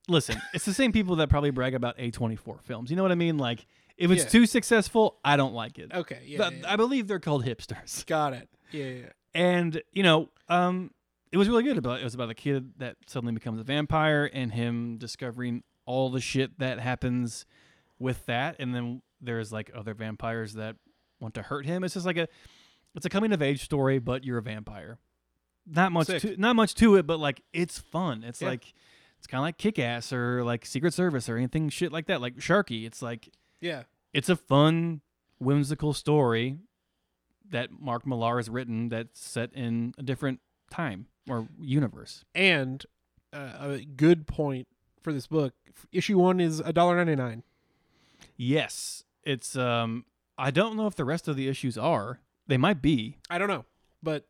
[0.07, 0.41] listen.
[0.53, 2.89] It's the same people that probably brag about A24 films.
[2.89, 3.37] You know what I mean?
[3.37, 3.65] Like,
[3.97, 4.29] if it's Yeah.
[4.29, 5.91] too successful, I don't like it.
[5.93, 6.73] okay yeah, But yeah.
[6.73, 8.05] I believe they're called hipsters.
[8.07, 9.09] got it yeah, yeah, yeah.
[9.33, 10.91] And you know, um,
[11.31, 11.77] it was really good.
[11.77, 16.09] About it was about a kid that suddenly becomes a vampire and him discovering all
[16.09, 17.45] the shit that happens
[17.99, 18.55] with that.
[18.59, 20.75] And then there's like other vampires that
[21.19, 21.83] want to hurt him.
[21.83, 22.27] It's just like a,
[22.95, 24.97] it's a coming of age story, but you're a vampire.
[25.67, 26.21] Not much, Sick.
[26.21, 28.23] to, not much to it, but like it's fun.
[28.23, 28.49] It's Yeah.
[28.49, 28.73] like,
[29.17, 32.21] it's kind of like Kick Ass or like Secret Service or anything shit like that.
[32.21, 32.85] Like Sharkey.
[32.85, 33.29] It's like
[33.61, 35.01] yeah it's a fun,
[35.39, 36.57] whimsical story
[37.49, 40.39] that Mark Millar has written that's set in a different
[40.69, 42.23] time or universe.
[42.35, 42.85] and
[43.33, 44.67] uh, a good point
[45.01, 45.53] for this book
[45.91, 47.43] issue one is a dollar ninety nine
[48.37, 50.05] Yes, it's um
[50.37, 52.19] I don't know if the rest of the issues are.
[52.47, 53.17] They might be.
[53.29, 53.65] I don't know,
[54.03, 54.25] but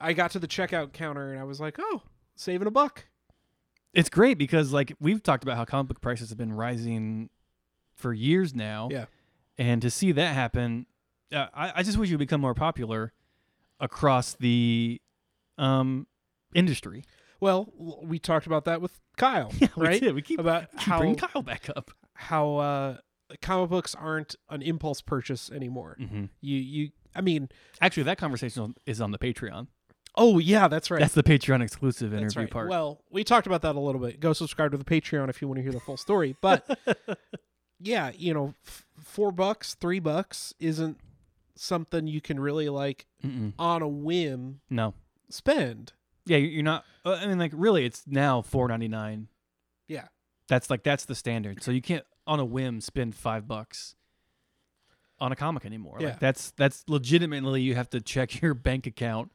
[0.00, 2.02] I got to the checkout counter and I was like, "Oh,
[2.36, 3.06] saving a buck."
[3.94, 7.30] It's great because like we've talked about how comic book prices have been rising
[7.94, 8.88] for years now.
[8.92, 9.06] Yeah.
[9.56, 10.86] And to see that happen,
[11.32, 13.12] uh, I, I just wish it would become more popular
[13.80, 15.00] across the
[15.56, 16.06] um
[16.54, 17.02] industry.
[17.40, 17.72] Well,
[18.02, 20.00] we talked about that with Kyle, Yeah, we right?
[20.00, 20.14] did.
[20.14, 21.90] We keep, About keep how Kyle back up.
[22.14, 22.96] how uh,
[23.42, 25.96] comic books aren't an impulse purchase anymore.
[26.00, 26.24] Mm-hmm.
[26.40, 27.48] You you, I mean,
[27.80, 29.66] Actually, that conversation is on the Patreon.
[30.16, 31.00] oh yeah, that's right.
[31.00, 32.50] That's the Patreon exclusive That's interview right.
[32.50, 32.68] part.
[32.68, 34.20] Well, we talked about that a little bit.
[34.20, 36.36] Go subscribe to the Patreon if you want to hear the full story.
[36.40, 36.66] But
[37.80, 40.98] yeah, you know, f- four bucks, three bucks isn't
[41.56, 43.52] something you can really like Mm-mm.
[43.58, 44.94] on a whim no.
[45.28, 45.92] spend.
[46.26, 46.84] Yeah, you- you're not.
[47.04, 49.28] uh, I mean, like, really, it's now four ninety nine.
[49.86, 50.08] Yeah.
[50.48, 51.62] That's like that's the standard.
[51.62, 53.96] So you can't on a whim spend five bucks
[55.18, 55.96] on a comic anymore.
[56.00, 56.08] Yeah.
[56.10, 59.32] Like that's that's legitimately you have to check your bank account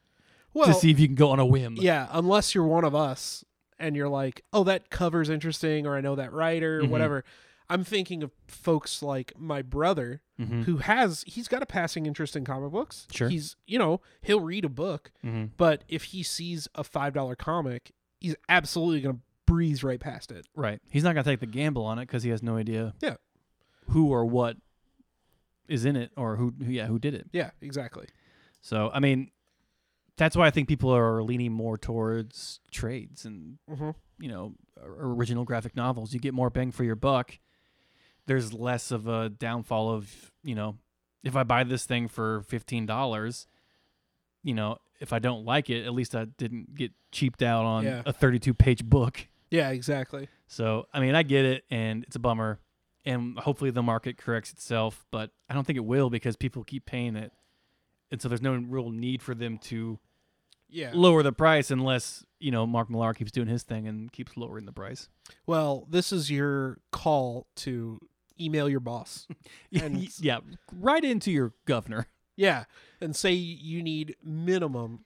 [0.54, 1.76] Well, to see if you can go on a whim.
[1.78, 3.44] yeah, unless you're one of us
[3.78, 6.88] and you're like, oh, that cover's interesting, or I know that writer, or Mhm.
[6.90, 7.24] whatever.
[7.68, 10.62] I'm thinking of folks like my brother Mm-hmm.
[10.62, 13.06] who has he's got a passing interest in comic books.
[13.12, 13.28] Sure.
[13.28, 15.46] He's you know, he'll read a book, Mm-hmm.
[15.56, 19.18] but if he sees a five dollar comic, he's absolutely gonna
[19.54, 20.46] breeze right past it.
[20.54, 20.80] Right.
[20.90, 22.94] He's not gonna take the gamble on it because he has no idea.
[23.00, 23.16] Yeah.
[23.90, 24.56] Who or what
[25.68, 26.52] is in it or who?
[26.62, 26.86] who yeah.
[26.86, 27.26] Who did it?
[27.32, 28.06] Yeah, exactly.
[28.60, 29.30] So I mean,
[30.16, 33.90] that's why I think people are leaning more towards trades and Mm-hmm.
[34.20, 34.54] you know
[34.86, 36.12] original graphic novels.
[36.14, 37.38] You get more bang for your buck.
[38.26, 40.76] There's less of a downfall of you know
[41.22, 43.46] if I buy this thing for fifteen dollars,
[44.42, 47.84] you know if I don't like it, at least I didn't get cheaped out on
[47.84, 48.02] Yeah.
[48.06, 49.26] a 32 page book.
[49.50, 50.28] Yeah, exactly.
[50.46, 52.60] So I mean I get it, and it's a bummer.
[53.06, 56.86] And hopefully the market corrects itself, but I don't think it will because people keep
[56.86, 57.32] paying it,
[58.10, 59.98] and so there's no real need for them to
[60.70, 60.90] Yeah.
[60.94, 64.64] lower the price unless you know Mark Millar keeps doing his thing and keeps lowering
[64.64, 65.08] the price.
[65.46, 68.00] Well, this is your call to
[68.40, 69.28] email your boss.
[69.72, 70.38] And- yeah,
[70.72, 72.06] right into your governor.
[72.36, 72.64] Yeah,
[73.02, 75.04] and say you need minimum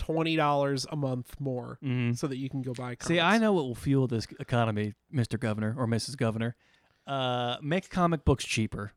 [0.00, 2.14] twenty dollars a month more Mm-hmm.
[2.14, 2.94] so that you can go buy.
[2.96, 3.06] Comics.
[3.06, 5.38] See, I know what will fuel this economy, Mr.
[5.38, 6.16] Governor or Mrs.
[6.16, 6.56] Governor.
[7.06, 8.92] Uh, make comic books cheaper.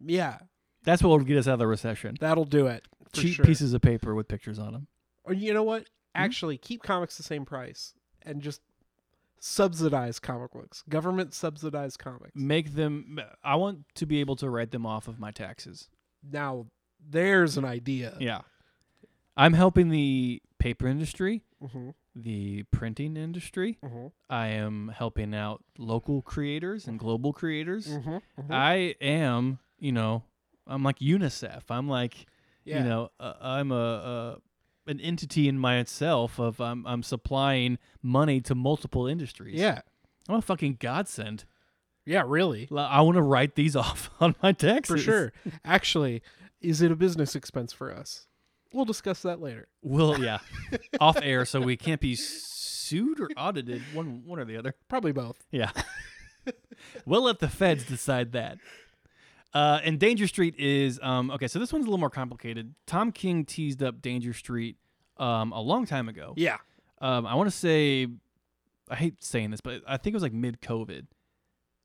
[0.00, 0.38] Yeah,
[0.84, 2.16] That's what will get us out of the recession.
[2.20, 2.86] that'll do it.
[3.12, 3.44] Cheap sure.
[3.44, 4.86] pieces of paper with pictures on them.
[5.24, 5.82] Or you know what?
[5.82, 6.22] Hmm?
[6.24, 8.60] Actually, keep comics the same price and just
[9.40, 10.82] subsidize comic books.
[10.88, 12.32] Government subsidized comics.
[12.34, 13.18] Make them.
[13.42, 15.88] I want to be able to write them off of my taxes.
[16.28, 16.66] Now,
[17.08, 18.16] there's an idea.
[18.20, 18.40] Yeah.
[19.38, 23.78] I'm helping the paper industry, hmm the printing industry.
[23.82, 27.86] hmm I am helping out local creators and global creators.
[27.86, 28.18] hmm
[28.50, 30.24] I am, you know,
[30.66, 31.62] I'm like UNICEF.
[31.70, 32.26] I'm like,
[32.64, 32.78] yeah.
[32.82, 33.74] you know, uh, I'm a,
[34.86, 39.54] a an entity in myself of I'm I'm supplying money to multiple industries.
[39.60, 39.80] yeah.
[40.28, 41.44] I'm a fucking godsend.
[42.04, 42.68] Yeah, really.
[42.74, 45.32] I want to write these off on my taxes For sure.
[45.64, 46.22] Actually,
[46.60, 48.26] is it a business expense for us?
[48.72, 49.68] We'll discuss that later.
[49.82, 50.38] Well, yeah,
[51.00, 53.82] off air, so we can't be sued or audited.
[53.94, 54.74] One one or the other.
[54.88, 55.38] Probably both.
[55.50, 55.70] Yeah.
[57.06, 58.58] we'll let the feds decide that.
[59.54, 61.48] Uh, and Danger Street is um, okay.
[61.48, 62.74] So this one's a little more complicated.
[62.86, 64.76] Tom King teased up Danger Street
[65.16, 66.34] um, a long time ago.
[66.36, 66.58] Yeah.
[67.00, 68.06] Um, I want to say,
[68.90, 71.06] I hate saying this, but I think it was like mid COVID.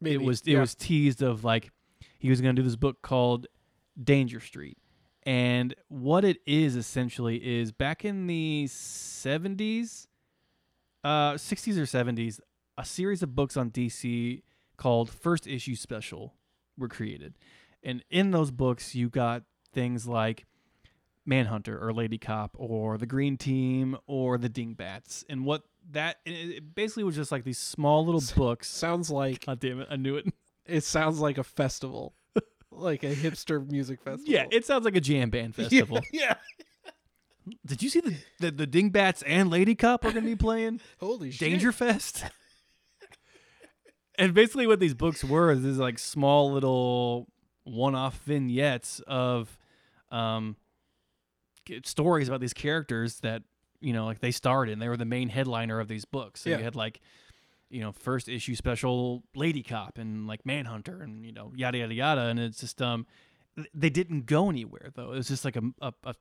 [0.04, 0.60] It was it Yeah.
[0.60, 1.72] was teased of like
[2.20, 3.48] he was going to do this book called
[4.02, 4.78] Danger Street.
[5.26, 10.08] And what it is essentially is back in the 70s,
[11.04, 12.40] uh 60s or 70s,
[12.78, 14.42] a series of books on DC
[14.78, 16.34] called First Issue Special
[16.78, 17.36] were created.
[17.84, 19.44] And in those books you got
[19.74, 20.46] things like
[21.26, 25.24] Manhunter or Lady Cop or the Green Team or the Dingbats.
[25.30, 28.68] And what that it basically was just like these small little books.
[28.68, 30.28] sounds like God damn it, I knew it.
[30.66, 32.14] it sounds like a festival.
[32.78, 34.32] Like a hipster music festival.
[34.34, 36.02] Yeah, it sounds like a jam band festival.
[36.12, 36.36] Yeah.
[37.66, 40.80] Did you see the, the the Dingbats and Lady Cop are going to be playing
[41.00, 41.40] Holy shit.
[41.50, 42.24] Danger Fest?
[44.18, 47.28] and basically, what these books were is these like small little
[47.66, 49.58] one-off vignettes of
[50.12, 50.56] um
[51.86, 53.42] stories about these characters that
[53.80, 54.80] you know like they starred in.
[54.80, 56.42] They were the main headliner of these books.
[56.42, 56.58] So Yeah.
[56.60, 57.02] you had like
[57.74, 61.94] you know first issue special Lady Cop and like Manhunter and you know yada yada
[61.94, 62.22] yada.
[62.28, 63.06] And it's just um
[63.74, 65.12] they didn't go anywhere though.
[65.14, 66.16] It was just like a a, a,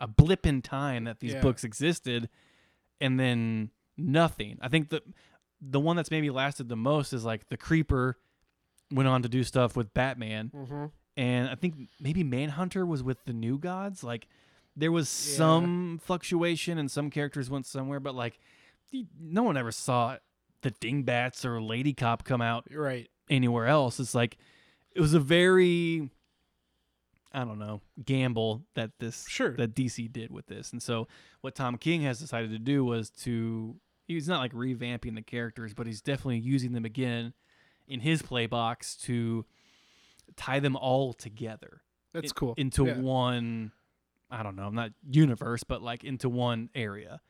[0.00, 1.40] a blip in time that these Yeah.
[1.40, 2.28] books existed,
[3.00, 4.58] and then nothing.
[4.60, 5.02] I think the
[5.60, 8.18] the one that's maybe lasted the most is like the Creeper
[8.92, 10.84] went on to do stuff with Batman, Mm-hmm.
[11.16, 14.04] and I think maybe Manhunter was with the New Gods.
[14.04, 14.28] Like
[14.76, 15.36] there was Yeah.
[15.38, 18.38] some fluctuation, and some characters went somewhere, but like
[19.20, 20.16] no one ever saw
[20.66, 23.08] the Dingbats or Lady Cop come out Right.
[23.30, 24.00] anywhere else.
[24.00, 24.36] It's like
[24.92, 26.10] it was a very
[27.32, 29.54] I don't know gamble that this Sure.
[29.56, 31.06] that DC did with this, and so
[31.42, 33.76] what Tom King has decided to do was to
[34.08, 37.34] he's not like revamping the characters, but he's definitely using them again
[37.86, 39.44] in his play box to
[40.36, 42.54] tie them all together That's in- cool.
[42.56, 42.98] into Yeah.
[42.98, 43.72] one
[44.30, 47.20] I don't know, not universe, but like into one area.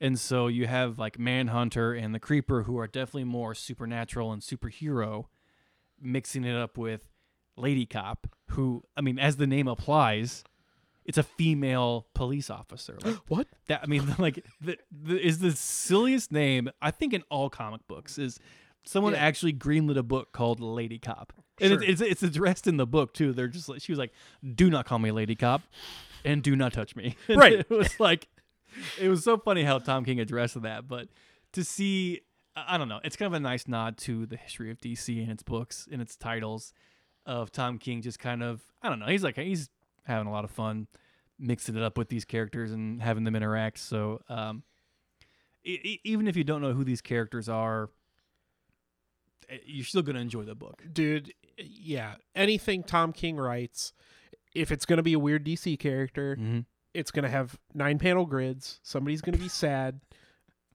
[0.00, 4.42] And so you have like Manhunter and the Creeper who are definitely more supernatural and
[4.42, 5.24] superhero
[6.00, 7.04] mixing it up with
[7.56, 10.44] Lady Cop who I mean as the name applies
[11.06, 12.98] it's a female police officer.
[13.02, 13.46] Like What?
[13.68, 17.80] that I mean like the, the is the silliest name I think in all comic
[17.88, 18.38] books is
[18.84, 19.20] someone Yeah.
[19.20, 21.32] actually greenlit a book called Lady Cop.
[21.58, 23.32] And it's, it's it's addressed in the book too.
[23.32, 24.12] They're just like she was like,
[24.54, 25.62] "Do not call me Lady Cop,
[26.22, 27.60] and do not touch me." And Right.
[27.60, 28.28] It was like,
[29.00, 30.86] it was so funny how Tom King addressed that.
[30.88, 31.08] But
[31.52, 32.20] to see,
[32.56, 35.30] I don't know, it's kind of a nice nod to the history of DC and
[35.30, 36.72] its books and its titles
[37.24, 38.02] of Tom King.
[38.02, 39.68] Just kind of, I don't know, he's like he's
[40.04, 40.86] having a lot of fun
[41.38, 43.78] mixing it up with these characters and having them interact.
[43.78, 44.62] So, um,
[45.64, 47.90] e- even if you don't know who these characters are,
[49.48, 50.82] eh, you're still gonna enjoy the book.
[50.92, 52.14] Dude, yeah.
[52.34, 53.92] Anything Tom King writes,
[54.54, 56.60] if it's going to be a weird DC character, Mm-hmm.
[56.96, 58.80] It's going to have nine panel grids.
[58.82, 60.00] Somebody's going to be sad.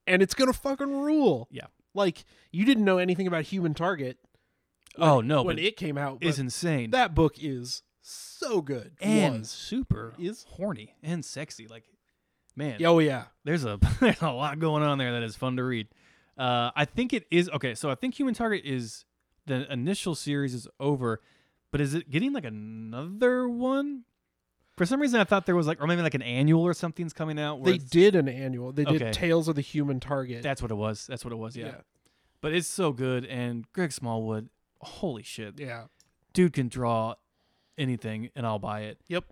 [0.07, 1.47] And it's going to fucking rule.
[1.51, 1.67] Yeah.
[1.93, 4.17] Like, you didn't know anything about Human Target
[4.97, 6.17] Oh no, when but it came out.
[6.21, 8.91] is insane that book is so good.
[8.99, 9.49] and Was.
[9.49, 10.45] super Is.
[10.49, 11.67] horny and sexy.
[11.67, 11.85] Like,
[12.57, 13.25] man, Oh, yeah.
[13.45, 15.87] there's a there's a lot going on there that is fun to read.
[16.37, 17.73] Uh, I think it is okay.
[17.75, 19.05] So I think Human Target is
[19.45, 21.21] the initial series is over,
[21.71, 24.03] but is it getting like another one?
[24.81, 27.13] For some reason, I thought there was like, or maybe like an annual or something's
[27.13, 27.59] coming out.
[27.59, 28.71] Where They did an annual.
[28.71, 29.11] They did Okay.
[29.11, 30.41] Tales of the Human Target.
[30.41, 31.05] That's what it was.
[31.05, 31.55] That's what it was.
[31.55, 31.81] Yeah.
[32.41, 34.49] But it's so good, and Greg Smallwood,
[34.79, 35.83] holy shit, Yeah.
[36.33, 37.13] dude can draw
[37.77, 38.97] anything, and I'll buy it.
[39.07, 39.25] Yep.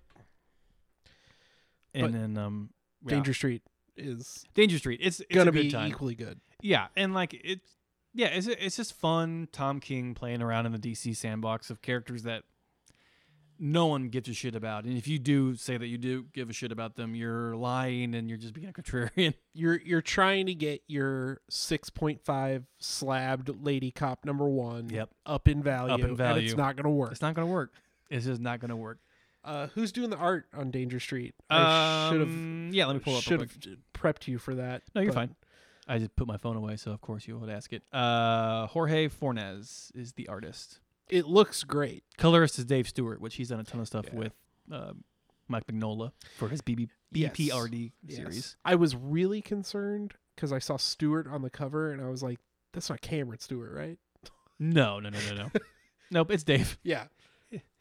[1.96, 2.70] And But then um,
[3.04, 3.10] yeah.
[3.10, 3.64] Danger Street
[3.98, 5.00] is Danger Street.
[5.02, 5.90] It's, it's gonna a good be time.
[5.90, 6.40] equally good.
[6.62, 7.62] Yeah, and like it,
[8.14, 9.48] yeah, it's it's just fun.
[9.52, 12.44] Tom King playing around in the DC sandbox of characters that
[13.60, 16.50] no one gives a shit about, and if you do say that you do give
[16.50, 19.34] a shit about them, you're lying and you're just being a contrarian.
[19.54, 25.10] You're you're trying to get your 6.5 slabbed lady cop number 1 Yep.
[25.26, 26.46] up in value, Up in and value.
[26.48, 27.12] it's not going to work.
[27.12, 27.74] It's not gonna work.
[28.10, 29.00] It's just not gonna work.
[29.44, 31.34] Uh, who's doing the art on Danger Street?
[31.50, 33.24] I should have Um, yeah, let me pull up.
[33.24, 33.58] should have
[33.94, 34.84] prepped you for that.
[34.96, 35.36] No, you're fine.
[35.88, 37.82] I just put my phone away, so of course you would ask it.
[37.92, 40.80] Uh, Jorge Fornes is the artist.
[41.10, 42.04] It looks great.
[42.18, 44.20] Colorist is Dave Stewart, which he's done a ton of stuff Yeah.
[44.20, 44.34] with
[44.72, 44.94] uh,
[45.48, 48.16] Mike Mignola for his BB, BPRD Yes.
[48.18, 48.58] series.
[48.64, 52.40] I was really concerned because I saw Stewart on the cover and I was like,
[52.74, 53.98] "That's not Cameron Stewart, right?"
[54.60, 55.50] No, no, no, no, no.
[56.12, 56.78] nope, it's Dave.
[56.84, 57.06] Yeah.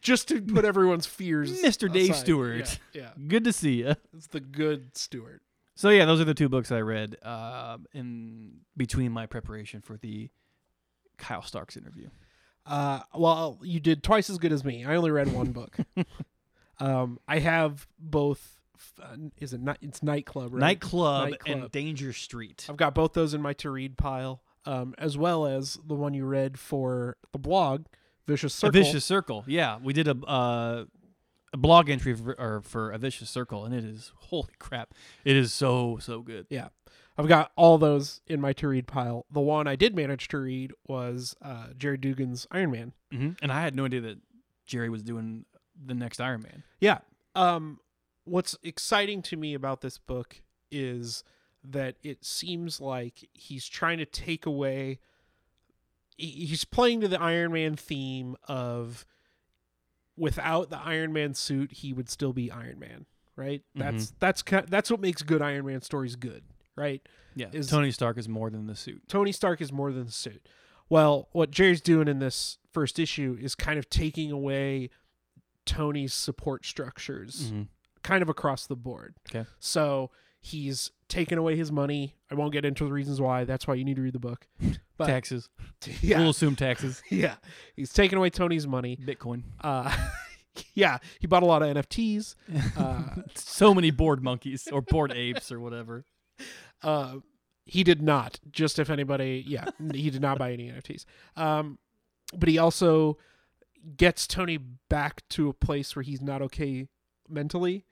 [0.00, 1.92] Just to put everyone's fears, Mr.
[1.92, 2.20] Dave aside.
[2.20, 2.80] Stewart.
[2.94, 3.94] Yeah, yeah, Good to see you.
[4.16, 5.42] it's the good Stewart.
[5.74, 9.96] So yeah, those are the two books I read uh, in between my preparation for
[9.96, 10.30] the
[11.18, 12.09] Kyle Starks interview.
[12.68, 14.84] Uh, well, you did twice as good as me.
[14.84, 15.76] I only read one book.
[16.78, 18.56] um, I have both.
[19.02, 19.78] Uh, is it night?
[19.80, 20.60] It's nightclub, right?
[20.60, 21.58] Nightclub, Nightclub.
[21.58, 22.66] and Danger Street.
[22.68, 26.12] I've got both those in my to read pile, um, as well as the one
[26.14, 27.86] you read for the blog,
[28.26, 28.82] Vicious A Circle.
[28.82, 29.44] Vicious Circle.
[29.46, 30.84] Yeah, we did a uh,
[31.52, 34.92] a blog entry for, or for a Vicious Circle, and it is holy crap!
[35.24, 36.46] It is so so good.
[36.50, 36.68] Yeah.
[37.18, 39.26] I've got all those in my to read pile.
[39.30, 42.92] The one I did manage to read was uh, Gerry Duggan's Iron Man.
[43.12, 44.18] hmm And I had no idea that
[44.66, 45.44] Gerry was doing
[45.84, 46.62] the next Iron Man.
[46.80, 46.98] Yeah.
[47.34, 47.80] Um,
[48.24, 51.24] what's exciting to me about this book is
[51.64, 55.00] that it seems like he's trying to take away.
[56.16, 59.04] He's playing to the Iron Man theme of
[60.16, 63.62] without the Iron Man suit, he would still be Iron Man, right?
[63.74, 66.42] That's that's that's what makes good Iron Man stories good,
[66.78, 67.02] right?
[67.34, 69.02] Yeah, Is- Tony Stark is more than the suit.
[69.09, 70.46] Tony Stark is more than the suit.
[70.88, 74.90] Well, what Gerry's doing in this first issue is kind of taking away
[75.66, 77.62] Tony's support structures Mm-hmm.
[78.02, 79.14] kind of across the board.
[79.28, 79.46] Okay.
[79.59, 80.10] So
[80.40, 82.14] he's taken away his money.
[82.30, 83.44] I won't get into the reasons why.
[83.44, 84.46] That's why you need to read the book.
[84.96, 85.48] But taxes.
[86.00, 87.00] yeah, We'll assume taxes.
[87.10, 87.36] yeah,
[87.76, 88.96] he's taken away Tony's money.
[89.00, 89.44] Bitcoin.
[89.60, 89.96] Uh,
[90.74, 92.34] yeah, he bought a lot of NFTs.
[92.76, 93.05] Uh,
[93.36, 96.05] so many bored monkeys or bored apes or whatever.
[96.82, 97.16] Uh,
[97.64, 98.40] he did not.
[98.50, 101.05] Just if anybody, yeah, he did not buy any NFTs.
[101.36, 101.78] Um,
[102.36, 103.18] but he also
[103.96, 106.88] gets Tony back to a place where he's not okay
[107.28, 107.84] mentally,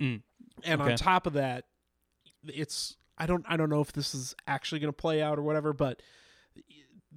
[0.00, 0.22] Mm.
[0.64, 0.92] and Okay.
[0.92, 1.64] on top of that,
[2.44, 5.42] it's I don't I don't know if this is actually going to play out or
[5.42, 6.00] whatever, but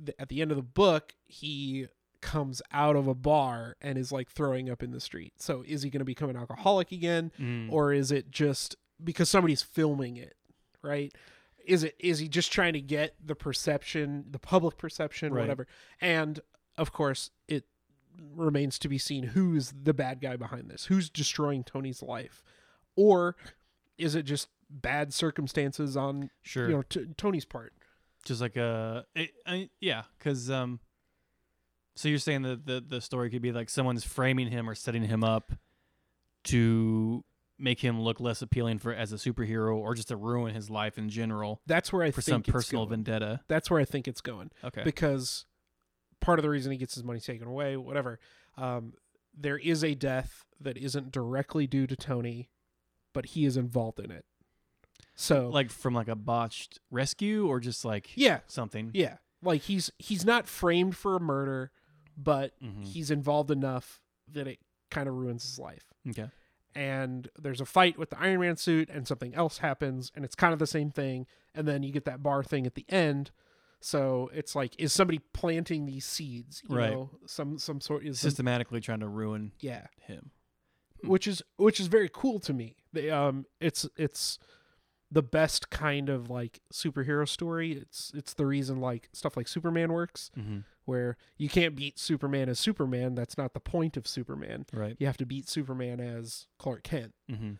[0.05, 1.87] th- at the end of the book, he
[2.21, 5.33] comes out of a bar and is like throwing up in the street.
[5.37, 7.31] So is he going to become an alcoholic again?
[7.39, 7.71] Mm.
[7.71, 10.35] or is it just because somebody's filming it
[10.85, 11.13] right
[11.65, 15.41] is it is he just trying to get the perception the public perception Right.
[15.41, 15.67] whatever
[15.99, 16.39] and
[16.77, 17.65] of course it
[18.35, 22.43] remains to be seen who's the bad guy behind this who's destroying tony's life
[22.95, 23.35] or
[23.97, 26.67] is it just bad circumstances on sure.
[26.69, 27.73] you know t- tony's part
[28.23, 30.79] just like a it, I, yeah because um
[31.95, 35.03] so you're saying that the the story could be like someone's framing him or setting
[35.03, 35.51] him up
[36.45, 37.23] to
[37.57, 40.97] make him look less appealing for as a superhero or just to ruin his life
[40.97, 43.03] in general that's where i for think some personal going.
[43.03, 45.45] vendetta that's where i think it's going okay because
[46.19, 48.19] part of the reason he gets his money taken away, whatever,
[48.57, 48.93] um,
[49.37, 52.49] there is a death that isn't directly due to Tony,
[53.13, 54.25] but he is involved in it.
[55.15, 59.91] So, like from like a botched rescue or just like yeah, something yeah, like he's
[59.99, 61.69] he's not framed for a murder,
[62.17, 62.85] but Mhm.
[62.85, 64.01] he's involved enough
[64.31, 64.59] that it
[64.89, 65.93] kind of ruins his life.
[66.09, 66.29] okay
[66.75, 70.35] And there's a fight with the Iron Man suit, and something else happens, and it's
[70.35, 71.25] kind of the same thing.
[71.53, 73.31] And then you get that bar thing at the end.
[73.79, 76.63] So it's like, is somebody planting these seeds?
[76.67, 76.91] You Right.
[76.91, 80.31] know, some some sort is systematically trying to ruin yeah, him
[81.07, 82.77] which is which is very cool to me.
[82.93, 84.39] They, um, it's it's
[85.11, 87.73] the best kind of like superhero story.
[87.73, 90.59] It's it's the reason like stuff like Superman works, mm-hmm.
[90.85, 93.15] Where you can't beat Superman as Superman.
[93.15, 94.65] That's not the point of Superman.
[94.73, 97.13] right You have to beat Superman as Clark Kent.
[97.29, 97.53] mm-hmm.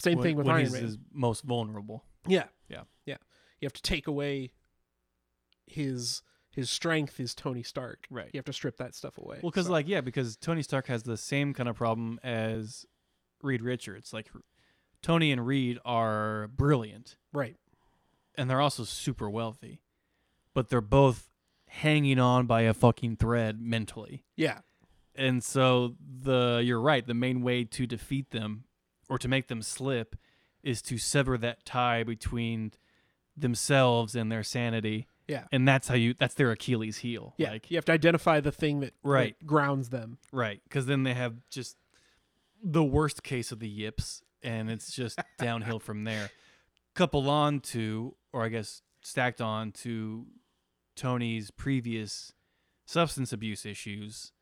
[0.00, 0.82] Same when, thing with when Iron he's Man.
[0.82, 2.44] his most vulnerable Yeah.
[2.68, 2.82] Yeah.
[3.06, 3.16] Yeah.
[3.60, 4.52] You have to take away
[5.66, 8.06] his his strength is Tony Stark.
[8.10, 9.38] right You have to strip that stuff away.
[9.42, 12.86] Well, because So- like yeah, because Tony Stark has the same kind of problem as
[13.42, 14.12] Reed Richards.
[14.12, 14.30] Like
[15.02, 17.56] Tony and Reed are brilliant, right.
[18.36, 19.82] and they're also super wealthy,
[20.54, 21.28] but they're both
[21.68, 24.24] hanging on by a fucking thread mentally.
[24.36, 24.60] Yeah.
[25.16, 28.64] And so the you're right, the main way to defeat them
[29.08, 30.16] or to make them slip
[30.62, 32.72] is to sever that tie between
[33.36, 35.06] themselves and their sanity.
[35.28, 35.44] Yeah.
[35.52, 37.34] And that's how you that's their Achilles heel.
[37.36, 37.50] Yeah.
[37.52, 39.46] Like you have to identify the thing that, that Right.
[39.46, 40.18] grounds them.
[40.32, 41.76] right, cuz then they have just
[42.62, 46.30] the worst case of the yips and it's just downhill from there.
[46.94, 50.26] Couple on to or I guess stacked on to
[50.96, 52.32] Tony's previous
[52.86, 54.32] substance abuse issues,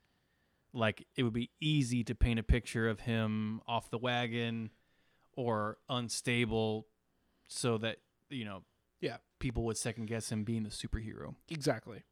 [0.73, 4.69] like it would be easy to paint a picture of him off the wagon
[5.35, 6.87] or unstable
[7.47, 7.97] so that,
[8.29, 8.63] you know,
[9.01, 9.17] Yeah.
[9.39, 11.35] people would second guess him being the superhero.
[11.49, 12.03] Exactly.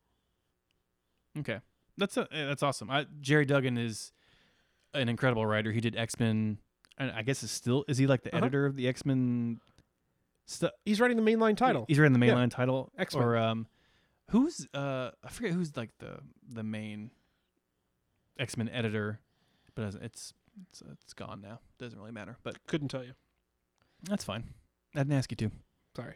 [1.37, 1.59] Okay.
[1.97, 2.89] That's a, eh, that's awesome.
[2.89, 4.11] I, Gerry Duggan is
[4.93, 5.71] an incredible writer.
[5.71, 6.57] He did X-Men
[6.97, 8.45] and I guess is still is he like the Uh-huh.
[8.45, 9.59] editor of the X-Men
[10.45, 10.71] stuff?
[10.85, 11.85] He's writing the mainline title.
[11.87, 12.33] He's writing the Yeah.
[12.33, 12.91] mainline title.
[12.97, 13.23] X-Men.
[13.23, 13.67] Or um,
[14.31, 17.11] who's uh, I forget who's like the the main
[18.39, 19.19] X Men editor,
[19.75, 20.33] but it's it's
[20.69, 21.59] it's, it's gone now.
[21.79, 23.13] Doesn't really matter, but Couldn't tell you.
[24.03, 24.43] that's fine.
[24.95, 25.51] I didn't ask you to.
[25.95, 26.15] Sorry.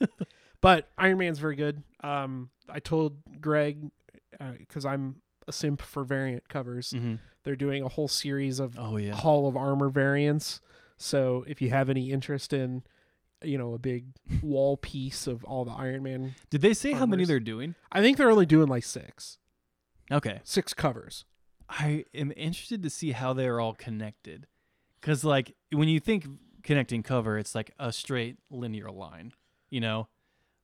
[0.60, 1.82] but Iron Man's very good.
[2.02, 3.90] Um, I told Greg
[4.58, 5.16] because I'm
[5.46, 6.90] a simp for variant covers.
[6.90, 7.16] Mm-hmm.
[7.44, 9.14] They're doing a whole series of Oh yeah.
[9.14, 10.60] Hall of Armor variants.
[10.96, 12.82] So if you have any interest in,
[13.42, 14.06] you know, a big
[14.42, 17.28] wall piece of all the Iron Man, Did they say how many Armors.
[17.28, 17.74] they're doing?
[17.92, 19.38] I think they're only doing like six,
[20.10, 20.40] Okay.
[20.44, 21.24] six covers.
[21.68, 24.46] I am interested to see how they're all connected,
[25.00, 26.26] because like when you think
[26.62, 29.32] connecting cover, it's like a straight linear line,
[29.70, 30.08] you know.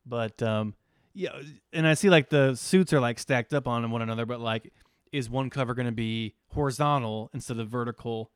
[0.06, 0.74] But um,
[1.12, 1.30] yeah,
[1.72, 4.72] and I see like the suits are like stacked up on one another, but like,
[5.12, 8.30] is one cover going to be horizontal instead of vertical,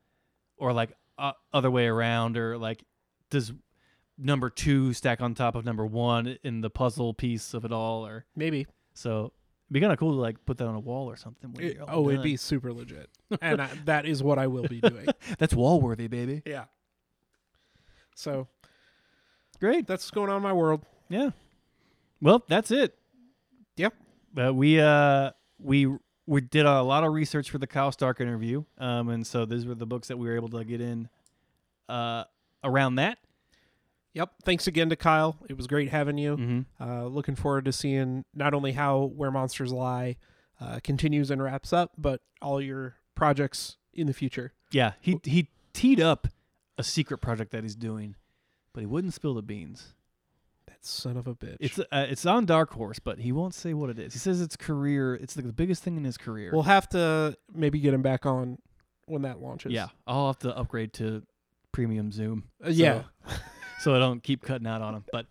[0.57, 2.83] or like uh, other way around, or like
[3.31, 3.51] does
[4.21, 8.05] number two stack on top of number one in the puzzle piece of it all,
[8.05, 8.67] or Maybe.
[8.93, 9.31] so.
[9.67, 11.55] It'd be kind of cool to like put that on a wall or something.
[11.59, 13.07] It- oh, it'd be super legit,
[13.41, 15.05] and I, that is what I will be doing.
[15.37, 16.41] That's wall worthy, baby.
[16.43, 16.65] yeah.
[18.15, 18.47] So
[19.59, 19.87] Great.
[19.87, 20.81] that's what's going on in my world.
[21.09, 21.29] Yeah.
[22.21, 22.97] Well, that's it.
[23.77, 23.93] Yep.
[24.33, 25.87] But we uh we
[26.25, 29.65] we did a lot of research for the Kyle Stark interview, um, and so these
[29.65, 31.09] were the books that we were able to get in
[31.87, 32.23] uh
[32.63, 33.19] around that.
[34.13, 34.31] Yep.
[34.43, 35.37] Thanks again to Kyle.
[35.49, 36.37] It was great having you.
[36.37, 36.83] Mm-hmm.
[36.83, 40.17] Uh, looking forward to seeing not only how Where Monsters Lie
[40.59, 44.53] uh, continues and wraps up, but all your projects in the future.
[44.71, 46.27] Yeah, he he teed up
[46.77, 48.15] a secret project that he's doing,
[48.73, 49.93] but he wouldn't spill the beans.
[50.67, 51.57] That son of a bitch.
[51.59, 54.13] It's uh, it's on Dark Horse, but he won't say what it is.
[54.13, 55.15] He says it's career.
[55.15, 56.51] It's like the biggest thing in his career.
[56.51, 58.57] we'll have to maybe get him back on
[59.05, 59.71] when that launches.
[59.71, 61.23] yeah, I'll have to upgrade to
[61.71, 62.45] premium Zoom.
[62.63, 63.03] Uh, yeah.
[63.27, 63.35] so
[63.87, 65.05] I don't keep cutting out on them.
[65.11, 65.27] But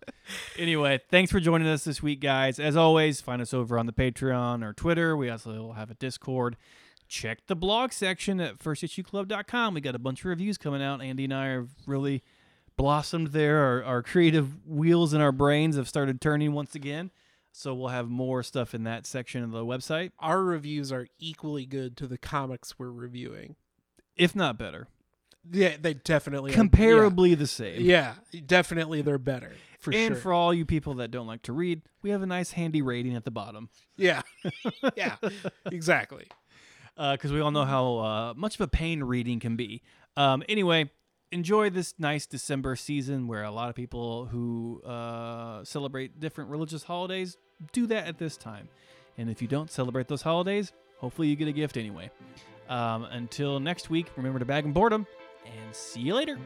[0.57, 2.59] anyway, thanks for joining us this week, guys.
[2.59, 5.15] As always, find us over on the Patreon or Twitter.
[5.15, 6.57] We also have a Discord.
[7.07, 9.73] Check the blog section at firstissueclub.com.
[9.73, 11.01] We got a bunch of reviews coming out.
[11.01, 12.23] Andy and I have really
[12.75, 13.57] blossomed there.
[13.59, 17.11] Our, our creative wheels in our brains have started turning once again.
[17.51, 21.65] So we'll have more stuff in that section of the website, Our reviews are equally
[21.65, 23.55] good to the comics we're reviewing.
[24.15, 24.87] if not better.
[25.51, 26.57] Yeah, they definitely are.
[26.57, 27.81] Comparably the same.
[27.81, 30.21] Yeah, yeah definitely they're better for and sure.
[30.21, 33.15] for all you people that don't like to read, we have a nice handy rating
[33.15, 33.69] at the bottom.
[33.97, 34.21] yeah,
[34.95, 35.15] yeah,
[35.71, 36.27] exactly.
[36.97, 39.81] because we all know how uh, much of a pain reading can be.
[40.17, 40.91] Um, anyway,
[41.31, 46.83] enjoy this nice December season where a lot of people who uh, celebrate different religious
[46.83, 47.37] holidays
[47.71, 48.67] do that at this time.
[49.17, 52.09] And if you don't celebrate those holidays, hopefully you get a gift anyway.
[52.67, 55.07] Um, until next week, remember to bag and boredom,
[55.45, 56.37] and see you later.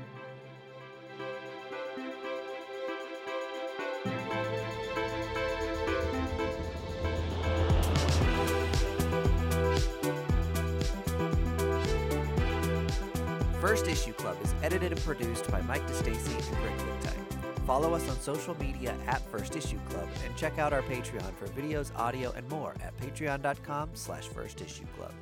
[13.60, 17.24] First Issue Club is edited and produced by Mike DeStacy and Greg Lichtite.
[17.65, 21.48] Follow us on social media at First Issue Club and check out our Patreon for
[21.48, 25.14] videos, audio, and more at patreon.com slash First Issue Club.